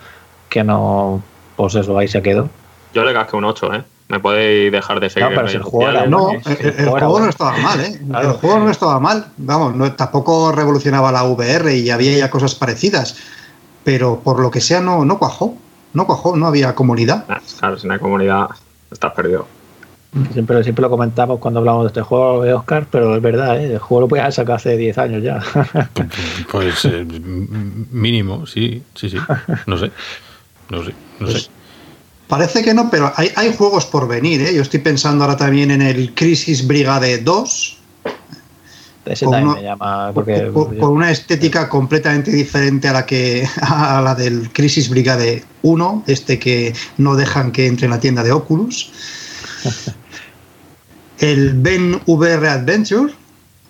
[0.48, 1.22] Que no,
[1.56, 2.48] pues eso, ahí se quedó.
[2.94, 3.84] Yo le casqué un 8, ¿eh?
[4.10, 5.30] me podéis dejar de seguir.
[5.30, 8.00] No, pero el juego, no, el, juego no estaba mal, ¿eh?
[8.22, 9.26] El juego no estaba mal.
[9.36, 13.16] Vamos, no, tampoco revolucionaba la VR y había ya cosas parecidas.
[13.84, 15.54] Pero por lo que sea, no, no cuajó.
[15.92, 17.24] No cuajó, no había comunidad.
[17.28, 18.48] Ah, claro, si no hay comunidad,
[18.90, 19.46] estás perdido.
[20.32, 23.74] Siempre, siempre lo comentamos cuando hablamos de este juego de Oscar, pero es verdad, ¿eh?
[23.74, 25.40] el juego lo podía haber sacado hace 10 años ya.
[26.50, 27.06] Pues eh,
[27.92, 29.18] mínimo, sí, sí, sí.
[29.66, 29.92] No sé.
[30.68, 31.32] No sé, no sé.
[31.32, 31.50] Pues
[32.30, 34.40] Parece que no, pero hay, juegos por venir.
[34.40, 34.54] ¿eh?
[34.54, 37.78] Yo estoy pensando ahora también en el Crisis Brigade 2.
[39.06, 40.48] Ese con, también me llama porque...
[40.52, 46.38] con, una estética completamente diferente a la que a la del Crisis Brigade 1, este
[46.38, 48.92] que no dejan que entre en la tienda de Oculus.
[51.20, 53.12] el Ben VR Adventure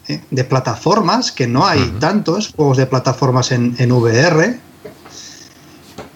[0.09, 0.21] ¿eh?
[0.31, 4.59] de plataformas, que no hay tantos juegos de plataformas en, en VR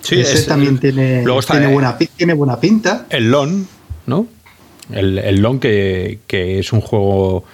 [0.05, 3.07] Sí, Ese también tiene, tiene, buena, tiene buena pinta.
[3.09, 3.67] El LON,
[4.05, 4.27] ¿no?
[4.93, 7.45] El, el LON que, es un juego,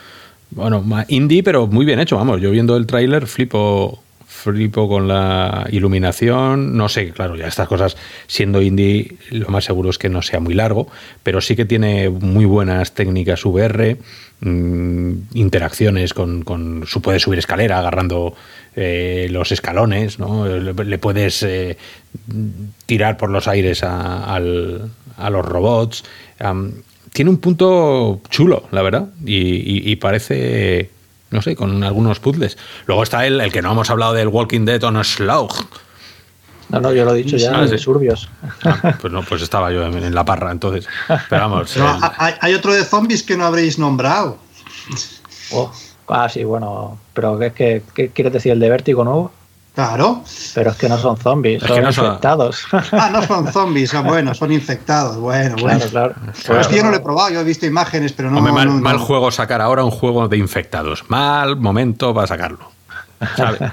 [0.51, 2.40] bueno, indie, pero muy bien hecho, vamos.
[2.40, 4.02] Yo viendo el tráiler flipo,
[4.40, 6.76] flipo con la iluminación.
[6.76, 7.96] No sé, claro, ya estas cosas,
[8.26, 10.88] siendo indie, lo más seguro es que no sea muy largo,
[11.22, 13.98] pero sí que tiene muy buenas técnicas VR,
[14.40, 16.84] mm, interacciones con, con.
[17.02, 18.34] Puedes subir escalera agarrando
[18.74, 20.46] eh, los escalones, ¿no?
[20.46, 21.76] Le, puedes eh,
[22.86, 26.04] tirar por los aires a, los robots.
[27.12, 30.90] tiene un punto chulo, la verdad, y parece
[31.31, 32.59] no sé, con algunos puzzles.
[32.86, 35.52] Luego está el, el que no hemos hablado del Walking Dead on Slug.
[36.70, 38.28] No, no, yo lo he dicho ya, ah, de Surbios.
[38.65, 40.86] Ah, pues no, pues estaba yo en, la parra, entonces.
[41.28, 41.77] Pero vamos.
[42.19, 44.39] hay, otro de zombies que no habréis nombrado.
[45.52, 45.73] Oh,
[46.09, 46.98] ah, sí, bueno.
[47.12, 48.52] Pero es que, ¿qué quieres decir?
[48.52, 49.32] ¿El de Vértigo nuevo?
[49.74, 50.24] Claro.
[50.55, 52.64] Pero es que no son zombies, son infectados.
[52.92, 55.16] Ah, no son zombies, bueno, son infectados.
[55.16, 55.80] Bueno, bueno.
[55.90, 56.14] Claro,
[56.44, 56.60] claro.
[56.60, 58.40] es que yo no lo he probado, yo he visto imágenes, pero no.
[58.40, 61.05] mal, no, mal juego sacar ahora un juego de infectados.
[61.09, 62.70] Mal momento para sacarlo.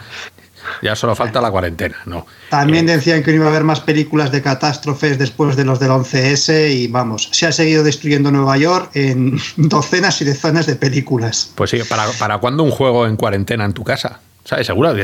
[0.81, 2.25] ya solo falta la cuarentena, ¿no?
[2.49, 5.79] También eh, decían que no iba a haber más películas de catástrofes después de los
[5.79, 10.75] del 11S y vamos, se ha seguido destruyendo Nueva York en docenas y decenas de
[10.75, 11.51] películas.
[11.55, 14.19] Pues sí, ¿para, para cuándo un juego en cuarentena en tu casa?
[14.47, 14.65] ¿Sabes?
[14.65, 14.95] Seguro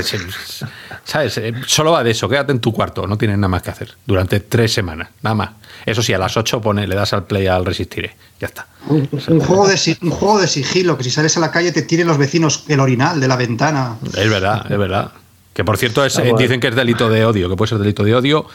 [1.03, 1.37] ¿Sabes?
[1.37, 3.93] Eh, solo va de eso, quédate en tu cuarto, no tienes nada más que hacer.
[4.05, 5.49] Durante tres semanas, nada más.
[5.85, 8.15] Eso sí, a las ocho pone, le das al play al resistiré.
[8.39, 8.67] Ya está.
[8.87, 9.05] Un,
[9.41, 12.17] juego de, un juego de sigilo, que si sales a la calle te tiren los
[12.17, 13.97] vecinos el orinal de la ventana.
[14.15, 15.11] Es verdad, es verdad.
[15.51, 18.05] Que por cierto, es, ah, dicen que es delito de odio, que puede ser delito
[18.05, 18.45] de odio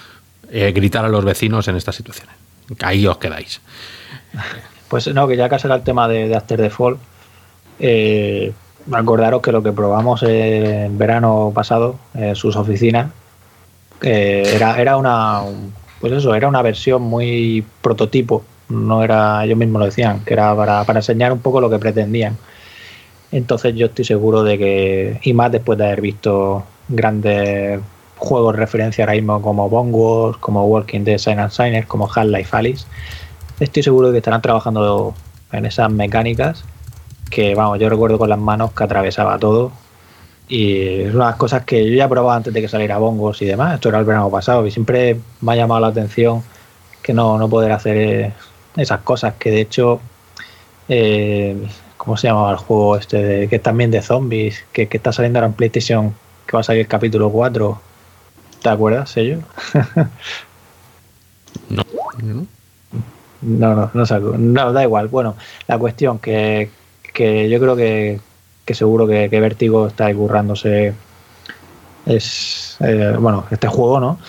[0.50, 2.34] eh, gritar a los vecinos en estas situaciones.
[2.80, 3.60] Ahí os quedáis.
[4.88, 6.96] Pues no, que ya que será el tema de, de After the Fall,
[7.78, 8.54] eh,
[8.92, 13.10] acordaros que lo que probamos en verano pasado en sus oficinas
[14.00, 15.42] era, era una
[16.00, 20.54] pues eso, era una versión muy prototipo, no era, ellos mismos lo decían, que era
[20.54, 22.36] para, para enseñar un poco lo que pretendían.
[23.32, 27.80] Entonces yo estoy seguro de que, y más después de haber visto grandes
[28.16, 32.08] juegos de referencia ahora mismo como Bone Wars, como Walking Dead Sign and Signer, como
[32.12, 32.86] Half-Life Alice,
[33.60, 35.14] estoy seguro de que estarán trabajando
[35.52, 36.64] en esas mecánicas
[37.28, 39.72] que vamos, yo recuerdo con las manos que atravesaba todo.
[40.48, 43.42] Y es una de las cosas que yo ya probaba antes de que saliera bongos
[43.42, 43.74] y demás.
[43.74, 46.42] Esto era el verano pasado y siempre me ha llamado la atención
[47.02, 48.32] que no, no poder hacer
[48.76, 49.34] esas cosas.
[49.38, 50.00] Que de hecho,
[50.88, 51.68] eh,
[51.98, 53.22] ¿cómo se llamaba el juego este?
[53.22, 56.14] De, que es también de zombies, que, está saliendo ahora en PlayStation,
[56.46, 57.80] que va a salir el capítulo 4.
[58.62, 59.40] ¿Te acuerdas, ello?
[61.68, 61.84] no.
[63.40, 65.08] No, no, no, no, da igual.
[65.08, 65.36] Bueno,
[65.68, 66.70] la cuestión que,
[67.18, 68.20] que yo creo que,
[68.72, 70.94] seguro que, que Vértigo está currándose
[72.06, 74.20] es eh, bueno este juego, ¿no?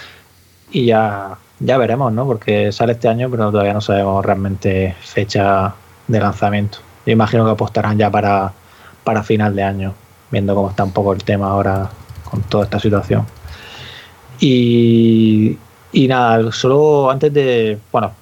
[0.72, 2.26] Y ya, ya veremos, ¿no?
[2.26, 5.76] Porque sale este año, pero todavía no sabemos realmente fecha
[6.08, 6.80] de lanzamiento.
[7.06, 8.54] Yo imagino que apostarán ya para,
[9.04, 9.94] para final de año,
[10.32, 11.92] viendo cómo está un poco el tema ahora
[12.24, 13.28] con toda esta situación.
[14.40, 15.60] Y,
[15.92, 18.14] y nada, solo antes de, bueno,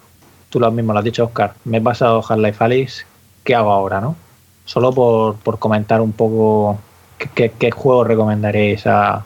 [0.50, 3.06] tú lo mismo lo has dicho, Oscar, me he pasado Half-Life Alice,
[3.46, 4.27] ¿qué hago ahora, no?
[4.68, 6.78] Solo por, comentar un poco
[7.18, 9.26] qué, juego recomendaréis a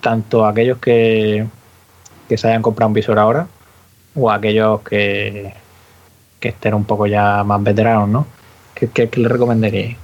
[0.00, 1.46] tanto a aquellos que,
[2.28, 3.46] que se hayan comprado un visor ahora
[4.16, 5.52] o a aquellos que,
[6.40, 8.26] que estén un poco ya más veteranos, ¿no?
[8.74, 9.96] ¿Qué, qué, le recomendaríais?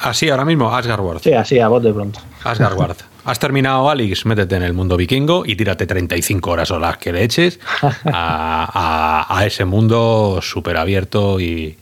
[0.00, 2.20] Así, ahora mismo, Asgard Sí, así, a vos de pronto.
[2.42, 6.96] Asgard Has terminado Alex, métete en el mundo vikingo y tírate 35 horas o las
[6.98, 7.60] que le eches
[8.04, 11.76] a, a ese mundo súper abierto y,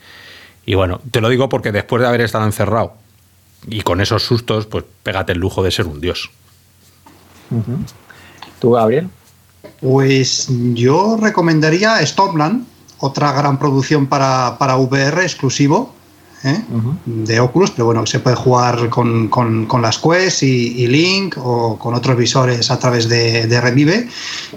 [0.66, 2.94] y bueno, te lo digo porque después de haber estado encerrado
[3.66, 6.30] y con esos sustos, pues pégate el lujo de ser un dios.
[8.60, 9.08] ¿Tú, Gabriel?
[9.80, 12.66] Pues yo recomendaría Stormland,
[12.98, 15.94] otra gran producción para, para VR exclusivo
[16.44, 16.62] ¿eh?
[17.04, 22.16] de Oculus, pero bueno, se puede jugar con, las Quest y, Link o con otros
[22.16, 24.08] visores a través de, de, Revive.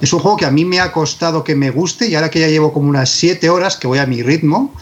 [0.02, 2.40] Es un juego que a mí me ha costado que me guste y ahora que
[2.40, 4.74] ya llevo como unas 7 horas, que voy a mi ritmo,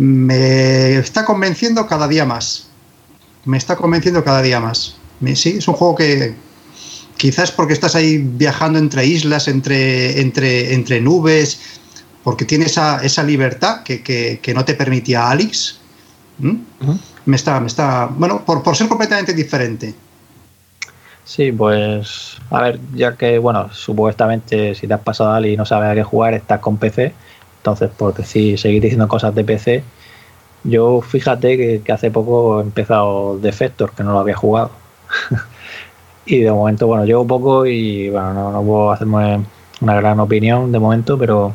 [0.00, 2.68] me está convenciendo cada día más.
[3.44, 4.96] Me está convenciendo cada día más.
[5.34, 6.34] Sí, es un juego que
[7.18, 11.60] quizás porque estás ahí viajando entre islas, entre, entre, entre nubes,
[12.24, 15.78] porque tiene esa, esa libertad que, no te permitía Alex.
[17.26, 19.94] Me está, me está, bueno, por, por ser completamente diferente.
[21.24, 25.56] Sí, pues, a ver, ya que, bueno, supuestamente si te has pasado a Ali y
[25.58, 27.12] no sabes a qué jugar, estás con PC
[27.60, 29.84] entonces, por decir, seguir diciendo cosas de PC,
[30.64, 34.70] yo fíjate que, hace poco he empezado Defector, que no lo había jugado.
[36.26, 39.44] y de momento, bueno, llevo poco y bueno, no, puedo hacerme
[39.80, 41.52] una gran opinión de momento, pero,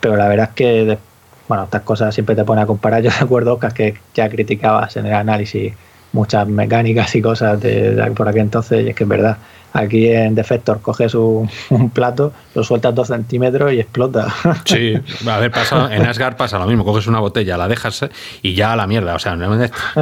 [0.00, 0.98] pero la verdad es que,
[1.46, 3.02] bueno, estas cosas siempre te ponen a comparar.
[3.04, 5.72] Yo recuerdo que ya criticabas en el análisis
[6.12, 9.38] muchas mecánicas y cosas de, por aquel entonces, y es que es verdad.
[9.72, 11.48] Aquí en Defector coges un,
[11.92, 14.28] plato, lo sueltas dos centímetros y explota.
[14.64, 14.94] Sí,
[15.26, 18.08] a ver, pasa, en Asgard pasa lo mismo, coges una botella, la dejas
[18.42, 19.14] y ya a la mierda.
[19.14, 19.36] O sea,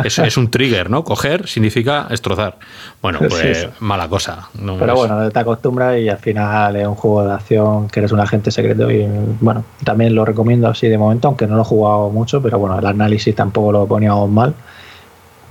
[0.04, 1.04] es, es un trigger, ¿no?
[1.04, 2.56] Coger significa destrozar.
[3.02, 4.48] Bueno, pues mala cosa.
[4.78, 8.20] Pero bueno, te acostumbras y al final es un juego de acción que eres un
[8.20, 9.06] agente secreto y
[9.40, 12.78] bueno, también lo recomiendo así de momento, aunque no lo he jugado mucho, pero bueno,
[12.78, 14.54] el análisis tampoco lo poníamos mal.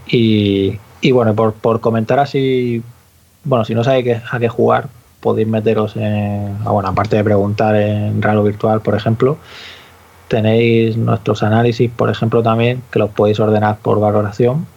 [0.07, 2.83] Y, y bueno, por, por comentar así
[3.45, 4.89] bueno, si no sabéis a qué jugar,
[5.21, 9.37] podéis meteros en, ah, bueno, aparte de preguntar en Ralo Virtual, por ejemplo,
[10.27, 14.67] tenéis nuestros análisis, por ejemplo, también, que los podéis ordenar por valoración.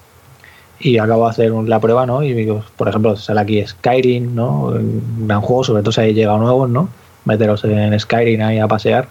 [0.80, 2.22] Y acabo de hacer la prueba, ¿no?
[2.22, 4.66] Y por ejemplo, sale aquí Skyrim, ¿no?
[4.66, 6.88] Un gran juego, sobre todo si habéis llegado nuevos, ¿no?
[7.24, 9.08] Meteros en Skyrim ahí a pasear.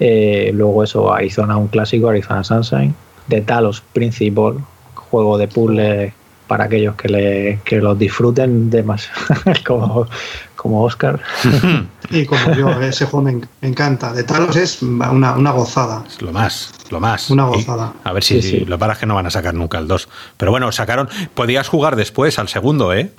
[0.00, 2.94] Eh, luego eso, Arizona, un clásico, Arizona Sunshine.
[3.26, 4.54] De Talos Principal,
[4.94, 6.14] juego de puzzle
[6.48, 9.08] para aquellos que, le, que los disfruten de más,
[9.66, 10.08] como,
[10.56, 11.20] como Oscar.
[12.10, 14.12] y como yo, ese juego me, encanta.
[14.12, 16.02] De Talos es una, una, gozada.
[16.08, 17.30] Es lo más, lo más.
[17.30, 17.92] Una gozada.
[18.02, 20.08] a ver si, sí, lo para que no van a sacar nunca el 2.
[20.36, 21.08] Pero bueno, sacaron.
[21.34, 23.12] Podías jugar después al segundo, ¿eh?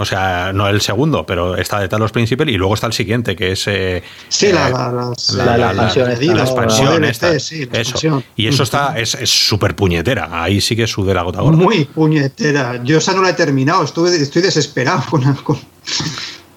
[0.00, 3.36] O sea, no el segundo, pero está de Talos Principal y luego está el siguiente,
[3.36, 3.66] que es.
[3.66, 7.04] Eh, sí, la, la, expansión.
[7.04, 8.22] esta, eso.
[8.34, 10.42] Y eso está es súper puñetera.
[10.42, 11.58] Ahí sí que sube la gota gorda.
[11.58, 12.82] Muy puñetera.
[12.82, 13.84] Yo esa no la he terminado.
[13.84, 15.58] Estuve, estoy desesperado con,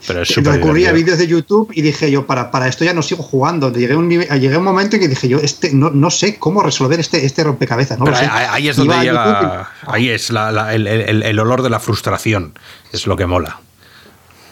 [0.06, 3.02] pero es recurrí a vídeos de YouTube y dije yo, para, para esto ya no
[3.02, 3.72] sigo jugando.
[3.72, 6.62] Llegué a un, llegué un momento en que dije yo, este no, no sé cómo
[6.62, 8.00] resolver este, este rompecabezas.
[8.00, 8.06] ¿no?
[8.08, 12.54] ahí, es donde llega, ahí es el, el, el, olor de la frustración,
[12.92, 13.60] es lo que mola.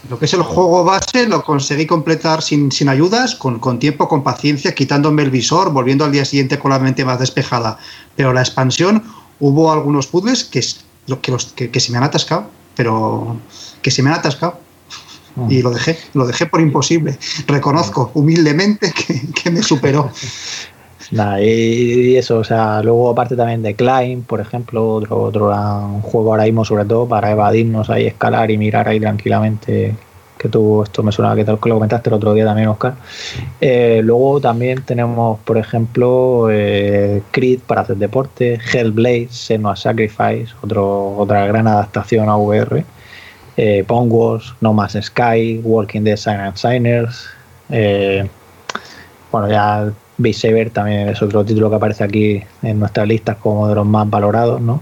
[0.09, 4.07] Lo que es el juego base lo conseguí completar sin, sin ayudas, con, con, tiempo,
[4.07, 7.77] con paciencia, quitándome el visor, volviendo al día siguiente con la mente más despejada.
[8.15, 9.03] Pero la expansión,
[9.39, 10.61] hubo algunos puzzles que,
[11.21, 13.37] que, los, que, que se me han atascado, pero
[13.81, 14.60] que se me han atascado
[15.49, 17.17] y lo dejé, lo dejé por imposible.
[17.47, 18.93] Reconozco humildemente
[19.43, 20.09] que, me superó.
[21.41, 26.31] y, eso, o sea, luego aparte también de Climb, por ejemplo, otro, otro un juego
[26.31, 29.95] ahora mismo sobre todo para evadirnos ahí, escalar y mirar ahí tranquilamente,
[30.37, 32.95] que tú, esto me suena que te lo comentaste el otro día también, Oscar.
[33.59, 41.15] Eh, luego también tenemos, por ejemplo, eh, Creed para hacer deporte, Hellblade, Senua Sacrifice, otro,
[41.17, 42.83] otra gran adaptación a VR
[43.57, 47.27] eh, Wars, No Más Sky, Walking Dead Sign Signers.
[47.69, 48.27] Eh,
[49.31, 53.67] bueno, ya Beat Saber también es otro título que aparece aquí en nuestras listas como
[53.67, 54.81] de los más valorados, ¿no?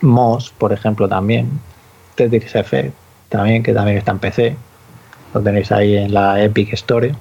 [0.00, 1.48] Moss, por ejemplo, también.
[2.14, 2.94] Tetris Effect,
[3.28, 4.56] también, que también está en PC.
[5.32, 7.14] Lo tenéis ahí en la Epic Store.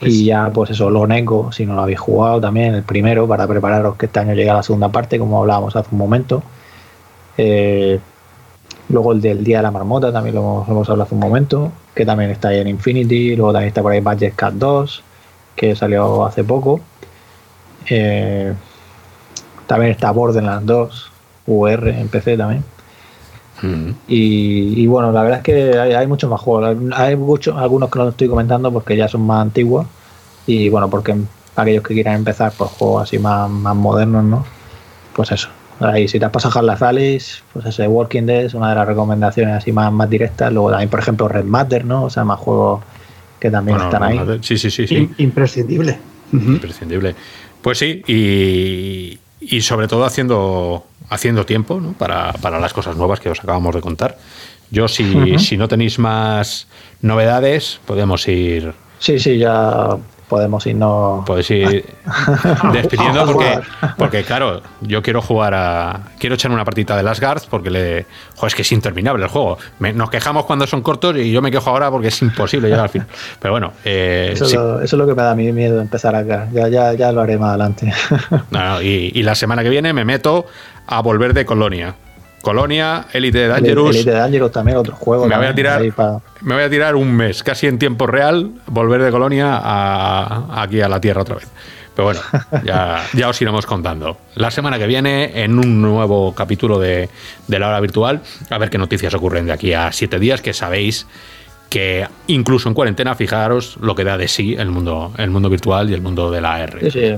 [0.00, 3.46] Y ya, pues eso, lo nego, si no lo habéis jugado también, el primero, para
[3.46, 6.42] prepararos que este año llega la segunda parte, como hablábamos hace un momento.
[7.36, 8.00] Eh,
[8.88, 12.04] Luego el del Día de la Marmota también lo hemos, hablado hace un momento, que
[12.04, 13.36] también está ahí en Infinity.
[13.36, 15.02] Luego también está por ahí Budget Cat 2,
[15.56, 16.80] que salió hace poco.
[17.88, 18.52] Eh,
[19.66, 21.12] también está Borderlands 2,
[21.46, 22.64] UR en PC también.
[23.62, 23.90] Mm.
[24.08, 26.76] Y, bueno, la verdad es que hay, muchos más juegos.
[26.94, 29.86] Hay muchos, algunos que no estoy comentando porque ya son más antiguos.
[30.46, 31.16] Y bueno, porque
[31.56, 34.44] aquellos que quieran empezar por juegos así más, más modernos, ¿no?
[35.14, 35.48] Pues eso,
[35.80, 38.86] Ahí, si te has pasado las Alice, pues ese Walking Dead es una de las
[38.86, 40.52] recomendaciones así más, más directas.
[40.52, 42.04] Luego también, por ejemplo, Red Matter, ¿no?
[42.04, 42.82] O sea, más juegos
[43.40, 44.20] que también están ahí.
[44.42, 44.86] Sí, sí, sí.
[44.86, 45.10] sí.
[45.18, 45.98] Imprescindible.
[46.32, 47.14] Imprescindible.
[47.60, 51.92] Pues sí, y, y, sobre todo haciendo, haciendo tiempo ¿no?
[51.92, 54.18] para, para, las cosas nuevas que os acabamos de contar.
[54.70, 56.66] Yo, si, si no tenéis más
[57.00, 58.74] novedades, podemos ir.
[58.98, 59.96] Sí, sí, ya
[60.28, 61.24] podemos irnos.
[61.24, 61.84] Podéis ir
[62.72, 63.60] despidiendo porque,
[63.96, 66.00] porque, claro, yo quiero jugar a.
[66.18, 68.06] Quiero echar una partita de las Guards porque le.
[68.36, 69.58] Joder, es que es interminable el juego.
[69.78, 72.90] nos quejamos cuando son cortos y yo me quejo ahora porque es imposible llegar al
[72.90, 73.08] final.
[73.40, 73.72] Pero bueno.
[73.84, 76.48] Eh, eso, es lo que me da a mí miedo empezar acá.
[76.52, 77.92] Ya, ya, ya lo haré más adelante.
[78.82, 80.46] y, y la semana que viene me meto
[80.86, 81.94] a volver de Colonia.
[82.44, 83.96] Colonia, Elite Dangerous.
[83.96, 85.26] Elite Dangerous también, otro juego.
[85.26, 85.82] Me voy, a tirar,
[86.42, 90.80] me voy a tirar un mes, casi en tiempo real, volver de Colonia a, aquí
[90.80, 91.48] a la Tierra otra vez.
[91.96, 92.20] Pero bueno,
[92.64, 94.18] ya, ya, os iremos contando.
[94.34, 97.08] La semana que viene, en un nuevo capítulo de,
[97.48, 100.52] de, la hora virtual, a ver qué noticias ocurren de aquí a siete días, que
[100.52, 101.06] sabéis
[101.70, 105.90] que incluso en cuarentena, fijaros lo que da de sí el mundo, el mundo virtual
[105.90, 106.90] y el mundo de la R.
[106.90, 107.14] Sí, sí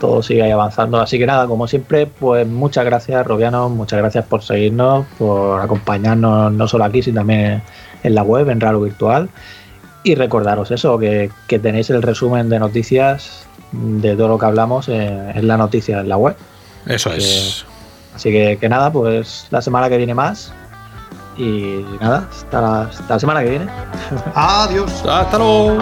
[0.00, 1.00] todo sigue ahí avanzando.
[1.00, 6.52] Así que nada, como siempre, pues muchas gracias, Robiano, muchas gracias por seguirnos, por acompañarnos
[6.52, 7.62] no solo aquí, sino también
[8.02, 9.28] en la web, en Raro Virtual.
[10.02, 15.48] Y recordaros eso, que, tenéis el resumen de noticias de todo lo que hablamos en,
[15.48, 16.36] la noticia en la web.
[16.86, 17.64] Eso Que- es.
[18.14, 20.52] Así que, que nada, pues la semana que viene más.
[21.36, 23.66] Y nada, hasta la, hasta la semana que viene.
[24.34, 25.04] Adiós.
[25.06, 25.76] Hasta luego.